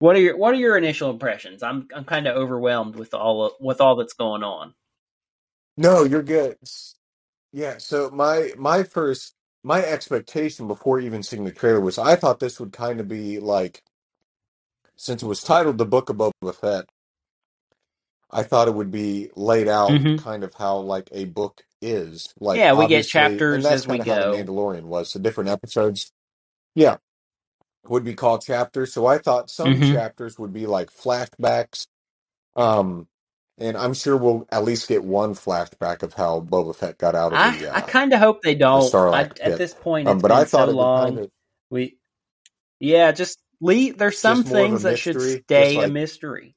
what 0.00 0.16
are 0.16 0.20
your 0.20 0.36
what 0.38 0.54
are 0.54 0.58
your 0.58 0.78
initial 0.78 1.10
impressions? 1.10 1.62
I'm 1.62 1.88
I'm 1.94 2.04
kind 2.04 2.26
of 2.28 2.36
overwhelmed 2.36 2.96
with 2.96 3.14
all 3.14 3.46
of, 3.46 3.52
with 3.60 3.80
all 3.80 3.96
that's 3.96 4.14
going 4.14 4.44
on. 4.44 4.74
No, 5.76 6.04
you're 6.04 6.22
good. 6.24 6.58
S- 6.62 6.96
Yeah. 7.52 7.78
So 7.78 8.10
my 8.10 8.52
my 8.58 8.84
first 8.84 9.34
my 9.64 9.84
expectation 9.84 10.68
before 10.68 11.00
even 11.00 11.22
seeing 11.24 11.44
the 11.44 11.52
trailer 11.52 11.80
was 11.80 11.98
I 11.98 12.16
thought 12.16 12.40
this 12.40 12.60
would 12.60 12.72
kind 12.72 13.00
of 13.00 13.08
be 13.08 13.40
like 13.40 13.82
since 14.96 15.22
it 15.22 15.26
was 15.26 15.42
titled 15.42 15.78
The 15.78 15.86
Book 15.86 16.10
of 16.10 16.16
Boba 16.18 16.54
Fett, 16.54 16.86
I 18.30 18.44
thought 18.44 18.68
it 18.68 18.74
would 18.74 18.92
be 18.92 19.30
laid 19.36 19.68
out 19.68 20.00
Mhm. 20.00 20.14
kind 20.16 20.44
of 20.44 20.54
how 20.54 20.78
like 20.78 21.08
a 21.12 21.26
book 21.26 21.62
is. 21.82 22.34
Like 22.40 22.64
Yeah, 22.64 22.74
we 22.74 22.86
get 22.86 23.08
obviously, 23.08 23.46
and 23.50 23.64
chapters 23.64 23.64
that's 23.64 23.82
as 23.82 23.86
we 23.88 23.98
kind 23.98 24.02
of 24.02 24.08
how 24.08 24.18
The 24.18 24.26
go. 24.26 24.26
Mandalorian 24.26 24.84
was. 24.84 25.12
The 25.12 25.20
different 25.20 25.50
episodes, 25.50 26.12
yeah, 26.74 26.98
would 27.88 28.04
be 28.04 28.14
called 28.14 28.42
chapters. 28.44 28.92
So 28.94 29.06
I 29.06 29.18
thought 29.18 29.50
some 29.50 29.80
Mhm. 29.80 29.82
chapters 29.82 30.38
would 30.38 30.52
be 30.52 30.66
like 30.66 30.90
flashbacks. 30.90 31.86
Um, 32.56 33.08
and 33.58 33.76
I'm 33.76 33.94
sure 33.94 34.16
we'll 34.16 34.46
at 34.52 34.64
least 34.64 34.88
get 34.88 35.04
one 35.04 35.34
flashback 35.34 36.02
of 36.02 36.14
how 36.14 36.40
Boba 36.40 36.74
Fett 36.76 36.98
got 36.98 37.14
out 37.14 37.32
of 37.34 37.42
I 37.42 37.56
the 37.58 37.66
I 37.72 37.80
uh, 37.80 37.82
kind 37.82 38.12
of 38.14 38.20
hope 38.20 38.42
they 38.42 38.54
the 38.72 38.80
don't. 38.80 38.96
I, 39.12 39.22
Sarlacc 39.22 39.32
at 39.40 39.56
pit. 39.56 39.58
this 39.58 39.74
point, 39.74 40.08
Um, 40.08 40.18
it's 40.18 40.22
but 40.22 40.32
been 40.32 40.32
I 40.32 40.46
thought 40.46 40.68
so 40.68 40.70
it 40.70 40.78
would 40.78 40.94
kind 40.94 41.18
long. 41.18 41.20
of 41.20 41.30
We 41.70 41.98
yeah, 42.80 43.12
just 43.12 43.40
leave. 43.60 43.98
There's 43.98 44.20
some 44.20 44.44
just 44.44 44.46
more 44.46 44.64
of 44.64 44.72
a 44.72 44.78
things 44.78 44.82
that 44.84 44.98
should 44.98 45.20
mystery, 45.20 45.44
just 45.52 45.74
stay 45.80 45.82
a 45.84 45.88
like 45.88 45.88
mystery. 45.88 46.56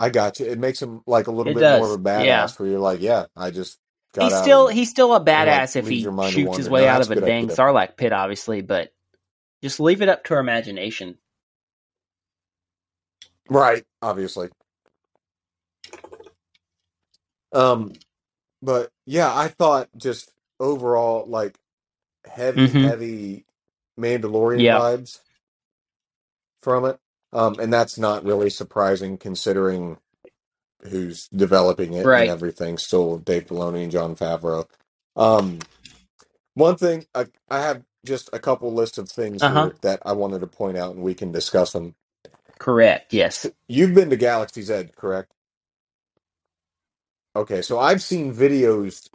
I 0.00 0.10
got 0.10 0.40
you. 0.40 0.46
It 0.48 0.60
makes 0.60 0.82
him 0.82 1.02
like 1.06 1.28
a 1.28 1.32
little 1.32 1.52
It 1.52 1.54
bit 1.54 1.68
more 1.68 1.94
of 1.94 2.00
a 2.00 2.04
badass, 2.04 2.26
Yeah. 2.26 2.52
where 2.60 2.70
you're 2.70 2.80
like, 2.80 3.02
yeah, 3.02 3.26
I 3.36 3.52
just 3.52 3.78
got 4.14 4.32
He's 4.32 4.34
out 4.34 4.52
still 4.52 4.68
and 4.68 4.68
he's 4.68 4.90
still 4.90 5.14
a 5.14 5.24
and 5.34 5.46
like 5.46 5.64
badass 5.64 5.76
if 5.76 5.88
leaves 5.88 5.88
he 5.88 6.04
your 6.04 6.12
mind 6.12 6.36
to 6.36 6.40
shoots 6.40 6.56
his 6.56 6.70
wander. 6.70 6.70
way 6.70 6.86
No, 6.86 6.88
out 6.88 7.00
that's 7.00 7.02
of 7.02 7.10
a 7.10 7.12
a 7.12 7.16
good 7.16 7.24
dang 7.24 7.48
idea. 7.48 7.50
sarlacc 7.50 7.96
pit, 7.98 8.12
obviously, 8.12 8.62
but 8.62 8.92
just 9.62 9.80
leave 9.80 10.02
it 10.02 10.08
up 10.10 10.24
to 10.24 10.34
our 10.34 10.40
imagination. 10.40 11.18
Right, 13.50 13.84
obviously. 14.02 14.50
Um, 17.52 17.94
but 18.62 18.90
yeah, 19.06 19.34
I 19.36 19.48
thought 19.48 19.88
just 19.96 20.32
overall 20.60 21.26
like 21.28 21.56
heavy, 22.26 22.68
Mm-hmm. 22.68 22.80
heavy 22.80 23.46
Mandalorian 23.98 24.66
Yeah. 24.66 24.70
vibes 24.70 25.20
from 26.62 26.86
it. 26.86 26.98
Um, 27.32 27.56
and 27.60 27.72
that's 27.72 27.98
not 27.98 28.24
really 28.24 28.50
surprising 28.50 29.18
considering 29.18 29.98
who's 30.88 31.28
developing 31.28 31.94
it 31.94 32.12
and 32.14 32.28
Right. 32.28 32.28
everything. 32.28 32.78
Still 32.78 33.18
Dave 33.18 33.46
Filoni 33.48 33.84
and 33.84 33.92
Jon 33.92 34.16
Favreau. 34.16 34.66
Um, 35.16 35.60
one 36.54 36.76
thing 36.76 37.06
I, 37.14 37.26
I 37.50 37.60
have 37.62 37.82
just 38.06 38.30
a 38.32 38.40
couple 38.40 38.72
lists 38.74 38.98
of 38.98 39.08
things 39.10 39.44
Uh 39.44 39.50
huh. 39.50 39.70
here 39.70 39.76
that 39.82 40.02
I 40.06 40.12
wanted 40.12 40.40
to 40.40 40.48
point 40.48 40.78
out, 40.78 40.94
and 40.94 41.04
we 41.04 41.14
can 41.14 41.32
discuss 41.32 41.72
them. 41.72 41.94
Correct. 42.58 43.14
Yes. 43.14 43.46
You've 43.68 43.94
been 43.94 44.10
to 44.10 44.16
Galaxy's 44.16 44.70
Edge, 44.70 44.92
correct? 44.96 45.32
Okay, 47.36 47.62
so 47.62 47.78
I've 47.78 48.02
seen 48.02 48.34
videos 48.34 49.08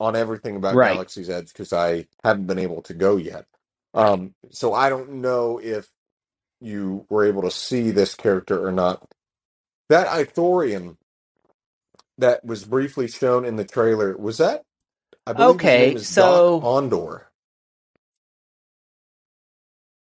on 0.00 0.16
everything 0.16 0.56
about 0.56 0.80
Right. 0.80 0.80
Galaxy's 0.80 1.30
Edge 1.30 1.48
because 1.52 1.72
I 1.72 2.06
haven't 2.24 2.46
been 2.46 2.58
able 2.58 2.82
to 2.82 2.94
go 2.94 3.16
yet. 3.16 3.46
Um, 3.94 4.34
so 4.50 4.74
I 4.74 4.88
don't 4.90 5.14
know 5.22 5.60
if 5.62 5.88
you 6.60 7.06
were 7.10 7.26
able 7.26 7.42
to 7.42 7.50
see 7.52 7.90
this 7.92 8.14
character 8.14 8.66
or 8.66 8.72
not. 8.72 9.04
That 9.90 10.08
Ithorian 10.08 10.96
that 12.18 12.44
was 12.44 12.64
briefly 12.64 13.08
shown 13.08 13.44
in 13.44 13.56
the 13.56 13.64
trailer 13.64 14.16
was 14.16 14.38
that? 14.38 14.62
I 15.26 15.34
believe 15.34 15.62
his 15.62 15.76
name 15.76 15.96
Okay. 15.96 15.96
is 15.96 16.08
Doc 16.10 16.46
So 16.48 16.62
Ondar. 16.62 17.24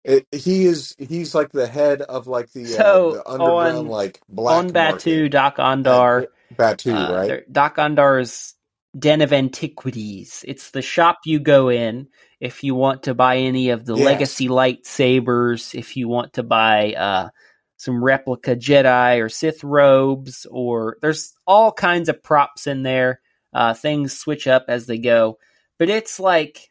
It, 0.04 0.26
he 0.32 0.66
is 0.66 0.96
he's 0.98 1.34
like 1.34 1.52
the 1.52 1.68
head 1.68 2.02
of 2.02 2.26
like 2.28 2.52
the 2.52 2.76
uh, 2.78 3.00
so 3.00 3.08
the 3.08 3.28
underground 3.28 3.88
on 3.88 3.90
like 3.90 4.20
on 4.48 4.72
black 4.72 4.74
Batuu, 4.74 5.30
market 5.30 5.30
Doc 5.30 5.58
at 5.84 6.06
Ondar, 6.06 6.28
Batuu, 6.54 7.08
uh, 7.08 7.08
right? 7.08 7.26
there- 7.26 7.44
Doc 7.52 7.76
Ondar's 7.76 8.54
Den 8.96 9.20
of 9.22 9.32
Antiquities. 9.32 10.44
It's 10.46 10.70
the 10.70 10.82
shop 10.82 11.18
you 11.24 11.40
go 11.40 11.68
in 11.68 12.08
if 12.40 12.62
you 12.62 12.74
want 12.74 13.04
to 13.04 13.14
buy 13.14 13.38
any 13.38 13.70
of 13.70 13.84
the 13.84 13.96
Yes. 13.96 14.04
legacy 14.04 14.48
lightsabers, 14.48 15.74
if 15.74 15.96
you 15.96 16.08
want 16.08 16.34
to 16.34 16.42
buy 16.42 16.92
uh, 16.94 17.28
some 17.76 18.02
replica 18.02 18.54
Jedi 18.54 19.20
or 19.20 19.28
Sith 19.28 19.64
robes, 19.64 20.46
or 20.50 20.96
there's 21.02 21.34
all 21.46 21.72
kinds 21.72 22.08
of 22.08 22.22
props 22.22 22.66
in 22.66 22.82
there. 22.82 23.20
Uh, 23.52 23.74
things 23.74 24.16
switch 24.16 24.46
up 24.46 24.66
as 24.68 24.86
they 24.86 24.98
go, 24.98 25.38
but 25.78 25.88
it's 25.88 26.20
like 26.20 26.68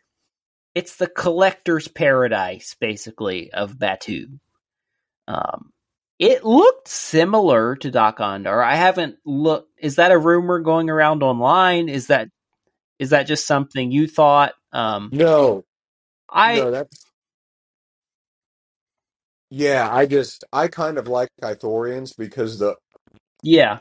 it's 0.75 0.95
the 0.95 1.07
collector's 1.07 1.87
paradise, 1.87 2.75
basically, 2.79 3.51
of 3.51 3.75
Batuu. 3.75 4.39
Um, 5.27 5.72
it 6.23 6.45
looked 6.45 6.87
similar 6.87 7.75
to 7.77 7.91
Doc 7.91 8.19
Ondar. 8.19 8.63
I 8.63 8.77
haven't 8.77 9.17
looked. 9.25 9.69
Is 9.77 9.97
that 9.97 10.11
a 10.13 10.17
rumor 10.17 10.59
going 10.61 10.89
around 10.89 11.21
online? 11.21 11.89
Is 11.89 12.07
that 12.07 12.29
is 12.99 13.11
that 13.11 13.27
just 13.27 13.45
something 13.45 13.91
you 13.91 14.07
thought? 14.07 14.53
Um, 14.71 15.13
No, 15.13 15.65
I 16.29 16.55
no, 16.55 16.71
that's 16.71 17.05
yeah. 19.49 19.89
I 19.91 20.05
just 20.05 20.45
I 20.53 20.69
kind 20.69 20.97
of 20.97 21.07
like 21.07 21.29
Ithorians 21.41 22.17
because 22.17 22.59
the 22.59 22.75
yeah. 23.43 23.79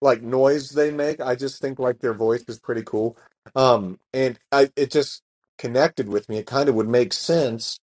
like 0.00 0.22
noise 0.22 0.70
they 0.70 0.92
make. 0.92 1.20
I 1.20 1.34
just 1.34 1.60
think 1.60 1.78
like 1.80 2.00
their 2.00 2.14
voice 2.14 2.44
is 2.48 2.60
pretty 2.60 2.82
cool. 2.84 3.16
Um, 3.56 3.98
and 4.14 4.38
I 4.52 4.70
it 4.76 4.92
just 4.92 5.22
connected 5.58 6.08
with 6.08 6.28
me. 6.28 6.38
It 6.38 6.46
kind 6.46 6.68
of 6.68 6.76
would 6.76 6.88
make 6.88 7.12
sense 7.12 7.78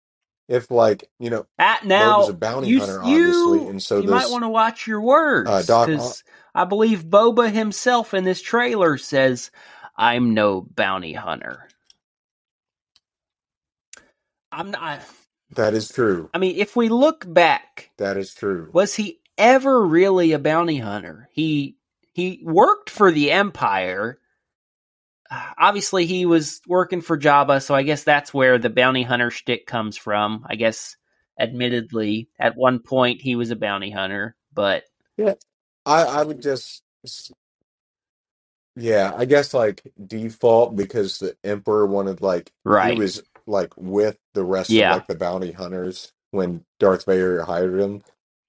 if 0.49 0.71
like 0.71 1.09
you 1.19 1.31
know 1.31 1.47
At 1.59 1.83
Boba's 1.83 2.29
a 2.29 2.35
bounty 2.35 2.69
you 2.69 2.81
hunter, 2.81 3.03
obviously, 3.03 3.59
you 3.61 3.69
and 3.69 3.83
so 3.83 4.01
you 4.01 4.09
might 4.09 4.31
want 4.31 4.45
to 4.45 4.49
watch 4.49 4.87
your 4.87 5.01
uh, 5.01 5.05
words 5.05 5.67
Doc. 5.67 5.87
because 5.87 6.25
I 6.55 6.65
believe 6.65 7.05
Boba 7.05 7.51
himself 7.53 8.15
in 8.15 8.25
this 8.25 8.41
trailer 8.43 8.99
says, 8.99 9.51
"I'm 9.97 10.35
no 10.35 10.61
bounty 10.63 11.13
hunter." 11.13 11.69
I'm 14.53 14.71
not. 14.71 15.01
That 15.55 15.75
is 15.75 15.89
true. 15.91 16.31
I 16.35 16.39
mean, 16.39 16.57
if 16.57 16.77
we 16.77 16.89
look 16.89 17.25
back, 17.33 17.91
That 17.99 18.17
is 18.17 18.35
true. 18.35 18.71
was 18.73 18.95
he 18.95 19.21
ever 19.39 19.85
really 19.87 20.33
a 20.33 20.39
bounty 20.39 20.79
hunter? 20.79 21.29
He 21.33 21.77
he 22.13 22.41
worked 22.45 22.91
for 22.91 23.13
the 23.13 23.31
Empire. 23.31 24.19
Obviously, 25.31 26.07
he 26.07 26.27
was 26.27 26.61
working 26.67 27.01
for 27.01 27.19
Jabba, 27.19 27.63
so 27.63 27.75
I 27.75 27.83
guess 27.83 28.05
that's 28.05 28.35
where 28.35 28.59
the 28.59 28.71
bounty 28.71 29.03
hunter 29.03 29.31
shtick 29.31 29.67
comes 29.67 29.97
from. 29.97 30.45
I 30.49 30.57
guess, 30.57 30.97
admittedly, 31.39 32.29
at 32.39 32.57
one 32.57 32.81
point 32.81 33.21
he 33.21 33.37
was 33.37 33.51
a 33.51 33.57
bounty 33.57 33.91
hunter, 33.91 34.37
but 34.55 34.85
Yeah, 35.17 35.35
I 35.85 36.03
I 36.05 36.25
would 36.25 36.43
just 36.43 36.83
Yeah, 38.77 39.13
I 39.17 39.25
guess 39.25 39.55
like 39.55 39.83
default 40.07 40.77
because 40.77 41.19
the 41.19 41.37
Emperor 41.45 41.87
wanted 41.87 42.21
like 42.21 42.53
right. 42.65 42.95
he 42.95 43.01
was 43.01 43.23
like 43.47 43.73
with 43.77 44.19
the 44.35 44.45
rest 44.45 44.71
of 44.71 44.91
like 44.91 45.07
the 45.07 45.15
bounty 45.15 45.53
hunters 45.53 46.13
when 46.31 46.65
Darth 46.79 47.07
Vader 47.07 47.45
hired 47.45 47.81
him. 47.81 48.03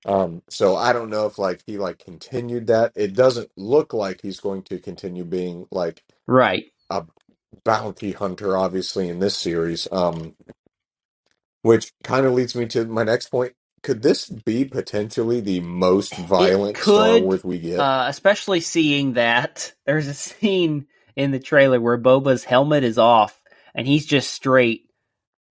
Um, 0.05 0.43
so 0.49 0.75
I 0.75 0.93
don't 0.93 1.09
know 1.09 1.25
if 1.27 1.37
like 1.37 1.61
he 1.65 1.77
like 1.77 1.99
continued 1.99 2.67
that. 2.67 2.91
It 2.95 3.13
doesn't 3.15 3.51
look 3.57 3.93
like 3.93 4.21
he's 4.21 4.39
going 4.39 4.63
to 4.63 4.79
continue 4.79 5.25
being 5.25 5.67
like 5.71 6.03
Right. 6.27 6.65
a 6.89 7.05
bounty 7.63 8.13
hunter, 8.13 8.57
obviously, 8.57 9.09
in 9.09 9.19
this 9.19 9.37
series. 9.37 9.87
Um, 9.91 10.35
which 11.61 11.91
kind 12.03 12.25
of 12.25 12.33
leads 12.33 12.55
me 12.55 12.65
to 12.67 12.85
my 12.85 13.03
next 13.03 13.29
point. 13.29 13.53
Could 13.83 14.01
this 14.01 14.29
be 14.29 14.65
potentially 14.65 15.41
the 15.41 15.59
most 15.61 16.13
It 16.13 16.19
violent 16.27 16.77
Star 16.77 16.83
could, 16.83 17.23
Wars 17.23 17.43
we 17.43 17.59
get? 17.59 17.79
uh, 17.79 18.05
especially 18.07 18.61
seeing 18.61 19.13
that 19.13 19.73
there's 19.85 20.07
a 20.07 20.13
scene 20.13 20.87
in 21.15 21.31
the 21.31 21.39
trailer 21.39 21.81
where 21.81 21.97
Boba's 21.97 22.43
helmet 22.43 22.83
is 22.83 22.97
off 22.97 23.39
and 23.75 23.87
he's 23.87 24.05
just 24.05 24.31
straight 24.31 24.83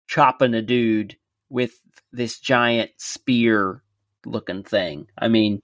chopping 0.07 0.53
a 0.53 0.61
dude 0.61 1.17
with 1.49 1.73
this 2.11 2.39
giant 2.39 2.91
spear 2.97 3.83
looking 4.25 4.63
thing. 4.63 5.07
I 5.17 5.27
mean, 5.27 5.61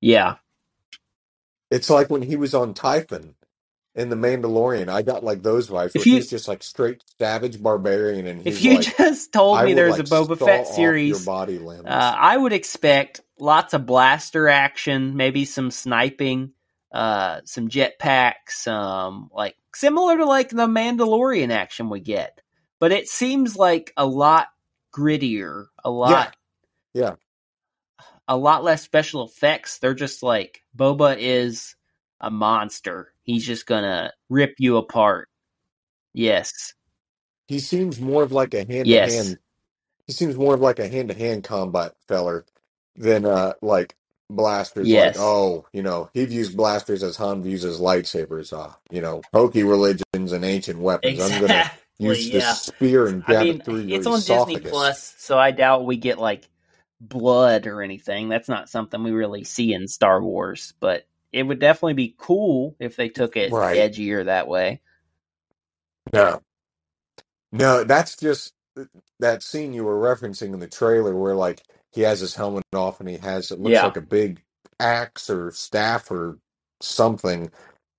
yeah. 0.00 0.36
It's 1.70 1.90
like 1.90 2.10
when 2.10 2.22
he 2.22 2.36
was 2.36 2.54
on 2.54 2.74
Tython 2.74 3.34
in 3.96 4.10
The 4.10 4.16
Mandalorian. 4.16 4.88
I 4.88 5.02
got 5.02 5.24
like 5.24 5.42
those 5.42 5.68
vibes 5.68 5.86
If 5.86 5.94
where 5.96 6.04
you 6.08 6.14
he's 6.16 6.30
just 6.30 6.46
like 6.46 6.62
straight 6.62 7.02
savage 7.18 7.60
barbarian 7.60 8.26
and 8.26 8.46
if 8.46 8.58
he's 8.58 8.64
you 8.64 8.74
like, 8.76 8.96
just 8.96 9.32
told 9.32 9.58
I 9.58 9.64
me 9.64 9.70
would 9.70 9.78
there's 9.78 9.94
a 9.94 9.98
like 9.98 10.28
Boba 10.28 10.38
saw 10.38 10.46
Fett 10.46 10.60
off 10.60 10.66
your 10.66 10.74
series, 10.74 11.24
body 11.24 11.58
limbs. 11.58 11.86
uh, 11.86 12.14
I 12.16 12.36
would 12.36 12.52
expect 12.52 13.22
lots 13.38 13.74
of 13.74 13.86
blaster 13.86 14.48
action, 14.48 15.16
maybe 15.16 15.44
some 15.44 15.70
sniping, 15.70 16.52
uh, 16.92 17.40
some 17.44 17.68
jetpacks, 17.68 18.50
some 18.50 19.30
like 19.32 19.56
similar 19.74 20.18
to 20.18 20.26
like 20.26 20.50
the 20.50 20.66
Mandalorian 20.66 21.50
action 21.50 21.88
we 21.88 22.00
get. 22.00 22.40
But 22.78 22.92
it 22.92 23.08
seems 23.08 23.56
like 23.56 23.92
a 23.96 24.06
lot 24.06 24.48
grittier, 24.94 25.66
a 25.82 25.90
lot 25.90 26.36
yeah. 26.92 27.14
A 28.28 28.36
lot 28.36 28.64
less 28.64 28.82
special 28.82 29.24
effects. 29.24 29.78
They're 29.78 29.94
just 29.94 30.22
like 30.22 30.62
Boba 30.76 31.16
is 31.18 31.74
a 32.20 32.30
monster. 32.30 33.12
He's 33.22 33.44
just 33.46 33.66
gonna 33.66 34.12
rip 34.28 34.54
you 34.58 34.76
apart. 34.76 35.28
Yes. 36.12 36.74
He 37.48 37.58
seems 37.60 38.00
more 38.00 38.22
of 38.22 38.32
like 38.32 38.54
a 38.54 38.58
hand 38.58 38.86
to 38.86 38.90
Yes. 38.90 39.14
hand. 39.14 39.38
He 40.06 40.12
seems 40.12 40.36
more 40.36 40.54
of 40.54 40.60
like 40.60 40.78
a 40.78 40.88
hand 40.88 41.08
to 41.08 41.14
hand 41.14 41.44
combat 41.44 41.94
feller 42.08 42.44
than 42.96 43.24
uh 43.24 43.52
like 43.62 43.94
blasters. 44.30 44.84
Like, 44.86 44.92
Yes. 44.92 45.16
oh, 45.18 45.66
you 45.72 45.82
know, 45.82 46.10
he 46.14 46.24
views 46.24 46.52
blasters 46.54 47.02
as 47.02 47.16
Han 47.16 47.42
views 47.42 47.62
his 47.62 47.78
lightsabers. 47.80 48.52
Uh, 48.52 48.72
you 48.90 49.00
know, 49.00 49.22
pokey 49.32 49.62
religions 49.62 50.32
and 50.32 50.44
ancient 50.44 50.80
weapons. 50.80 51.20
I'm 51.20 51.40
gonna 51.40 51.44
Exactly. 51.44 51.80
use 51.98 52.30
this 52.30 52.42
Yeah. 52.44 52.52
spear 52.54 53.06
and 53.06 53.22
I 53.28 53.32
jab 53.32 53.44
mean, 53.44 53.56
it 53.56 53.64
through 53.64 53.80
your 53.80 53.98
it's 53.98 54.06
on 54.06 54.14
Disney 54.20 54.34
esophagus. 54.34 54.70
Plus, 54.70 55.14
so 55.18 55.38
I 55.38 55.50
doubt 55.52 55.84
we 55.84 55.96
get 55.96 56.18
like 56.18 56.48
blood 57.00 57.66
or 57.66 57.82
anything. 57.82 58.28
That's 58.28 58.48
not 58.48 58.68
something 58.70 59.02
we 59.02 59.12
really 59.12 59.44
see 59.44 59.74
in 59.74 59.88
Star 59.88 60.22
Wars, 60.22 60.74
but 60.80 61.06
it 61.32 61.42
would 61.44 61.58
definitely 61.60 61.94
be 61.94 62.14
cool 62.18 62.76
if 62.80 62.96
they 62.96 63.08
took 63.10 63.36
it 63.36 63.52
Right. 63.52 63.78
edgier 63.78 64.26
that 64.26 64.48
way. 64.48 64.80
No. 66.12 66.42
No, 67.52 67.84
that's 67.84 68.16
just 68.16 68.52
that 69.20 69.42
scene 69.42 69.72
you 69.72 69.84
were 69.84 69.98
referencing 70.00 70.52
in 70.54 70.60
the 70.60 70.68
trailer 70.68 71.14
where 71.16 71.34
like 71.34 71.62
he 71.92 72.02
has 72.02 72.20
his 72.20 72.34
helmet 72.34 72.64
off 72.74 73.00
and 73.00 73.08
he 73.08 73.18
has 73.18 73.50
it 73.50 73.60
looks 73.60 73.72
Yeah. 73.74 73.84
like 73.84 73.96
a 73.96 74.02
big 74.02 74.42
axe 74.80 75.30
or 75.30 75.50
staff 75.52 76.10
or 76.10 76.38
something 76.82 77.50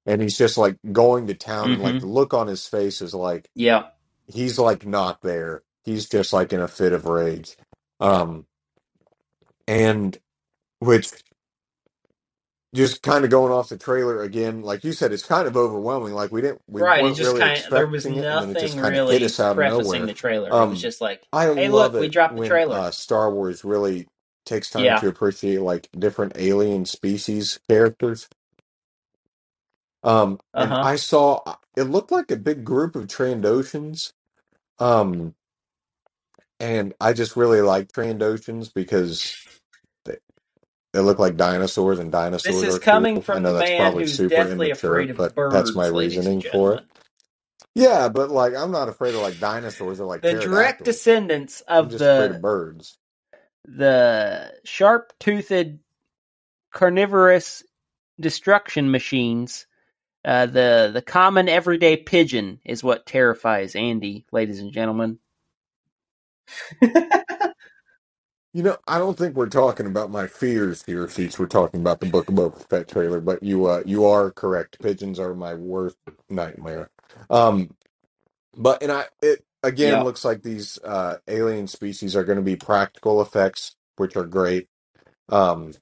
and 0.05 0.21
he's 0.21 0.38
just 0.38 0.57
like 0.57 0.77
going 0.91 1.27
to 1.27 1.36
town 1.36 1.71
and 1.73 1.81
like 1.81 1.97
Mhm. 1.97 2.01
the 2.01 2.07
look 2.07 2.33
on 2.33 2.47
his 2.47 2.67
face 2.67 3.01
is 3.01 3.13
like 3.13 3.49
Yeah. 3.55 3.89
he's 4.27 4.60
like 4.60 4.86
not 4.86 5.21
there. 5.21 5.63
He's 5.83 6.07
just 6.10 6.33
like 6.33 6.53
in 6.53 6.62
a 6.62 6.67
fit 6.67 6.93
of 6.93 7.05
rage. 7.05 7.57
Um 7.99 8.45
and 9.67 10.17
which 10.80 11.12
just 12.75 13.01
kind 13.01 13.25
of 13.25 13.32
going 13.32 13.51
off 13.51 13.69
the 13.69 13.77
trailer 13.77 14.21
again, 14.21 14.62
like 14.62 14.84
you 14.84 14.93
said, 14.93 15.12
it's 15.12 15.25
kind 15.25 15.47
of 15.47 15.58
overwhelming. 15.58 16.13
Like 16.13 16.32
we 16.32 16.41
didn't, 16.41 16.62
we 16.67 16.84
Right. 16.84 17.06
It 17.06 17.13
weren't 17.13 17.15
just 17.15 17.36
really 17.36 17.38
kind 17.38 17.63
of 17.65 17.73
there 17.73 17.88
was 17.88 18.08
expecting 18.08 18.17
it, 18.17 18.30
and 18.30 18.41
then 18.41 18.49
it 18.49 18.58
just 18.58 18.75
nothing 18.75 18.77
kind 18.77 18.95
of 18.95 19.03
hit 19.08 19.23
really 19.23 19.23
us 19.23 19.39
out 19.39 19.58
of 19.58 19.63
prefacing 19.63 19.65
nowhere. 19.65 20.08
the 20.08 20.13
trailer. 20.13 20.58
it 20.58 20.67
was 20.67 20.82
Um, 20.82 20.82
just 20.82 21.01
like, 21.01 21.23
I 21.34 21.47
hey, 21.56 21.69
love 21.69 21.95
look, 21.95 21.97
we 21.99 22.08
it 22.08 22.10
dropped 22.10 22.38
the 22.38 22.41
when 22.41 22.43
trailer. 22.43 22.86
uh, 22.86 22.91
Star 22.91 23.34
Wars 23.34 23.63
really 23.63 24.08
takes 24.45 24.69
time 24.69 24.93
Yeah. 24.93 24.95
to 24.95 25.08
appreciate 25.08 25.62
like 25.62 25.89
different 25.97 26.34
alien 26.38 26.86
species 26.86 27.60
characters. 27.69 28.27
Um, 30.03 30.39
Uh 30.53 30.65
and 30.65 30.67
huh. 30.67 30.82
I 30.82 30.97
saw 30.97 31.41
it 31.77 31.84
looked 31.86 32.12
like 32.12 32.32
a 32.32 32.38
big 32.38 32.65
group 32.65 32.95
of 32.95 33.08
Trandoshans. 33.08 34.13
Um, 34.80 35.36
and 36.60 36.95
I 37.01 37.13
just 37.13 37.38
really 37.38 37.62
like 37.62 37.91
Trandoshans 37.93 38.73
because 38.73 39.36
they 40.93 41.02
look 41.02 41.19
like 41.19 41.38
dinosaurs, 41.38 42.00
and 42.00 42.12
dinosaurs 42.12 42.43
This 42.43 42.63
dinosaurs 42.63 42.63
is 42.63 42.78
are 42.78 42.80
coming 42.80 43.19
cool. 43.19 43.28
I 43.32 43.39
from 43.39 43.41
know 43.41 43.54
the 43.54 43.54
that's 43.54 43.71
man 43.71 43.71
probably 43.71 44.04
who's 44.04 44.19
super 44.19 44.47
deathly 44.47 44.52
immature, 44.52 44.71
afraid 44.71 45.12
of 45.12 45.17
but 45.17 45.36
that's 45.50 45.76
my 45.76 45.86
birds, 45.86 45.93
ladies 45.93 46.28
and 46.28 46.38
reasoning 46.38 46.43
for 46.43 46.76
it. 46.76 46.78
gentlemen. 46.78 46.88
Yeah, 47.76 48.10
but 48.10 48.32
like 48.32 48.56
I'm 48.56 48.71
not 48.71 48.89
afraid 48.89 49.15
of 49.15 49.21
like 49.21 49.39
dinosaurs 49.39 50.00
or 50.02 50.06
like 50.08 50.23
The 50.23 50.36
direct 50.36 50.86
pterodactyls. 50.86 50.86
descendants 50.86 51.62
I'm 51.82 51.89
of 51.89 51.89
just 51.89 52.08
afraid 52.08 52.32
of 52.32 52.39
the 52.39 52.43
birds. 52.43 52.97
the 53.65 54.54
sharp-toothed 54.65 55.80
carnivorous 56.73 57.63
destruction 58.19 58.91
machines. 58.91 59.67
Uh, 60.26 60.47
the 60.47 60.91
the 60.93 61.02
common 61.04 61.50
everyday 61.50 61.97
pigeon 61.97 62.60
is 62.65 62.84
what 62.84 63.06
terrifies 63.08 63.76
Andy, 63.76 64.26
ladies 64.32 64.60
and 64.62 64.73
gentlemen. 64.73 65.19
You 68.58 68.63
know, 68.63 68.78
I 68.88 69.00
don't 69.00 69.17
think 69.20 69.36
we're 69.38 69.50
talking 69.50 69.86
about 69.88 70.12
my 70.12 70.28
fears 70.28 70.84
here, 70.84 71.08
Sheets. 71.08 71.39
We're 71.39 71.48
talking 71.48 71.80
about 71.82 72.02
the 72.02 72.08
Book 72.08 72.28
of 72.30 72.36
Boba 72.36 72.67
Fett 72.70 72.89
trailer, 72.89 73.22
but 73.22 73.43
you 73.43 73.67
uh 73.67 73.84
you 73.86 74.08
are 74.08 74.32
correct. 74.32 74.82
Pigeons 74.82 75.20
are 75.22 75.36
my 75.36 75.54
worst 75.56 76.00
nightmare. 76.32 76.89
Um 77.30 77.76
but 78.56 78.84
and 78.84 78.91
I 78.91 79.06
it 79.22 79.46
again 79.63 80.00
Yep. 80.00 80.04
looks 80.04 80.26
like 80.26 80.43
these 80.43 80.80
uh 80.84 81.17
alien 81.28 81.67
species 81.67 82.15
are 82.15 82.26
going 82.26 82.38
to 82.39 82.43
be 82.43 82.58
practical 82.58 83.22
effects, 83.22 83.76
which 83.98 84.17
are 84.17 84.26
great. 84.26 84.70
Um 85.30 85.74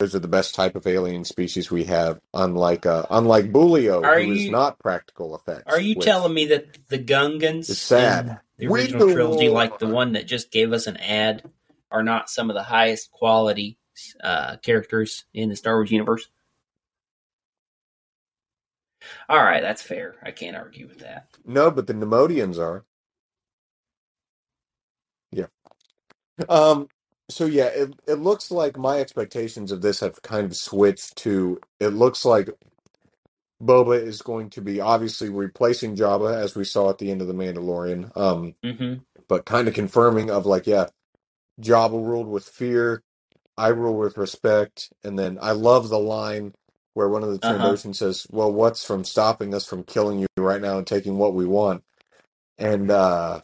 those 0.00 0.14
are 0.16 0.20
the 0.20 0.28
best 0.28 0.54
type 0.56 0.76
of 0.76 0.86
alien 0.88 1.24
species 1.24 1.70
we 1.70 1.84
have, 1.84 2.20
unlike 2.34 2.86
uh 2.86 3.06
unlike 3.10 3.52
Bulio, 3.52 4.04
Are 4.04 4.20
who 4.20 4.32
is 4.32 4.48
you 4.48 4.50
not 4.50 4.80
practical 4.80 5.36
effects, 5.36 5.74
are 5.74 5.80
you 5.80 5.94
which 5.94 6.06
telling 6.06 6.34
me 6.34 6.46
that 6.46 6.88
the 6.88 6.98
is 7.68 7.80
Gungans 7.80 7.80
in 7.92 8.26
sad. 8.26 8.40
the 8.58 8.66
We 8.68 8.72
original 8.72 9.08
trilogy, 9.08 9.48
like 9.50 9.78
the 9.78 9.86
one 9.88 10.12
that 10.14 10.26
just 10.26 10.52
gave 10.52 10.72
us 10.72 10.88
an 10.88 10.98
ad, 10.98 11.42
are 11.94 12.04
not 12.04 12.30
some 12.30 12.50
of 12.50 12.54
the 12.56 12.64
highest 12.64 13.12
quality 13.12 13.78
uh, 14.24 14.58
characters 14.58 15.26
in 15.34 15.50
the 15.50 15.56
Star 15.56 15.76
Wars 15.76 15.92
universe? 15.92 16.28
All 19.28 19.42
right, 19.42 19.62
that's 19.62 19.82
fair. 19.82 20.16
I 20.22 20.32
can't 20.32 20.56
argue 20.56 20.88
with 20.88 21.00
that. 21.00 21.28
No, 21.44 21.70
but 21.70 21.86
the 21.88 21.94
Neimoidians 21.94 22.58
are. 22.58 22.84
Yeah. 25.32 25.46
Um, 26.48 26.88
so 27.30 27.46
yeah, 27.46 27.66
it 27.66 27.94
it 28.08 28.16
looks 28.16 28.50
like 28.50 28.78
my 28.78 29.00
expectations 29.00 29.72
of 29.72 29.82
this 29.82 30.00
have 30.00 30.22
kind 30.22 30.46
of 30.46 30.56
switched 30.56 31.16
to 31.18 31.60
it 31.80 31.88
looks 31.90 32.24
like 32.24 32.50
Boba 33.62 34.02
is 34.02 34.22
going 34.22 34.50
to 34.50 34.60
be 34.62 34.80
obviously 34.80 35.30
replacing 35.30 35.96
Jabba 35.96 36.34
as 36.36 36.56
we 36.56 36.64
saw 36.64 36.90
at 36.90 36.98
the 36.98 37.10
end 37.10 37.22
of 37.22 37.28
The 37.28 37.34
Mandalorian. 37.34 38.16
Um, 38.16 38.54
hmm 38.64 38.94
but 39.28 39.46
kind 39.46 39.68
of 39.68 39.74
confirming 39.74 40.30
of 40.30 40.46
like, 40.46 40.66
yeah, 40.66 40.86
Jabba 41.60 41.92
ruled 41.92 42.28
with 42.28 42.44
fear, 42.44 43.02
I 43.56 43.68
rule 43.68 43.96
with 43.96 44.16
respect, 44.18 44.92
and 45.04 45.18
then 45.18 45.38
I 45.40 45.52
love 45.52 45.88
the 45.88 45.98
line 45.98 46.54
where 46.94 47.08
one 47.08 47.22
of 47.22 47.30
the 47.30 47.46
Uh 47.46 47.52
huh. 47.58 47.58
Trandoshan 47.58 47.94
says, 47.94 48.26
"Well, 48.30 48.52
what's 48.52 48.84
from 48.84 49.04
stopping 49.04 49.54
us 49.54 49.66
from 49.66 49.84
killing 49.84 50.20
you 50.20 50.26
right 50.36 50.60
now 50.60 50.78
and 50.78 50.86
taking 50.86 51.18
what 51.18 51.34
we 51.34 51.46
want?" 51.46 51.82
And 52.58 52.90
uh 52.90 53.40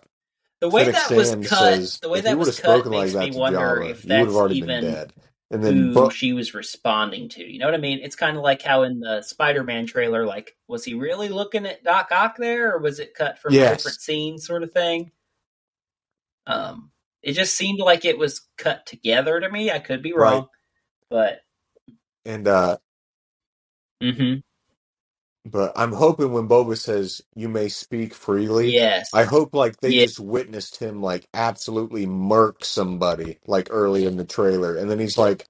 The 0.61 0.69
way 0.69 0.85
that 0.91 1.11
was 1.13 1.35
cut, 1.49 1.59
says, 1.59 1.99
the 2.01 2.09
way 2.09 2.19
if 2.19 2.25
you 2.25 2.31
that 2.31 2.39
would 2.39 2.47
was 2.47 2.57
have 2.57 2.65
cut 2.65 2.77
spoken 2.77 2.93
like 2.93 3.07
makes 3.07 3.15
me 3.15 3.31
to 3.33 3.39
wonder 3.39 3.59
Jabba, 3.59 3.91
if 3.91 4.05
you 4.05 4.11
would 4.11 4.19
have 4.19 4.27
that's 4.27 4.37
already 4.37 4.61
been 4.61 4.71
even 4.71 4.81
dead. 4.81 5.13
And 5.53 5.65
then, 5.65 5.75
who 5.95 5.95
but 5.95 6.13
she 6.13 6.33
was 6.33 6.55
responding 6.55 7.29
to. 7.31 7.45
You 7.45 7.59
know 7.59 7.67
what 7.67 7.75
I 7.75 7.79
mean? 7.79 8.01
It's 8.03 8.17
kind 8.17 8.37
of 8.37 8.43
like 8.43 8.63
how 8.63 8.83
in 8.85 9.01
the 9.01 9.23
Spider-Man 9.23 9.87
trailer, 9.87 10.25
like, 10.25 10.57
was 10.69 10.85
he 10.85 10.95
really 10.95 11.29
looking 11.29 11.67
at 11.67 11.83
Doc 11.83 12.11
Ock 12.13 12.37
there, 12.37 12.75
or 12.75 12.79
was 12.79 13.01
it 13.01 13.15
cut 13.15 13.39
from 13.41 13.55
a 13.55 13.57
different 13.57 14.01
scene, 14.01 14.39
sort 14.39 14.63
of 14.63 14.73
thing? 14.73 15.11
Um, 16.47 16.91
it 17.23 17.33
just 17.35 17.57
seemed 17.57 17.81
like 17.81 18.05
it 18.05 18.19
was 18.19 18.43
cut 18.59 18.87
together 18.87 19.41
to 19.41 19.51
me. 19.51 19.71
I 19.71 19.81
could 19.81 20.03
be 20.03 20.13
right. 20.17 20.45
wrong, 20.45 20.49
but 21.11 21.41
And 22.25 22.49
uh 22.49 22.79
hmm 24.03 24.35
but 25.47 25.73
I'm 25.77 25.93
hoping 25.93 26.33
when 26.33 26.49
Boba 26.49 26.77
says 26.79 27.23
you 27.37 27.49
may 27.49 27.69
speak 27.71 28.15
freely, 28.15 28.79
yes, 28.79 29.11
I 29.13 29.25
hope 29.25 29.55
like 29.55 29.79
they 29.81 29.93
yeah, 29.93 29.97
just 29.97 30.21
witnessed 30.21 30.79
him 30.79 31.03
like 31.03 31.27
absolutely 31.35 32.07
murk 32.07 32.65
somebody 32.65 33.39
like 33.47 33.69
early 33.71 34.07
in 34.07 34.17
the 34.19 34.25
trailer, 34.27 34.77
and 34.77 34.91
then 34.91 35.01
he's 35.01 35.19
like, 35.19 35.47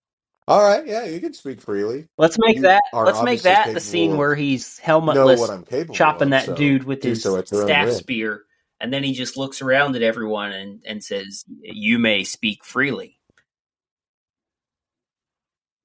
All 0.49 0.63
right, 0.63 0.87
yeah, 0.87 1.05
you 1.07 1.21
can 1.21 1.35
speak 1.35 1.61
freely. 1.63 2.09
Let's 2.19 2.39
make 2.39 2.61
You 2.61 2.63
that. 2.63 2.83
are 2.93 3.11
Let's 3.11 3.23
make 3.23 3.43
obviously 3.43 3.57
that 3.59 3.73
the 3.73 3.81
scene 3.81 4.17
capable 4.17 4.17
where 4.17 4.35
he's 4.37 4.79
know 5.07 5.33
what 5.33 5.51
helmetless, 5.51 5.51
I'm 5.51 5.65
capable 5.65 6.17
chopping 6.17 6.31
of, 6.31 6.31
that 6.31 6.41
so 6.41 6.55
dude 6.55 6.85
with 6.85 7.03
do 7.03 7.15
his 7.15 7.23
so 7.23 7.37
at 7.39 7.51
your 7.53 7.65
own 7.65 7.79
staff 7.79 7.81
risk. 7.81 8.05
spear, 8.05 8.45
and 8.81 8.93
then 8.93 9.05
he 9.05 9.15
just 9.15 9.37
looks 9.37 9.63
around 9.63 9.97
at 9.97 10.03
everyone 10.03 10.53
and, 10.53 10.83
and 10.87 11.05
says, 11.05 11.45
"You 11.63 11.99
may 11.99 12.25
speak 12.25 12.65
freely." 12.65 13.19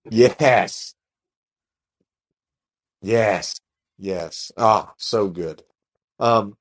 Yes, 0.09 0.95
yes, 3.01 3.59
yes. 3.99 4.51
Ah, 4.57 4.93
so 4.97 5.29
good. 5.29 5.63
Um, 6.19 6.57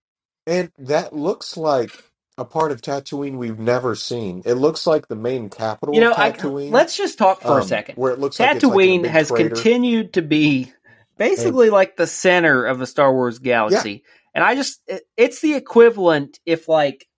and 0.47 0.73
that 0.79 1.15
looks 1.15 1.57
like 1.57 1.93
a 2.39 2.45
part 2.45 2.73
of 2.73 2.83
Tatooine 2.83 3.39
we've 3.39 3.59
never 3.61 3.95
seen. 3.97 4.43
It 4.47 4.55
looks 4.55 4.87
like 4.87 5.09
the 5.09 5.17
main 5.17 5.51
capital 5.51 5.95
You 5.95 6.03
know, 6.03 6.13
of 6.13 6.19
I 6.19 6.31
Tatooine, 6.37 6.71
let's 6.71 6.97
just 6.97 7.19
talk 7.19 7.43
for 7.43 7.59
a 7.59 7.63
um, 7.63 7.69
second. 7.69 7.97
where 7.97 8.13
it 8.13 8.21
looks 8.21 8.41
like 8.41 8.55
it's 8.55 8.69
like 8.69 8.85
in 8.85 8.93
a 8.93 8.97
Tatooine 8.97 9.01
big 9.01 9.13
has 9.13 9.31
crater. 9.31 9.55
continued 9.55 10.15
to 10.15 10.23
be 10.23 10.73
basically 11.19 11.71
like 11.71 11.97
the 11.97 12.07
center 12.07 12.65
of 12.67 12.79
the 12.79 12.87
Star 12.87 13.13
Wars 13.13 13.39
galaxy, 13.41 14.05
and 14.35 14.45
I 14.45 14.57
just 14.57 14.81
it- 14.89 15.05
it's 15.17 15.41
the 15.41 15.55
equivalent 15.55 16.41
if 16.47 16.69
like 16.69 17.09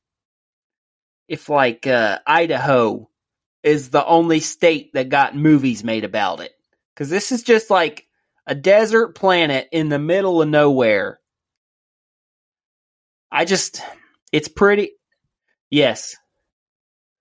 if 1.29 1.49
like 1.49 1.87
uh, 1.87 2.19
Idaho 2.27 3.09
is 3.63 3.91
the 3.91 4.05
only 4.07 4.41
state 4.41 4.93
that 4.95 5.09
got 5.11 5.37
movies 5.37 5.85
made 5.85 6.05
about 6.05 6.41
it 6.41 6.53
because 6.95 7.11
this 7.11 7.33
is 7.33 7.43
just 7.45 7.71
like 7.71 8.07
a 8.47 8.55
desert 8.55 9.15
planet 9.17 9.69
in 9.73 9.89
the 9.91 9.99
middle 9.99 10.43
of 10.43 10.49
nowhere. 10.49 11.21
I 13.33 13.45
just 13.47 13.83
it's 14.33 14.49
pretty 14.49 14.93
yes 15.71 16.17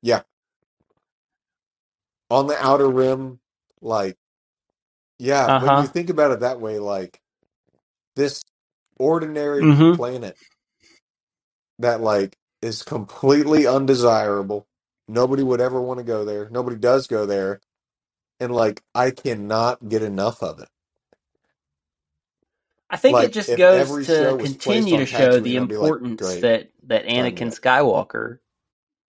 Yeah. 0.04 0.22
on 2.30 2.48
the 2.48 2.58
outer 2.64 2.90
rim, 2.90 3.40
like, 3.82 4.18
yeah, 5.20 5.50
uh 5.50 5.60
when 5.60 5.76
you 5.78 5.88
think 5.88 6.10
about 6.10 6.32
it 6.32 6.42
that 6.42 6.62
way, 6.62 6.80
like 6.80 7.20
this 8.16 8.42
ordinary 9.00 9.66
mm-hmm 9.66 9.94
planet 9.94 10.38
that 11.80 12.02
like 12.02 12.38
is 12.62 12.84
completely 12.84 13.68
undesirable. 13.68 14.68
Nobody 15.08 15.44
would 15.44 15.62
ever 15.62 15.82
want 15.82 16.00
to 16.00 16.06
go 16.06 16.26
there. 16.26 16.50
Nobody 16.50 16.78
does 16.78 17.08
go 17.08 17.26
there. 17.26 17.62
And 18.40 18.54
like 18.54 18.82
I 18.96 19.12
cannot 19.12 19.90
get 19.90 20.04
enough 20.04 20.44
of 20.44 20.60
it. 20.62 20.70
I 22.90 22.98
think 22.98 23.20
it 23.22 23.32
Like 23.32 23.34
just 23.34 23.56
if 23.56 23.58
goes 23.58 23.72
every 23.72 24.06
to 24.06 24.36
show 24.36 24.38
was 24.38 24.54
placed 24.56 24.94
continue 24.94 24.94
on 24.94 25.06
to 25.06 25.08
show 25.08 25.40
the 25.40 25.56
Tatooine, 25.56 25.62
I'd 25.62 25.70
be 25.70 25.78
like, 25.78 25.98
importance 25.98 26.20
great, 26.20 26.42
that 26.42 26.72
that 26.88 27.06
sign 27.16 27.36
me 27.36 27.44
Anakin 27.44 27.48
up. 27.48 27.60
Skywalker 27.60 28.40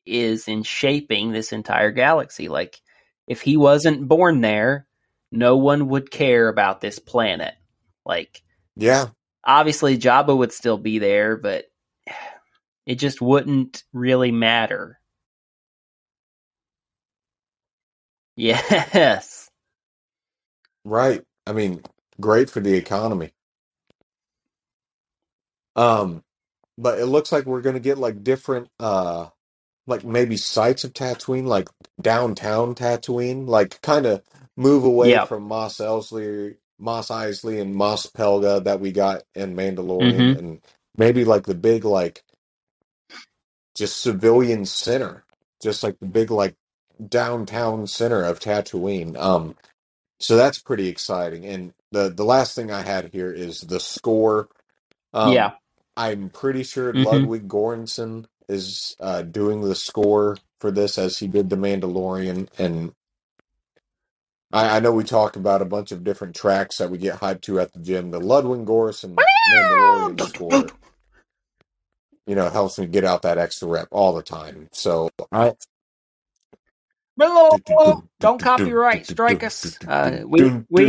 is 0.06 0.48
in 0.48 0.62
shaping 0.64 1.32
this 1.32 1.52
entire 1.52 1.92
galaxy. 1.92 2.48
Like 2.48 2.80
if 3.28 3.42
he 3.42 3.56
wasn't 3.56 4.08
born 4.08 4.40
there, 4.40 4.86
no 5.32 5.56
one 5.58 5.88
would 5.88 6.10
care 6.10 6.48
about 6.48 6.80
this 6.80 6.98
planet. 6.98 7.54
Like 8.06 8.42
Yeah, 8.76 9.08
obviously 9.46 9.98
Jabba 9.98 10.36
would 10.36 10.52
still 10.52 10.78
be 10.78 11.00
there, 11.00 11.36
but 11.38 11.66
it 12.86 12.96
just 12.96 13.22
wouldn't 13.22 13.84
really 13.92 14.32
matter. 14.32 14.98
Yes. 18.36 19.50
right. 20.84 21.22
I 21.46 21.52
mean, 21.52 21.82
great 22.20 22.50
for 22.50 22.60
the 22.60 22.74
economy. 22.74 23.32
Um, 25.76 26.22
but 26.78 26.98
it 26.98 27.06
looks 27.06 27.32
like 27.32 27.46
we're 27.46 27.62
gonna 27.62 27.80
get 27.80 27.98
like 27.98 28.24
different 28.24 28.68
uh 28.80 29.28
like 29.88 30.04
maybe 30.04 30.38
sites 30.38 30.84
of 30.84 30.94
Tatooine, 30.94 31.46
like 31.46 31.68
downtown 32.02 32.76
Tatooine, 32.76 33.48
like 33.48 33.82
kind 33.82 34.06
of 34.06 34.22
move 34.56 34.84
away 34.84 35.18
Yep. 35.18 35.20
from 35.20 35.44
Mos 35.44 35.78
Eisley, 35.78 36.56
Mos 36.78 37.08
Eisley, 37.08 37.60
and 37.60 37.74
Mos 37.74 38.06
Pelgo 38.08 38.62
that 38.64 38.80
we 38.80 38.92
got 38.92 39.24
in 39.34 39.56
Mandalorian, 39.56 40.32
Mhm. 40.32 40.38
and 40.38 40.60
maybe 40.98 41.24
like 41.24 41.46
the 41.46 41.54
big 41.56 41.84
like 41.84 42.24
just 43.76 44.02
civilian 44.02 44.66
center, 44.66 45.24
just 45.62 45.82
like 45.84 45.98
the 46.00 46.06
big 46.06 46.30
like 46.32 46.56
downtown 47.08 47.86
center 47.88 48.22
of 48.24 48.40
Tatooine. 48.40 49.16
Um, 49.18 49.56
so 50.20 50.36
that's 50.36 50.60
pretty 50.60 50.88
exciting. 50.88 51.46
And 51.46 51.74
the 51.92 52.10
the 52.10 52.24
last 52.24 52.54
thing 52.56 52.70
I 52.72 52.82
had 52.82 53.12
here 53.12 53.32
is 53.32 53.62
the 53.62 53.80
score. 53.80 54.48
Um, 55.14 55.32
Yeah. 55.32 55.56
I'm 55.96 56.30
pretty 56.30 56.64
sure 56.64 56.94
Mhm. 56.94 57.00
Ludwig 57.00 57.48
Göransson 57.48 58.26
is 58.48 58.96
uh, 59.00 59.22
doing 59.22 59.62
the 59.62 59.76
score 59.76 60.38
for 60.60 60.72
this 60.72 60.98
as 60.98 61.18
he 61.20 61.28
did 61.28 61.50
The 61.50 61.56
Mandalorian, 61.56 62.48
and 62.58 62.92
I, 64.56 64.76
I 64.76 64.80
know 64.80 64.90
we 64.90 65.04
talked 65.04 65.36
about 65.36 65.60
a 65.60 65.66
bunch 65.66 65.92
of 65.92 66.02
different 66.02 66.34
tracks 66.34 66.78
that 66.78 66.90
we 66.90 66.96
get 66.96 67.20
hyped 67.20 67.42
to 67.42 67.60
at 67.60 67.74
the 67.74 67.78
gym. 67.78 68.10
The 68.10 68.18
Ludwig 68.18 68.64
Göransson 68.64 69.14
Mandalorian 69.14 70.20
score, 70.22 70.66
you 72.26 72.34
know, 72.34 72.48
helps 72.48 72.78
me 72.78 72.86
get 72.86 73.04
out 73.04 73.20
that 73.22 73.36
extra 73.36 73.68
rep 73.68 73.88
all 73.90 74.14
the 74.14 74.22
time. 74.22 74.68
So 74.72 75.10
I 75.30 75.52
Don't 78.18 78.40
copyright 78.40 79.06
strike 79.06 79.42
us. 79.42 79.76
Uh, 79.86 80.22
we 80.26 80.64
we 80.70 80.86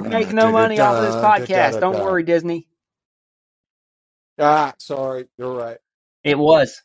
make 0.00 0.32
no 0.32 0.52
money 0.52 0.78
off 0.78 0.94
of 0.94 1.02
this 1.02 1.16
podcast. 1.16 1.80
Don't 1.80 1.98
worry, 1.98 2.22
Disney. 2.22 2.68
Ah, 4.38 4.72
sorry, 4.78 5.26
you're 5.36 5.56
right. 5.56 5.78
It 6.22 6.38
was. 6.38 6.80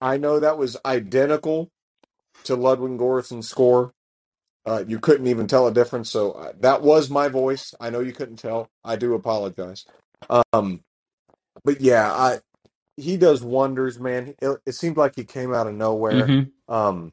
I 0.00 0.16
know 0.16 0.40
that 0.40 0.56
was 0.56 0.78
identical 0.86 1.70
to 2.44 2.56
Ludwig 2.56 2.98
Göransson's 2.98 3.50
score. 3.50 3.92
Uh, 4.66 4.84
you 4.86 5.00
couldn't 5.00 5.26
even 5.28 5.46
tell 5.46 5.66
a 5.66 5.72
difference. 5.74 6.10
So 6.10 6.32
uh, 6.32 6.52
that 6.60 6.82
was 6.82 7.10
my 7.10 7.28
voice. 7.28 7.74
I 7.80 7.90
know 7.90 8.00
you 8.00 8.12
couldn't 8.12 8.36
tell. 8.36 8.70
I 8.84 8.96
do 8.96 9.14
apologize. 9.14 9.86
Um, 10.52 10.82
but 11.64 11.80
yeah, 11.80 12.12
I 12.12 12.40
he 12.96 13.16
does 13.16 13.42
wonders, 13.42 14.00
man. 14.00 14.34
It, 14.42 14.58
it 14.66 14.72
seemed 14.74 14.96
like 14.98 15.16
he 15.16 15.24
came 15.24 15.54
out 15.54 15.66
of 15.68 15.74
nowhere. 15.74 16.26
hmm 16.26 16.42
Um, 16.68 17.12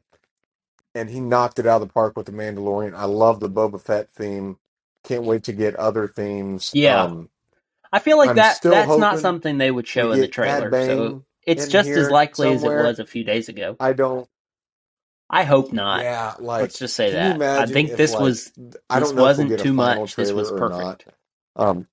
and 0.94 1.10
he 1.10 1.20
knocked 1.20 1.60
it 1.60 1.66
out 1.66 1.82
of 1.82 1.88
the 1.88 1.94
park 1.94 2.16
with 2.16 2.26
the 2.26 2.32
Mandalorian. 2.32 2.94
I 2.94 3.06
love 3.06 3.40
the 3.40 3.50
Boba 3.50 3.80
Fett 3.82 4.10
theme. 4.12 4.58
Can't 5.04 5.24
wait 5.24 5.44
to 5.44 5.54
get 5.54 5.76
other 5.76 6.08
themes. 6.08 6.74
Yeah. 6.74 7.04
Um, 7.04 7.30
I 7.92 8.00
feel 8.00 8.18
like 8.18 8.30
I'm 8.30 8.36
that 8.36 8.56
still 8.56 8.72
that's 8.72 8.98
not 8.98 9.18
hoping 9.18 9.20
something 9.20 9.58
they 9.58 9.70
would 9.70 9.88
show 9.88 10.12
in 10.12 10.20
the 10.20 10.28
get 10.28 10.32
Cad 10.42 10.62
trailer. 10.62 10.70
So 10.78 11.04
Bane 11.06 11.24
it's 11.46 11.62
in 11.64 11.68
just 11.68 11.96
as 11.96 12.08
here 12.08 12.10
likely 12.10 12.52
as 12.52 12.64
it 12.64 12.74
somewhere. 12.74 12.76
was 12.76 12.98
a 13.00 13.06
few 13.06 13.24
days 13.24 13.48
ago. 13.48 13.78
I 13.80 13.92
don't. 13.94 14.28
I 15.30 15.44
hope 15.44 15.72
not. 15.72 16.02
Yeah, 16.02 16.34
like 16.40 16.62
Let's 16.62 16.78
just 16.78 16.96
say 16.96 17.12
that. 17.12 17.40
I 17.42 17.66
think 17.66 17.90
if, 17.90 17.96
this 17.98 18.12
like, 18.12 18.22
was 18.22 18.52
I 18.90 19.00
this 19.00 19.08
don't 19.08 19.16
know 19.16 19.22
wasn't 19.22 19.52
a 19.52 19.56
too 19.58 19.72
much. 19.74 20.16
This 20.16 20.32
was 20.32 20.50
perfect. 20.50 21.06
Um, 21.56 21.86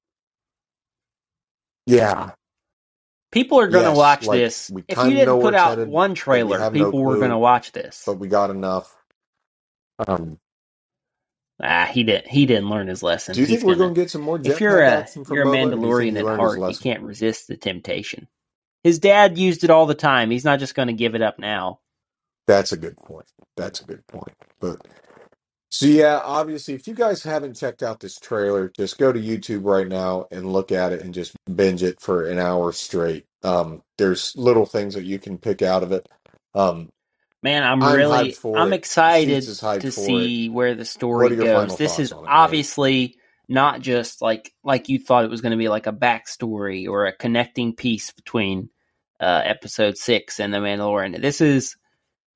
yeah, 1.85 2.31
People 3.31 3.59
are 3.59 3.67
going 3.67 3.85
to 3.85 3.89
Yes, 3.91 3.97
watch 3.97 4.25
like, 4.27 4.37
this. 4.39 4.71
If 4.87 4.97
you 4.97 5.11
didn't 5.11 5.41
put 5.41 5.53
out 5.55 5.69
headed, 5.71 5.89
one 5.89 6.15
trailer, 6.15 6.59
have 6.59 6.73
no 6.73 6.85
people 6.85 7.03
were 7.03 7.17
going 7.17 7.31
to 7.31 7.37
watch 7.37 7.73
this. 7.73 8.03
but 8.05 8.15
we 8.15 8.27
got 8.27 8.49
enough. 8.49 8.95
Um, 10.07 10.39
Ah, 11.61 11.85
he 11.91 12.03
didn't. 12.03 12.27
He 12.27 12.45
didn't 12.45 12.69
learn 12.69 12.87
his 12.87 13.03
lesson. 13.03 13.33
do 13.35 13.41
you 13.41 13.47
He's 13.47 13.57
think 13.59 13.67
we're 13.67 13.75
gonna- 13.75 13.93
get 13.95 14.11
some 14.11 14.21
more 14.21 14.39
if 14.43 14.61
you're 14.61 14.81
a 14.81 15.07
you're 15.31 15.43
a 15.43 15.45
Boba, 15.47 15.71
you 15.71 15.77
Mandalorian 15.77 16.19
at 16.19 16.25
heart, 16.39 16.59
you 16.71 16.77
can't 16.77 17.03
resist 17.03 17.47
the 17.47 17.57
temptation. 17.57 18.27
His 18.83 18.99
dad 18.99 19.37
used 19.37 19.63
it 19.63 19.71
all 19.71 19.85
the 19.87 19.95
time. 19.95 20.29
He's 20.31 20.45
not 20.45 20.59
just 20.59 20.75
going 20.75 20.87
to 20.89 20.93
give 20.93 21.15
it 21.15 21.21
up 21.21 21.39
now. 21.39 21.79
That's 22.47 22.71
a 22.73 22.77
good 22.77 22.97
point. 22.97 23.27
That's 23.57 23.81
a 23.81 23.85
good 23.85 24.05
point. 24.07 24.35
But 24.61 24.87
so 25.71 25.87
yeah, 25.87 26.21
obviously, 26.23 26.75
if 26.75 26.87
you 26.87 26.95
guys 26.95 27.23
haven't 27.23 27.55
checked 27.55 27.83
out 27.83 27.99
this 27.99 28.19
trailer, 28.19 28.69
just 28.69 28.97
go 28.97 29.11
to 29.13 29.19
YouTube 29.19 29.65
right 29.65 29.87
now 29.87 30.27
and 30.31 30.51
look 30.53 30.71
at 30.71 30.93
it 30.93 31.01
and 31.01 31.13
just 31.13 31.35
binge 31.53 31.83
it 31.83 32.01
for 32.01 32.25
an 32.29 32.39
hour 32.39 32.71
straight. 32.73 33.25
Um, 33.43 33.83
there's 33.97 34.35
little 34.37 34.65
things 34.65 34.95
that 34.95 35.05
you 35.05 35.19
can 35.19 35.37
pick 35.37 35.61
out 35.61 35.83
of 35.83 35.91
it. 35.91 36.07
Um, 36.55 36.89
Man, 37.43 37.63
I'm, 37.63 37.83
I'm 37.83 37.93
really 37.93 38.31
for 38.31 38.57
I'm 38.59 38.73
it. 38.73 38.73
excited 38.73 39.47
is 39.47 39.61
hyped 39.61 39.81
to 39.81 39.91
for 39.91 40.01
see 40.05 40.49
where 40.49 40.75
the 40.75 40.85
What 41.11 41.31
story 41.31 41.31
are 41.31 41.35
your 41.35 41.45
goes. 41.45 41.47
final 41.47 41.77
This 41.77 41.77
thoughts 41.77 41.99
is 41.99 42.13
on 42.13 42.25
it, 42.25 42.35
man? 42.35 42.65
obviously 42.65 43.17
not 43.47 43.81
just 43.81 44.21
like 44.21 44.53
like 44.63 44.89
you 44.89 44.99
thought 44.99 45.25
it 45.25 45.31
was 45.31 45.41
going 45.41 45.51
to 45.51 45.57
be 45.57 45.69
like 45.69 45.87
a 45.87 45.93
backstory 45.93 46.87
or 46.89 47.05
a 47.05 47.15
connecting 47.15 47.75
piece 47.75 48.11
between 48.11 48.69
uh, 49.21 49.41
episode 49.45 49.97
six 49.97 50.39
and 50.39 50.53
the 50.53 50.57
Mandalorian. 50.57 51.21
This 51.21 51.41
is 51.41 51.75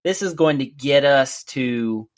this 0.04 0.22
is 0.22 0.34
going 0.34 0.60
to 0.60 0.66
get 0.66 1.06
us 1.06 1.44
to, 1.46 2.10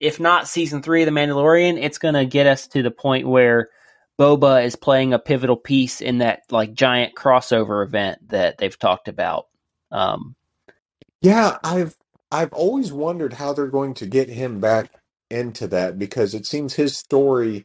if 0.00 0.20
not 0.20 0.48
season 0.48 0.82
three 0.82 1.02
of 1.02 1.06
the 1.06 1.12
Mandalorian, 1.12 1.82
it's 1.82 1.98
going 1.98 2.14
to 2.14 2.24
get 2.24 2.46
us 2.46 2.68
to 2.68 2.82
the 2.82 2.90
point 2.90 3.26
where 3.26 3.70
Boba 4.18 4.64
is 4.64 4.76
playing 4.76 5.12
a 5.12 5.18
pivotal 5.18 5.56
piece 5.56 6.00
in 6.00 6.18
that 6.18 6.42
like 6.50 6.74
giant 6.74 7.14
crossover 7.14 7.84
event 7.84 8.28
that 8.28 8.58
they've 8.58 8.78
talked 8.78 9.08
about. 9.08 9.46
Um, 9.90 10.36
Yeah, 11.20 11.58
I've 11.64 11.96
I've 12.30 12.52
always 12.52 12.92
wondered 12.92 13.32
how 13.32 13.52
they're 13.52 13.66
going 13.66 13.94
to 13.94 14.06
get 14.06 14.28
him 14.28 14.60
back 14.60 14.90
into 15.30 15.66
that 15.68 15.98
because 15.98 16.34
it 16.34 16.46
seems 16.46 16.74
his 16.74 16.96
story, 16.96 17.64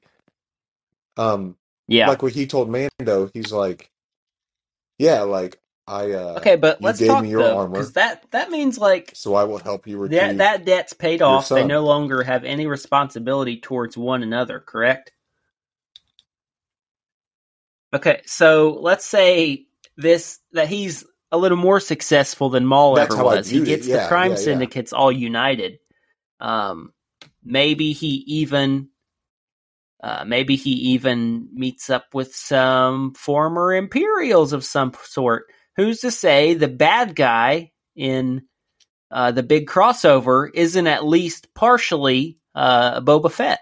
um, 1.18 1.56
yeah, 1.88 2.08
like 2.08 2.24
what 2.24 2.34
he 2.34 2.48
told 2.48 2.70
Mando, 2.70 3.30
he's 3.34 3.52
like, 3.52 3.92
yeah, 4.98 5.22
like 5.22 5.60
I 5.90 6.12
uh, 6.12 6.34
Okay, 6.38 6.56
but 6.56 6.82
let's 6.82 7.00
gave 7.00 7.08
talk 7.10 7.24
me 7.24 7.32
your 7.32 7.44
though, 7.44 7.58
armor. 7.58 7.74
because 7.74 7.94
that 7.94 8.24
that 8.32 8.52
means 8.52 8.78
like 8.78 9.12
so 9.16 9.36
I 9.36 9.46
will 9.46 9.58
help 9.58 9.88
you 9.88 9.98
retrieve. 9.98 10.20
that 10.22 10.38
that 10.38 10.66
debt's 10.66 10.94
paid 10.94 11.22
off. 11.22 11.50
They 11.50 11.66
no 11.66 11.84
longer 11.84 12.24
have 12.24 12.44
any 12.46 12.68
responsibility 12.68 13.60
towards 13.60 13.98
one 13.98 14.24
another. 14.24 14.60
Correct? 14.60 15.12
Okay, 17.94 18.22
so 18.26 18.78
let's 18.80 19.06
say 19.06 19.66
this 19.98 20.40
that 20.54 20.68
he's 20.68 21.06
a 21.32 21.38
little 21.38 21.58
more 21.58 21.80
successful 21.80 22.50
than 22.50 22.66
Maul 22.66 22.96
That's 22.96 23.14
ever 23.14 23.24
was. 23.24 23.50
He 23.50 23.62
gets 23.64 23.88
the 23.88 24.06
crime 24.08 24.32
yeah, 24.32 24.38
yeah. 24.38 24.44
syndicates 24.44 24.94
all 24.94 25.12
united. 25.12 25.80
Um, 26.40 26.94
maybe 27.44 27.94
he 27.94 28.24
even 28.28 28.90
uh, 30.04 30.24
maybe 30.26 30.56
he 30.56 30.72
even 30.94 31.50
meets 31.54 31.90
up 31.90 32.06
with 32.14 32.34
some 32.34 33.14
former 33.16 33.74
Imperials 33.74 34.54
of 34.54 34.64
some 34.64 34.94
sort. 35.04 35.46
Who's 35.80 36.02
to 36.02 36.12
say 36.12 36.56
the 36.56 36.68
bad 36.68 37.16
guy 37.16 37.72
in 37.96 38.42
uh, 39.10 39.32
the 39.32 39.44
big 39.44 39.66
crossover 39.66 40.50
isn't 40.54 40.88
at 40.88 41.06
least 41.06 41.54
partially 41.54 42.38
uh, 42.54 43.00
Boba 43.00 43.32
Fett? 43.32 43.62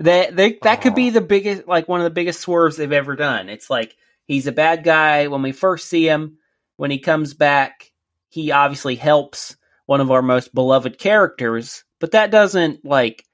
That 0.00 0.36
they, 0.36 0.58
that 0.64 0.82
could 0.82 0.94
be 0.94 1.08
the 1.08 1.22
biggest, 1.22 1.66
like 1.66 1.88
one 1.88 2.00
of 2.00 2.04
the 2.04 2.10
biggest 2.10 2.40
swerves 2.40 2.76
they've 2.76 2.92
ever 2.92 3.16
done. 3.16 3.48
It's 3.48 3.70
like 3.70 3.96
he's 4.26 4.46
a 4.46 4.52
bad 4.52 4.84
guy 4.84 5.28
when 5.28 5.40
we 5.40 5.52
first 5.52 5.88
see 5.88 6.06
him. 6.06 6.36
When 6.76 6.90
he 6.90 6.98
comes 6.98 7.32
back, 7.32 7.90
he 8.28 8.52
obviously 8.52 8.96
helps 8.96 9.56
one 9.86 10.02
of 10.02 10.10
our 10.10 10.20
most 10.20 10.54
beloved 10.54 10.98
characters, 10.98 11.84
but 12.00 12.10
that 12.10 12.30
doesn't 12.30 12.84
like 12.84 13.24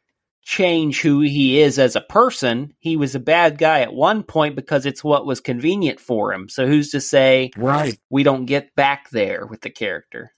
change 0.45 1.01
who 1.01 1.21
he 1.21 1.61
is 1.61 1.79
as 1.79 1.97
a 1.97 2.01
person. 2.03 2.75
He 2.79 2.97
was 2.97 3.15
a 3.15 3.21
bad 3.21 3.59
guy 3.59 3.81
at 3.81 3.93
one 3.93 4.23
point 4.23 4.57
because 4.57 4.87
it's 4.87 5.03
what 5.03 5.27
was 5.27 5.41
convenient 5.41 5.99
for 6.01 6.33
him. 6.33 6.49
So 6.49 6.67
who's 6.67 6.91
to 6.91 7.01
say 7.01 7.51
right, 7.57 7.99
we 8.11 8.23
don't 8.23 8.45
get 8.45 8.75
back 8.75 9.11
there 9.11 9.47
with 9.47 9.63
the 9.63 9.71
character? 9.71 10.33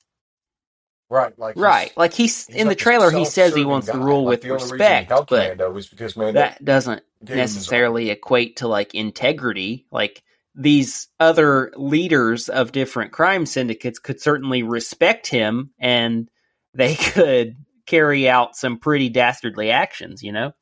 Right, 1.09 1.37
like 1.39 1.55
he's- 1.55 1.63
Right. 1.63 1.97
Like 1.97 2.13
he's, 2.15 2.47
he's 2.47 2.57
in 2.57 2.67
the 2.67 2.71
like 2.71 2.79
a 2.79 2.81
trailer 2.81 3.11
he 3.11 3.25
says 3.25 3.55
he 3.55 3.65
wants 3.65 3.89
to 3.89 3.99
rule 3.99 4.25
Like, 4.25 4.31
with 4.31 4.41
the 4.43 4.53
respect, 4.53 5.09
but 5.09 5.31
Mando 5.31 5.71
was 5.71 5.89
because 5.89 6.17
Mando 6.17 6.41
that 6.41 6.65
doesn't 6.65 7.03
gave 7.25 7.37
him 7.37 7.43
his 7.43 7.55
necessarily 7.55 8.11
equate 8.11 8.57
to 8.59 8.69
like 8.69 8.95
integrity. 8.95 9.87
Like 9.91 10.23
these 10.55 11.09
other 11.21 11.73
leaders 11.77 12.49
of 12.49 12.73
different 12.73 13.13
crime 13.13 13.47
syndicates 13.47 13.99
could 13.99 14.21
certainly 14.21 14.63
respect 14.63 15.27
him 15.27 15.71
and 15.79 16.29
they 16.75 16.95
could 16.97 17.57
carry 17.87 18.29
out 18.29 18.57
some 18.57 18.79
pretty 18.79 19.09
dastardly 19.09 19.71
actions, 19.71 20.23
you 20.23 20.33
know? 20.33 20.53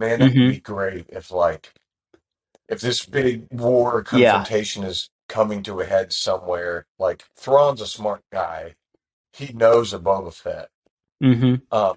Man, 0.00 0.20
that 0.20 0.32
Mhm. 0.32 0.36
would 0.36 0.46
be 0.46 0.60
great 0.60 1.06
if 1.10 1.30
like 1.30 1.72
if 2.68 2.80
this 2.80 3.06
big 3.06 3.46
war 3.52 4.02
Yeah. 4.10 4.32
confrontation 4.42 4.84
is 4.84 5.10
coming 5.28 5.62
to 5.64 5.80
a 5.80 5.86
head 5.86 6.12
somewhere. 6.12 6.86
Like 6.98 7.24
Thrawn's 7.36 7.80
a 7.80 7.86
smart 7.86 8.22
guy. 8.32 8.74
He 9.32 9.52
knows 9.52 9.92
a 9.94 9.98
Boba 9.98 10.34
Fett. 10.34 10.70
Mm-hmm. 11.22 11.56
Um, 11.72 11.96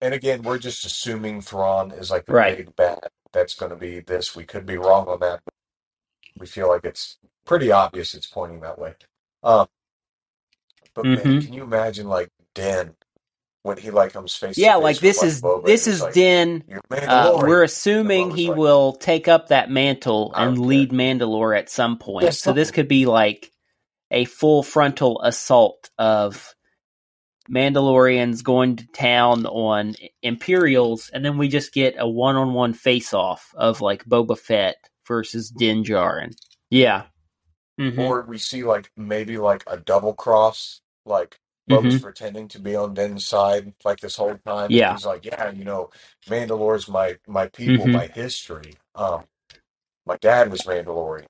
and 0.00 0.14
again, 0.14 0.42
we're 0.42 0.58
just 0.58 0.84
assuming 0.86 1.40
Thrawn 1.40 1.90
is 1.92 2.10
like 2.10 2.26
the 2.26 2.34
Right. 2.34 2.56
big 2.56 2.76
bad 2.76 3.08
that's 3.32 3.54
going 3.54 3.70
to 3.70 3.76
be 3.76 4.00
this. 4.00 4.36
We 4.36 4.44
could 4.44 4.66
be 4.66 4.76
wrong 4.78 5.08
on 5.08 5.20
that. 5.20 5.40
We 6.38 6.46
feel 6.46 6.68
like 6.68 6.84
it's 6.84 7.18
pretty 7.44 7.72
obvious 7.72 8.14
it's 8.14 8.26
pointing 8.26 8.60
that 8.60 8.78
way. 8.78 8.94
Um, 9.42 9.68
but 10.94 11.12
man, 11.14 11.24
Mhm. 11.26 11.40
can 11.40 11.52
you 11.54 11.62
imagine 11.62 12.08
like 12.08 12.30
Din 12.54 12.94
when 13.66 13.76
he 13.76 13.90
like 13.90 14.12
comes 14.12 14.34
face 14.34 14.56
Yeah, 14.56 14.76
like 14.76 14.98
this 14.98 15.22
is 15.22 15.42
Boba, 15.42 15.64
this 15.64 15.86
is 15.86 16.00
like, 16.00 16.14
Din. 16.14 16.64
Uh, 16.90 17.38
we're 17.42 17.62
assuming 17.62 18.30
he 18.30 18.48
like, 18.48 18.56
will 18.56 18.92
take 18.94 19.28
up 19.28 19.48
that 19.48 19.70
mantle 19.70 20.32
and 20.34 20.56
care. 20.56 20.64
lead 20.64 20.90
Mandalore 20.90 21.58
at 21.58 21.68
some 21.68 21.98
point. 21.98 22.32
So 22.34 22.52
this 22.52 22.70
could 22.70 22.88
be 22.88 23.06
like 23.06 23.50
a 24.10 24.24
full 24.24 24.62
frontal 24.62 25.20
assault 25.22 25.90
of 25.98 26.54
Mandalorians 27.50 28.42
going 28.42 28.76
to 28.76 28.86
town 28.88 29.46
on 29.46 29.94
Imperials, 30.22 31.10
and 31.12 31.24
then 31.24 31.38
we 31.38 31.48
just 31.48 31.72
get 31.72 31.94
a 31.98 32.08
one-on-one 32.08 32.72
face-off 32.72 33.52
of 33.54 33.80
like 33.80 34.04
Boba 34.04 34.38
Fett 34.38 34.76
versus 35.06 35.50
Din 35.50 35.84
Djarin. 35.84 36.34
Yeah. 36.70 37.04
Mhm. 37.78 37.98
or 37.98 38.22
we 38.22 38.38
see 38.38 38.64
like 38.64 38.90
maybe 38.96 39.36
like 39.36 39.62
a 39.66 39.76
double 39.76 40.14
cross, 40.14 40.80
like 41.04 41.38
Boba's 41.70 42.00
pretending 42.00 42.48
to 42.48 42.60
be 42.60 42.76
on 42.76 42.94
Din's 42.94 43.26
side 43.26 43.74
like 43.84 44.00
this 44.00 44.16
whole 44.16 44.38
time. 44.46 44.70
Yeah. 44.70 44.92
He's 44.92 45.06
like, 45.06 45.24
yeah, 45.24 45.50
you 45.50 45.64
know, 45.64 45.90
Mandalore's 46.28 46.88
my 46.88 47.18
my 47.26 47.48
people, 47.48 47.86
Mhm. 47.86 47.92
my 47.92 48.06
history. 48.08 48.74
Um, 48.94 49.24
my 50.06 50.16
dad 50.18 50.50
was 50.50 50.62
Mandalorian. 50.62 51.26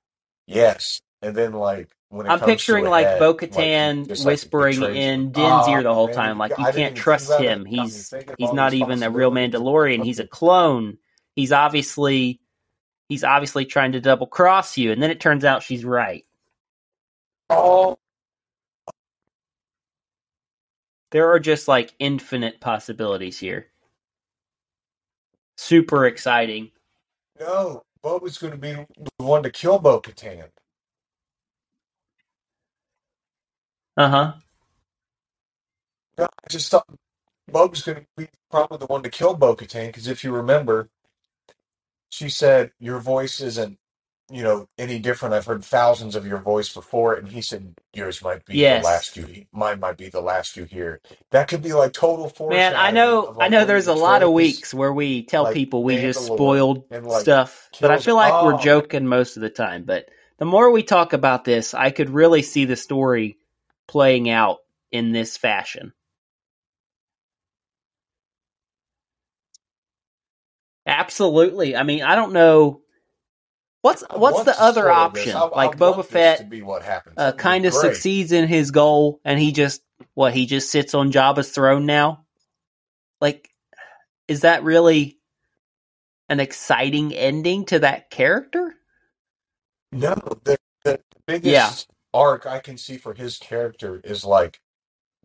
Yes, 0.47 1.01
and 1.21 1.35
then 1.35 1.53
like 1.53 1.89
when 2.09 2.25
it 2.27 2.29
I'm 2.31 2.39
comes 2.39 2.49
picturing 2.49 2.85
a 2.85 2.89
like 2.91 3.05
head, 3.05 3.19
Bo 3.19 3.33
like, 3.49 3.73
he 3.75 3.93
Katan 3.93 4.07
just, 4.07 4.25
like, 4.25 4.25
whispering 4.25 4.79
betrays 4.79 4.95
in 4.95 5.19
him. 5.25 5.31
Din's 5.31 5.67
ear 5.67 5.79
Ah, 5.79 5.83
the 5.83 5.93
whole 5.93 6.07
man, 6.07 6.15
time, 6.15 6.37
like 6.37 6.53
I 6.57 6.57
you 6.59 6.65
didn't 6.65 6.75
can't 6.81 6.91
even 6.91 7.03
trust 7.03 7.29
him. 7.39 7.65
it. 7.65 7.69
Got 7.75 7.91
me 7.91 8.03
He's 8.03 8.09
thinking 8.09 8.35
he's 8.37 8.49
about 8.49 8.55
not 8.55 8.73
even 8.73 9.03
a 9.03 9.11
real 9.11 9.31
responsibility. 9.31 9.57
Mandalorian. 9.57 10.03
He's 10.03 10.19
a 10.19 10.27
clone. 10.27 10.97
He's 11.35 11.51
obviously 11.51 12.39
he's 13.09 13.23
obviously 13.23 13.65
trying 13.65 13.93
to 13.93 14.01
double 14.01 14.27
cross 14.27 14.77
you, 14.77 14.91
and 14.91 15.01
then 15.01 15.11
it 15.11 15.19
turns 15.19 15.45
out 15.45 15.63
she's 15.63 15.85
right. 15.85 16.25
Oh, 17.49 17.97
There 21.11 21.31
are 21.31 21.39
just 21.39 21.67
like 21.67 21.93
infinite 21.99 22.59
possibilities 22.61 23.39
here. 23.39 23.67
Super 25.57 26.05
exciting. 26.07 26.71
no, 27.39 27.83
Boba's 28.03 28.37
going 28.37 28.53
to 28.53 28.59
be 28.59 28.73
the 28.73 29.25
one 29.25 29.43
to 29.43 29.51
kill 29.51 29.79
Bo 29.79 30.01
Katan. 30.01 30.49
Uh 33.97 34.09
huh. 34.09 34.33
No, 36.17 36.25
I 36.25 36.49
just 36.49 36.71
thought 36.71 36.87
Boba's 37.51 37.83
going 37.83 37.99
to 37.99 38.05
be 38.17 38.27
probably 38.51 38.77
the 38.79 38.87
one 38.87 39.03
to 39.03 39.09
kill 39.09 39.35
Bo 39.35 39.55
Katan 39.55 39.87
because 39.87 40.07
if 40.07 40.23
you 40.23 40.31
remember, 40.33 40.89
she 42.09 42.29
said 42.29 42.71
your 42.79 42.99
voice 42.99 43.41
isn't, 43.41 43.79
you 44.29 44.43
know, 44.43 44.67
any 44.77 44.99
different. 44.99 45.33
I've 45.33 45.45
heard 45.45 45.63
thousands 45.63 46.15
of 46.15 46.25
your 46.27 46.39
voice 46.39 46.73
before, 46.73 47.13
and 47.13 47.27
he 47.27 47.41
said 47.41 47.75
yours 47.93 48.21
might 48.21 48.45
be 48.45 48.57
Yes. 48.57 48.81
the 48.83 48.85
last 48.85 49.17
you, 49.17 49.45
mine 49.51 49.79
might 49.79 49.97
be 49.97 50.09
the 50.09 50.21
last 50.21 50.57
you 50.57 50.65
hear. 50.65 50.99
That 51.31 51.47
could 51.47 51.61
be 51.61 51.73
like 51.73 51.93
total. 51.93 52.31
Man, 52.49 52.75
I 52.75 52.91
know 52.91 53.23
of, 53.27 53.35
I 53.37 53.43
like, 53.43 53.51
know 53.51 53.59
when 53.59 53.67
there's 53.67 53.85
he 53.85 53.91
a 53.91 53.95
lot 53.95 54.23
of 54.23 54.31
weeks 54.33 54.73
where 54.73 54.91
we 54.91 55.23
tell 55.23 55.43
like, 55.43 55.53
people 55.53 55.83
we 55.83 55.97
just 55.97 56.19
Mandalore 56.29 56.35
spoiled 56.35 56.83
and, 56.91 57.07
like, 57.07 57.21
stuff, 57.21 57.69
but 57.79 57.89
I 57.91 57.95
kills- 57.95 58.05
feel 58.05 58.15
like 58.15 58.43
we're 58.43 58.55
Oh. 58.55 58.59
joking 58.59 59.07
most 59.07 59.37
of 59.37 59.41
the 59.41 59.49
time. 59.49 59.83
But 59.85 60.09
the 60.39 60.45
more 60.45 60.71
we 60.71 60.83
talk 60.83 61.13
about 61.13 61.45
this, 61.45 61.73
I 61.73 61.91
could 61.91 62.09
really 62.09 62.41
see 62.41 62.65
the 62.65 62.75
story 62.75 63.37
playing 63.87 64.29
out 64.29 64.57
in 64.91 65.13
this 65.13 65.37
fashion. 65.37 65.93
Absolutely. 70.85 71.75
I 71.75 71.83
mean, 71.83 72.03
I 72.03 72.15
don't 72.15 72.33
know 72.33 72.81
what's 73.87 74.03
what's 74.13 74.43
the 74.45 74.61
other 74.61 74.91
option. 74.91 75.35
I- 75.35 75.41
I 75.41 75.45
like 75.55 75.79
want 75.79 75.97
Boba 75.97 76.05
Fett 76.05 76.49
be 76.49 76.61
what 76.61 76.83
happens. 76.83 77.15
uh, 77.17 77.31
kind 77.33 77.65
of 77.65 77.73
succeeds 77.73 78.31
in 78.31 78.47
his 78.47 78.71
goal, 78.71 79.21
and 79.25 79.39
he 79.39 79.51
just 79.51 79.81
what 80.15 80.33
he 80.33 80.45
just 80.45 80.71
sits 80.71 80.93
on 80.95 81.11
Jabba's 81.11 81.49
throne 81.51 81.85
now. 81.85 82.25
Like, 83.21 83.49
is 84.27 84.41
that 84.41 84.63
really 84.63 85.19
an 86.29 86.39
exciting 86.39 87.13
ending 87.13 87.65
to 87.65 87.79
that 87.79 88.09
character? 88.09 88.73
No, 89.91 90.15
the, 90.43 90.57
the 90.83 91.01
biggest 91.27 91.45
Yeah. 91.53 91.73
arc 92.13 92.45
I 92.45 92.59
can 92.59 92.77
see 92.77 92.97
for 92.97 93.13
his 93.13 93.37
character 93.39 94.01
is 94.03 94.25
like 94.25 94.59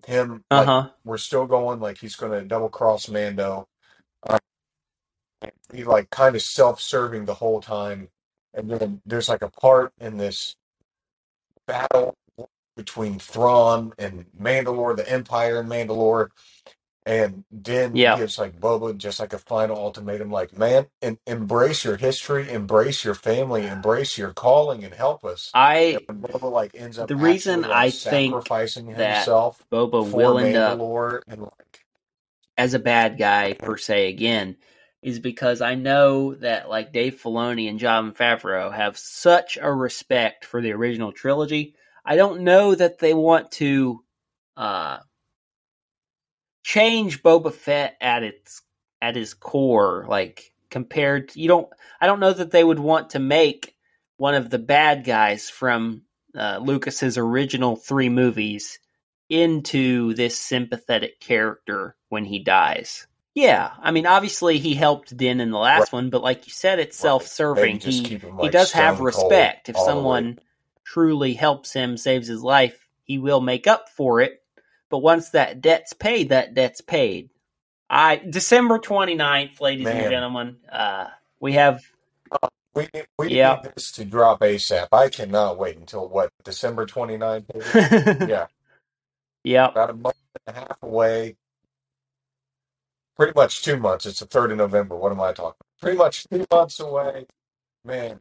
him. 0.07 0.45
Uh 0.51 0.65
Like 0.67 0.67
we're 1.05 1.19
still 1.19 1.47
going. 1.47 1.81
Like 1.81 1.99
he's 1.99 2.17
going 2.17 2.33
to 2.33 2.47
double 2.47 2.69
cross 2.71 3.09
Mando. 3.09 3.69
Uh, 4.27 4.39
he 5.75 5.85
like 5.85 6.11
kind 6.11 6.37
of 6.37 6.43
self-serving 6.43 7.27
the 7.27 7.35
whole 7.35 7.61
time, 7.63 8.09
and 8.55 8.71
then 8.71 9.03
there's 9.07 9.29
like 9.29 9.43
a 9.43 9.51
part 9.51 9.93
in 10.01 10.19
this 10.19 10.57
battle 11.67 12.15
between 12.77 13.19
Thrawn 13.19 13.93
and 13.99 14.27
Mandalore, 14.41 14.97
the 14.97 15.11
Empire 15.11 15.61
and 15.61 15.71
Mandalore, 15.71 16.31
and 17.07 17.45
Din 17.63 17.99
Yeah. 17.99 18.13
gives 18.13 18.39
like 18.39 18.61
Boba 18.61 18.97
just 18.97 19.21
like 19.21 19.33
a 19.33 19.39
final 19.39 19.77
ultimatum, 19.77 20.31
like 20.31 20.57
man, 20.59 20.87
en- 21.03 21.19
embrace 21.27 21.85
your 21.85 21.97
history, 21.97 22.51
embrace 22.51 23.05
your 23.05 23.15
family, 23.15 23.67
embrace 23.67 24.19
your 24.19 24.33
calling, 24.33 24.85
and 24.85 24.95
help 24.95 25.25
us. 25.25 25.55
I 25.55 25.93
And 25.93 26.03
when 26.09 26.23
Boba 26.23 26.51
like 26.53 26.73
ends 26.75 26.99
up 26.99 27.09
The 27.09 27.17
reason 27.17 27.65
actually, 27.65 27.67
like, 27.67 27.79
I 27.79 27.91
think 27.91 28.47
sacrificing 28.47 28.89
that 28.91 28.97
himself 28.97 29.67
Boba 29.73 30.09
for 30.11 30.11
will 30.11 30.39
end 30.39 30.57
up 30.57 30.83
Mandalore 30.83 31.23
and 31.29 31.43
like 31.43 31.85
as 32.59 32.75
a 32.75 32.79
bad 32.81 33.19
guy 33.19 33.55
per 33.55 33.77
se 33.79 34.09
again 34.09 34.57
is 35.03 35.19
because 35.19 35.61
I 35.61 35.75
know 35.75 36.35
that 36.37 36.69
like 36.69 36.93
Dave 36.93 37.21
Filoni 37.21 37.69
and 37.69 37.79
Jon 37.79 38.13
Favreau 38.13 38.73
have 38.73 38.97
such 38.97 39.59
a 39.61 39.73
respect 39.73 40.45
for 40.45 40.61
the 40.61 40.73
original 40.73 41.13
trilogy. 41.13 41.75
I 42.05 42.17
don't 42.17 42.43
know 42.43 42.75
that 42.75 42.99
they 42.99 43.15
want 43.15 43.51
to 43.53 44.05
uh 44.57 44.99
change 46.63 47.23
Boba 47.23 47.53
Fett 47.53 47.97
at 48.01 48.23
its 48.23 48.63
at 49.01 49.17
his 49.17 49.35
core 49.35 50.07
like 50.09 50.53
compared 50.71 51.31
to, 51.31 51.41
you 51.41 51.49
don't 51.49 51.69
I 52.01 52.07
don't 52.07 52.21
know 52.21 52.33
that 52.33 52.53
they 52.53 52.63
would 52.63 52.79
want 52.79 53.11
to 53.11 53.19
make 53.19 53.75
one 54.17 54.35
of 54.35 54.51
the 54.51 54.59
bad 54.59 55.05
guys 55.05 55.51
from 55.51 56.03
uh, 56.37 56.59
Lucas's 56.63 57.19
original 57.19 57.77
three 57.77 58.09
movies 58.09 58.79
into 59.29 60.15
this 60.15 60.39
sympathetic 60.39 61.19
character 61.21 61.97
when 62.09 62.25
he 62.25 62.39
dies. 62.43 63.07
Yeah, 63.35 63.73
I 63.81 63.93
mean, 63.93 64.07
obviously 64.07 64.59
he 64.59 64.75
helped 64.75 65.17
Din 65.17 65.41
in 65.41 65.53
the 65.53 65.59
last 65.59 65.93
Right. 65.93 65.93
one, 65.93 66.11
but 66.11 66.23
like 66.23 66.47
you 66.47 66.53
said, 66.53 66.81
it's 66.81 66.99
Right. 67.01 67.03
self-serving. 67.03 67.81
He 67.81 68.05
him, 68.05 68.15
he 68.37 68.51
does 68.51 68.73
have 68.73 69.01
respect. 69.01 69.71
If 69.71 69.79
someone 69.79 70.41
truly 70.85 71.35
helps 71.35 71.73
him, 71.73 71.97
saves 71.97 72.29
his 72.29 72.43
life, 72.43 72.89
he 73.05 73.19
will 73.19 73.41
make 73.41 73.67
up 73.69 73.89
for 73.91 74.21
it. 74.21 74.43
But 74.91 74.99
once 75.01 75.31
that 75.31 75.63
debt's 75.63 75.95
paid, 75.95 76.31
that 76.31 76.55
debt's 76.55 76.83
paid. 76.83 77.31
I 77.91 78.17
December 78.17 78.79
29th, 78.79 79.61
ladies 79.61 79.93
and 79.93 80.07
gentlemen, 80.07 80.59
uh, 80.71 81.09
we 81.41 81.55
have 81.55 81.83
We 82.75 82.89
we 83.19 83.29
Yeah. 83.29 83.61
need 83.61 83.63
this 83.65 83.93
to 83.95 84.05
drop 84.07 84.41
ASAP. 84.41 84.89
I 84.93 85.09
cannot 85.11 85.59
wait 85.59 85.77
until 85.79 86.09
what 86.09 86.31
December 86.45 86.87
29th? 86.87 87.47
yeah, 88.25 88.47
yep. 89.45 89.75
about 89.75 89.91
a 89.91 89.95
month 89.95 90.17
and 90.47 90.57
a 90.57 90.61
half 90.61 90.79
away. 90.83 91.37
Pretty 93.23 93.39
much 93.39 93.63
two 93.63 93.77
months. 93.77 94.05
It's 94.05 94.19
the 94.19 94.27
third 94.27 94.51
of 94.51 94.59
November. 94.59 94.97
What 94.97 95.13
am 95.13 95.21
I 95.21 95.33
talking? 95.33 95.61
Pretty 95.81 95.97
much 95.97 96.27
two 96.29 96.45
months 96.51 96.81
away. 96.81 97.27
Man, 97.85 98.19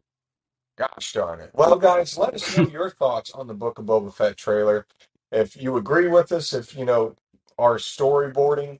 gosh 0.78 1.12
darn 1.12 1.40
it. 1.40 1.50
Well, 1.54 1.74
guys, 1.74 2.16
let 2.16 2.34
us 2.34 2.56
know 2.56 2.68
your 2.68 2.88
thoughts 2.88 3.32
on 3.32 3.48
the 3.48 3.54
Book 3.54 3.80
of 3.80 3.86
Boba 3.86 4.14
Fett 4.14 4.36
trailer. 4.36 4.86
If 5.32 5.60
you 5.60 5.76
agree 5.76 6.06
with 6.06 6.30
us, 6.30 6.52
if 6.52 6.76
you 6.76 6.84
know 6.84 7.16
our 7.58 7.78
storyboarding 7.78 8.78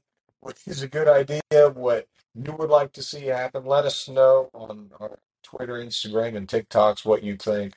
is 0.65 0.81
a 0.81 0.87
good 0.87 1.09
idea, 1.09 1.41
what 1.73 2.07
you 2.33 2.53
would 2.53 2.69
like 2.69 2.93
to 2.93 3.03
see 3.03 3.25
happen, 3.25 3.65
let 3.65 3.83
us 3.83 4.07
know 4.07 4.49
on 4.53 4.91
our 5.01 5.19
Twitter, 5.43 5.73
Instagram, 5.73 6.37
and 6.37 6.47
TikToks 6.47 7.03
what 7.03 7.21
you 7.21 7.35
think. 7.35 7.73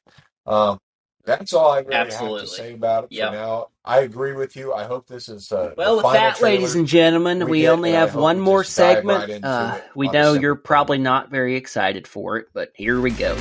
Um, 0.47 0.79
That's 1.27 1.53
all 1.53 1.73
I 1.73 1.81
really 1.81 1.95
have 1.97 2.07
Absolutely. 2.07 2.41
to 2.43 2.47
say 2.47 2.73
about 2.75 3.05
it 3.05 3.13
Yep. 3.13 3.29
for 3.31 3.35
now. 3.35 3.69
I 3.85 3.99
agree 4.01 4.33
with 4.33 4.55
you. 4.55 4.73
I 4.73 4.85
hope 4.85 5.09
this 5.09 5.29
is 5.29 5.51
uh, 5.51 5.73
Well, 5.77 5.91
the 5.97 5.97
with 5.97 6.03
final 6.05 6.21
that, 6.21 6.41
ladies 6.41 6.69
trailer 6.71 6.79
and 6.81 6.89
gentlemen, 6.89 7.45
we 7.47 7.51
we, 7.51 7.61
get, 7.63 7.73
only 7.73 7.91
and 7.91 7.97
I 7.99 8.01
have 8.01 8.11
hope 8.13 8.23
one 8.23 8.37
we 8.39 8.43
more 8.45 8.63
just 8.63 8.77
dive 8.79 8.97
segment. 8.99 9.21
right 9.21 9.31
into 9.31 9.49
uh, 9.49 9.75
it 9.77 9.85
we 9.97 10.07
on 10.07 10.13
know 10.15 10.33
you're 10.35 10.55
29th. 10.57 10.65
probably 10.65 10.99
not 10.99 11.31
very 11.31 11.57
excited 11.57 12.07
for 12.07 12.37
it, 12.39 12.47
but 12.53 12.71
here 12.75 13.01
we 13.01 13.11
go. 13.11 13.35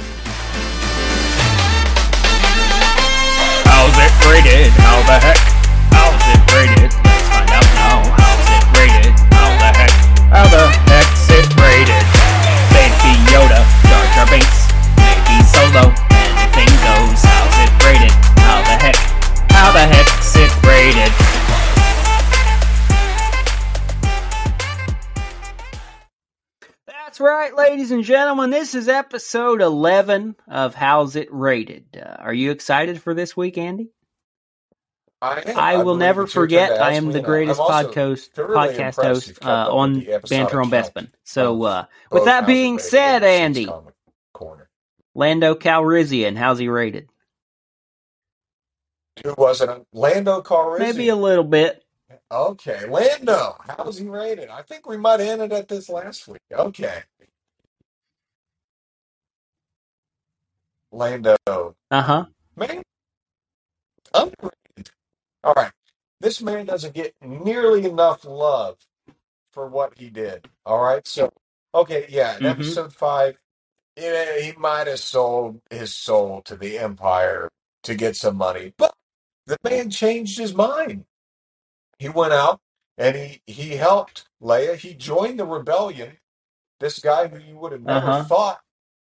How's 3.66 3.98
it 4.00 4.12
rated? 4.32 4.72
How 4.74 4.98
the 5.06 5.20
heck? 5.20 5.55
Ladies 27.76 27.92
and 27.92 28.06
gentlemen. 28.06 28.52
This 28.52 28.74
is 28.74 28.88
episode 28.88 29.62
11 29.62 30.38
of 30.48 30.74
How's 30.74 31.18
It 31.18 31.28
Rated. 31.30 31.84
Uh, 31.94 32.16
are 32.20 32.34
you 32.34 32.52
excited 32.52 33.02
for 33.02 33.14
this 33.14 33.36
week, 33.36 33.58
Andy? 33.58 33.90
I, 35.22 35.44
am. 35.46 35.60
I 35.60 35.84
will 35.84 35.98
never 35.98 36.24
it's 36.24 36.34
your 36.34 36.44
turn 36.44 36.68
forget. 36.68 36.82
I 36.82 36.94
am 36.94 37.12
the 37.12 37.20
greatest 37.20 37.60
podcast 37.60 38.30
podcast 38.34 39.04
host 39.04 39.44
uh, 39.44 39.68
on 39.70 40.08
Banter 40.30 40.62
on 40.62 40.72
Bespin. 40.72 41.10
So, 41.26 41.64
uh, 41.64 41.86
with 42.12 42.24
that 42.24 42.48
being 42.48 42.80
said, 42.80 43.26
Andy, 43.26 43.68
Lando 45.14 45.54
Calrissian, 45.56 46.38
how's 46.38 46.60
he 46.60 46.70
rated? 46.70 47.10
Who 49.22 49.36
was 49.38 49.60
it? 49.60 49.70
Lando 49.92 50.42
Calrissian. 50.42 50.80
Maybe 50.80 51.10
a 51.10 51.16
little 51.18 51.44
bit. 51.44 51.84
Okay, 52.32 52.88
Lando. 52.88 53.58
How's 53.68 53.98
he 53.98 54.08
rated? 54.08 54.48
I 54.48 54.62
think 54.62 54.88
we 54.88 54.96
might 54.96 55.20
have 55.20 55.28
ended 55.28 55.52
at 55.52 55.68
this 55.68 55.90
last 55.90 56.26
week. 56.30 56.40
Okay, 56.54 57.04
Lando. 60.96 61.38
Uh 61.48 62.02
huh. 62.02 62.26
Man, 62.56 62.84
underrated. 64.14 64.92
All 65.44 65.54
right, 65.56 65.72
this 66.22 66.42
man 66.42 66.66
doesn't 66.68 66.94
get 66.96 67.16
nearly 67.22 67.86
enough 67.86 68.26
love 68.26 68.78
for 69.54 69.68
what 69.68 69.98
he 69.98 70.10
did. 70.10 70.48
All 70.66 70.82
right, 70.84 71.08
so 71.08 71.32
okay, 71.76 72.06
yeah, 72.10 72.38
in 72.38 72.44
Mhm. 72.44 72.50
episode 72.52 72.94
five, 72.94 73.38
yeah, 73.98 74.40
he 74.40 74.54
might 74.54 74.88
have 74.88 75.00
sold 75.00 75.62
his 75.70 75.94
soul 75.96 76.42
to 76.44 76.56
the 76.56 76.80
Empire 76.80 77.50
to 77.84 77.96
get 77.96 78.16
some 78.16 78.38
money, 78.38 78.74
but 78.78 78.96
the 79.48 79.58
man 79.64 79.90
changed 79.92 80.38
his 80.40 80.54
mind. 80.56 81.06
He 82.00 82.10
went 82.10 82.34
out 82.34 82.62
and 82.98 83.16
he 83.16 83.42
he 83.48 83.78
helped 83.78 84.28
Leia. 84.42 84.76
He 84.78 84.94
joined 84.96 85.40
the 85.40 85.46
rebellion. 85.46 86.18
This 86.80 87.00
guy 87.00 87.28
who 87.28 87.40
you 87.40 87.58
would 87.58 87.74
have 87.74 87.84
never 87.84 88.10
Uh-huh. 88.10 88.24
thought 88.26 88.62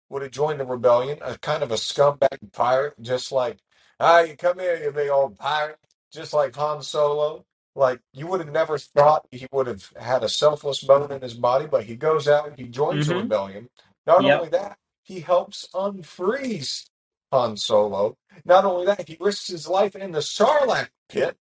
would 0.10 0.24
have 0.24 0.32
joined 0.32 0.60
the 0.60 0.66
rebellion, 0.66 1.20
a 1.24 1.38
kind 1.40 1.64
of 1.64 1.72
a 1.72 1.76
scumbag 1.76 2.54
pirate, 2.54 2.96
just 3.02 3.32
like, 3.32 3.60
ah, 4.00 4.22
you 4.22 4.38
come 4.38 4.60
here, 4.60 4.78
you 4.78 4.92
big 4.92 5.10
old 5.10 5.38
pirate, 5.38 5.80
just 6.14 6.34
like 6.34 6.56
Han 6.56 6.84
Solo. 6.84 7.46
Like 7.76 8.02
you 8.14 8.28
would 8.28 8.42
have 8.42 8.52
never 8.54 8.78
thought 8.78 9.28
he 9.32 9.48
would 9.52 9.68
have 9.68 9.92
had 9.98 10.24
a 10.24 10.30
selfless 10.30 10.84
bone 10.84 11.12
in 11.12 11.22
his 11.22 11.36
body, 11.36 11.68
but 11.68 11.86
he 11.86 11.96
goes 11.96 12.28
out 12.28 12.48
and 12.48 12.58
he 12.58 12.66
joins 12.70 13.08
the 13.08 13.14
Mhm. 13.14 13.16
rebellion. 13.16 13.70
Not 14.08 14.26
Yep. 14.26 14.40
only 14.40 14.50
that, 14.50 14.78
he 15.04 15.22
helps 15.22 15.68
unfreeze 15.74 16.88
Han 17.32 17.58
Solo. 17.58 18.18
Not 18.46 18.66
only 18.66 18.86
that, 18.88 19.08
he 19.08 19.18
risks 19.20 19.48
his 19.48 19.68
life 19.68 19.96
in 19.96 20.12
the 20.14 20.20
Sarlacc 20.22 20.90
pit 21.10 21.38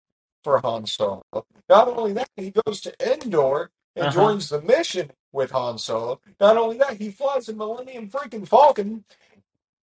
for 0.45 0.61
Han 0.61 0.87
Solo. 0.87 1.23
Not 1.69 1.89
only 1.89 2.13
that, 2.15 2.31
he 2.37 2.53
goes 2.67 2.81
to 2.83 2.95
Endor 3.01 3.71
and 3.97 4.11
Uh-huh. 4.11 4.13
joins 4.13 4.51
the 4.51 4.63
mission 4.63 5.13
with 5.35 5.53
Han 5.53 5.79
Solo. 5.79 6.21
Not 6.41 6.59
only 6.59 6.79
that, 6.79 6.99
he 6.99 7.11
flies 7.11 7.51
a 7.51 7.55
Millennium 7.55 8.11
freaking 8.11 8.49
Falcon 8.49 9.05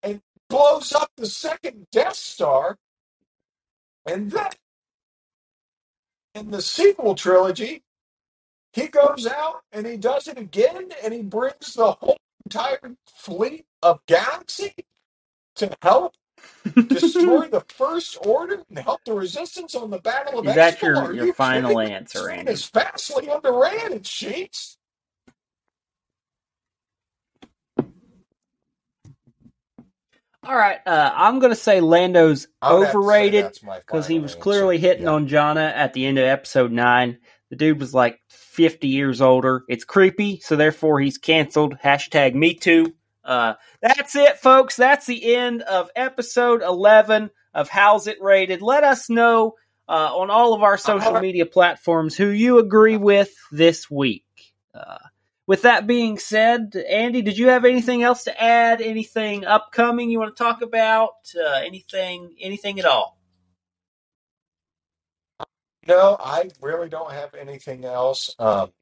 and 0.02 0.22
blows 0.50 0.92
up 0.94 1.12
the 1.16 1.26
second 1.26 1.88
Death 1.92 2.16
Star. 2.16 2.78
And 4.06 4.30
then 4.32 4.50
in 6.34 6.50
the 6.52 6.62
sequel 6.62 7.14
trilogy, 7.16 7.84
he 8.74 8.88
goes 8.88 9.26
out 9.26 9.62
and 9.72 9.86
he 9.86 9.96
does 9.98 10.28
it 10.28 10.38
again 10.38 10.90
and 11.04 11.14
he 11.14 11.22
brings 11.22 11.74
the 11.74 11.92
whole 11.92 12.18
entire 12.46 12.80
fleet 13.06 13.66
of 13.82 14.00
Galaxy 14.06 14.74
to 15.56 15.76
help 15.82 16.14
destroy 16.88 17.48
the 17.48 17.64
First 17.68 18.18
Order 18.20 18.62
and 18.70 18.78
help 18.78 19.02
the 19.04 19.14
Resistance 19.14 19.74
on 19.74 19.90
the 19.90 19.98
Battle 20.00 20.38
of 20.40 20.46
Is 20.46 20.54
that 20.54 20.82
Exegol? 20.82 20.82
your, 20.82 21.10
Are 21.10 21.14
your 21.14 21.26
you 21.26 21.34
final 21.34 21.80
answer, 21.80 22.30
man 22.30 22.30
Andy? 22.30 22.54
is 22.54 22.66
vastly 22.70 23.28
underrated, 23.28 24.06
Sheets. 24.06 24.75
All 30.46 30.56
right, 30.56 30.78
uh, 30.86 31.12
I'm 31.14 31.38
going 31.38 31.52
to 31.52 31.56
say 31.56 31.80
Lando's 31.80 32.46
I 32.62 32.72
would 32.74 32.84
have 32.84 32.88
to 32.88 32.92
say 32.92 32.98
overrated 32.98 33.58
because 33.62 34.06
he 34.06 34.18
was 34.18 34.32
answer. 34.32 34.42
clearly 34.42 34.78
hitting 34.78 35.04
Yeah. 35.04 35.10
on 35.12 35.28
Jannah 35.28 35.72
at 35.74 35.92
the 35.92 36.06
end 36.06 36.18
of 36.18 36.24
episode 36.24 36.72
nine. 36.72 37.18
The 37.50 37.56
dude 37.56 37.80
was 37.80 37.94
like 37.94 38.20
50 38.30 38.88
years 38.88 39.20
older. 39.20 39.62
It's 39.68 39.84
creepy, 39.84 40.40
so 40.40 40.56
therefore 40.56 41.00
he's 41.00 41.18
canceled. 41.18 41.76
Hashtag 41.82 42.34
me 42.34 42.54
too. 42.54 42.94
Uh, 43.24 43.54
that's 43.82 44.14
it, 44.16 44.38
folks. 44.38 44.76
That's 44.76 45.06
the 45.06 45.34
end 45.34 45.62
of 45.62 45.90
episode 45.96 46.62
11 46.62 47.30
of 47.54 47.68
How's 47.68 48.06
It 48.06 48.18
Rated. 48.20 48.62
Let 48.62 48.84
us 48.84 49.10
know 49.10 49.54
uh, 49.88 50.16
on 50.16 50.30
all 50.30 50.54
of 50.54 50.62
our 50.62 50.78
social 50.78 51.20
media 51.20 51.46
platforms 51.46 52.16
who 52.16 52.26
you 52.28 52.58
agree 52.58 52.96
with 52.96 53.32
this 53.52 53.90
week. 53.90 54.24
With 55.46 55.62
that 55.62 55.86
being 55.86 56.18
said, 56.18 56.74
Andy, 56.76 57.22
did 57.22 57.38
you 57.38 57.48
have 57.48 57.64
anything 57.64 58.02
else 58.02 58.24
to 58.24 58.42
add? 58.42 58.80
Anything 58.82 59.44
upcoming 59.44 60.10
you 60.10 60.18
want 60.18 60.36
to 60.36 60.42
talk 60.42 60.62
about? 60.62 61.14
Uh, 61.38 61.60
anything, 61.64 62.34
anything 62.40 62.78
at 62.80 62.86
all? 62.86 63.18
No, 65.86 66.16
I 66.20 66.50
really 66.60 66.88
don't 66.88 67.12
have 67.12 67.34
anything 67.34 67.84
else. 67.84 68.34
Um, 68.38 68.72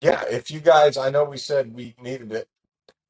yeah, 0.00 0.24
if 0.30 0.50
you 0.50 0.60
guys, 0.60 0.96
I 0.96 1.10
know 1.10 1.24
we 1.24 1.38
said 1.38 1.74
we 1.74 1.94
needed 2.02 2.32
it, 2.32 2.48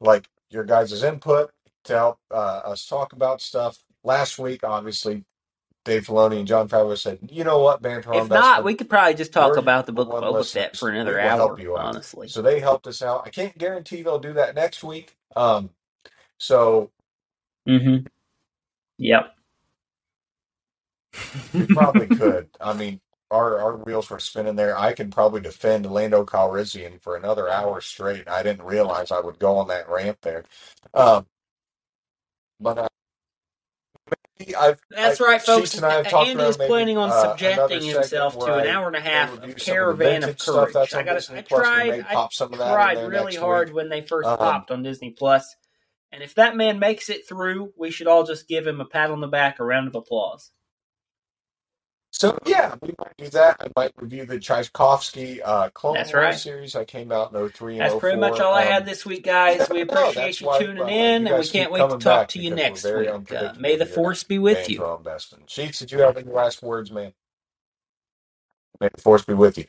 like 0.00 0.28
your 0.50 0.64
guys' 0.64 1.02
input 1.02 1.50
to 1.84 1.94
help 1.94 2.18
uh, 2.30 2.62
us 2.64 2.86
talk 2.86 3.12
about 3.12 3.40
stuff. 3.40 3.78
Last 4.04 4.38
week, 4.38 4.64
obviously, 4.64 5.24
Dave 5.86 6.04
Filoni 6.04 6.40
and 6.40 6.48
Jon 6.48 6.68
Favreau 6.68 6.98
said, 6.98 7.20
"You 7.30 7.44
know 7.44 7.60
what, 7.60 7.80
banter 7.80 8.12
on 8.12 8.24
If 8.24 8.28
not, 8.28 8.64
we 8.64 8.74
could 8.74 8.90
probably 8.90 9.14
just 9.14 9.32
talk 9.32 9.56
about 9.56 9.86
the 9.86 9.92
book 9.92 10.08
of 10.08 10.22
Boba 10.22 10.52
Fett 10.52 10.76
for 10.76 10.90
another 10.90 11.18
hour. 11.18 11.36
help 11.36 11.60
you 11.60 11.78
out." 11.78 11.86
Honestly, 11.86 12.28
So 12.28 12.42
they 12.42 12.60
helped 12.60 12.86
us 12.88 13.00
out. 13.02 13.22
I 13.24 13.30
can't 13.30 13.56
guarantee 13.56 14.02
they'll 14.02 14.18
do 14.18 14.34
that 14.34 14.56
next 14.56 14.82
week. 14.82 15.16
Um, 15.36 15.70
so 16.38 16.90
mm-hmm. 17.66 18.04
Yep. 18.98 19.34
we 21.54 21.66
probably 21.66 22.08
could. 22.08 22.48
I 22.60 22.74
mean, 22.74 23.00
our 23.30 23.58
our 23.58 23.76
wheels 23.76 24.10
were 24.10 24.18
spinning 24.18 24.56
there. 24.56 24.76
I 24.76 24.92
can 24.92 25.10
probably 25.10 25.40
defend 25.40 25.86
Lando 25.86 26.24
Calrissian 26.24 27.00
for 27.00 27.16
another 27.16 27.48
hour 27.48 27.80
straight. 27.80 28.28
I 28.28 28.42
didn't 28.42 28.66
realize 28.66 29.12
I 29.12 29.20
would 29.20 29.38
go 29.38 29.56
on 29.56 29.68
that 29.68 29.88
ramp 29.88 30.18
there. 30.22 30.44
Um, 30.94 31.26
but 32.60 32.78
uh, 32.78 32.88
I've, 34.58 34.80
That's 34.90 35.20
I, 35.20 35.24
right, 35.24 35.42
folks. 35.42 35.74
And 35.74 35.84
I 35.84 36.02
Andy 36.02 36.42
is 36.42 36.56
planning 36.56 36.98
on 36.98 37.10
uh, 37.10 37.22
subjecting 37.22 37.80
segment 37.80 37.96
himself 37.96 38.38
to 38.38 38.54
an 38.54 38.66
hour 38.66 38.86
and 38.86 38.96
a 38.96 39.00
half 39.00 39.32
of 39.32 39.40
some 39.40 39.50
of 39.50 39.56
Caravan 39.56 40.16
of 40.16 40.22
vintage 40.22 40.40
stuff 40.40 40.76
I 40.94 41.02
got. 41.02 41.14
Disney 41.14 41.38
I 41.38 41.42
Plus. 41.42 41.60
We 41.60 41.64
tried. 41.64 42.00
I 42.00 42.14
pop 42.14 42.32
some 42.32 42.52
of 42.52 42.58
that 42.58 42.72
tried 42.72 43.08
really 43.08 43.34
hard 43.34 43.68
week. 43.68 43.76
when 43.76 43.88
they 43.88 44.02
first 44.02 44.28
Um, 44.28 44.36
popped 44.36 44.70
on 44.70 44.82
Disney 44.82 45.10
Plus, 45.10 45.56
and 46.12 46.22
if 46.22 46.34
that 46.34 46.54
man 46.54 46.78
makes 46.78 47.08
it 47.08 47.26
through, 47.26 47.72
we 47.76 47.90
should 47.90 48.06
all 48.06 48.24
just 48.24 48.46
give 48.46 48.66
him 48.66 48.80
a 48.80 48.84
pat 48.84 49.10
on 49.10 49.20
the 49.20 49.26
back, 49.26 49.58
a 49.58 49.64
round 49.64 49.88
of 49.88 49.94
applause. 49.94 50.50
So 52.18 52.38
yeah, 52.46 52.74
we 52.80 52.94
might 52.98 53.14
do 53.18 53.28
that. 53.28 53.56
I 53.60 53.68
might 53.76 53.92
review 53.98 54.24
the 54.24 54.38
Tartakovsky 54.38 55.40
uh, 55.44 55.68
Clone 55.74 55.94
That's 55.94 56.14
Wars 56.14 56.24
right. 56.24 56.34
series. 56.34 56.74
I 56.74 56.86
came 56.86 57.12
out 57.12 57.34
in 57.34 57.48
03 57.50 57.76
That's 57.76 57.92
and 57.92 58.00
pretty 58.00 58.18
much 58.18 58.38
04. 58.38 58.46
all 58.46 58.54
I 58.54 58.62
had 58.62 58.82
um, 58.82 58.88
this 58.88 59.04
week, 59.04 59.22
guys. 59.22 59.68
We 59.68 59.80
appreciate 59.82 60.14
that's 60.14 60.40
you 60.40 60.46
why 60.46 60.58
tuning 60.58 60.82
uh, 60.82 60.86
you 60.86 60.94
in, 60.94 61.26
and 61.26 61.38
we 61.38 61.46
can't 61.46 61.70
wait 61.70 61.86
to 61.86 61.98
talk 61.98 62.28
to 62.28 62.38
you 62.38 62.54
next 62.54 62.84
week. 62.84 63.30
Uh, 63.30 63.52
may 63.58 63.76
the 63.76 63.84
force 63.84 64.24
be 64.24 64.38
with 64.38 64.70
you. 64.70 64.80
Man's 64.80 65.04
Best. 65.04 65.34
Sheets, 65.46 65.80
did 65.80 65.92
you 65.92 66.00
have 66.00 66.16
any 66.16 66.30
last 66.32 66.62
words, 66.62 66.90
man? 66.90 67.12
May 68.80 68.88
the 68.94 69.00
force 69.02 69.24
be 69.24 69.34
with 69.34 69.58
you. 69.58 69.66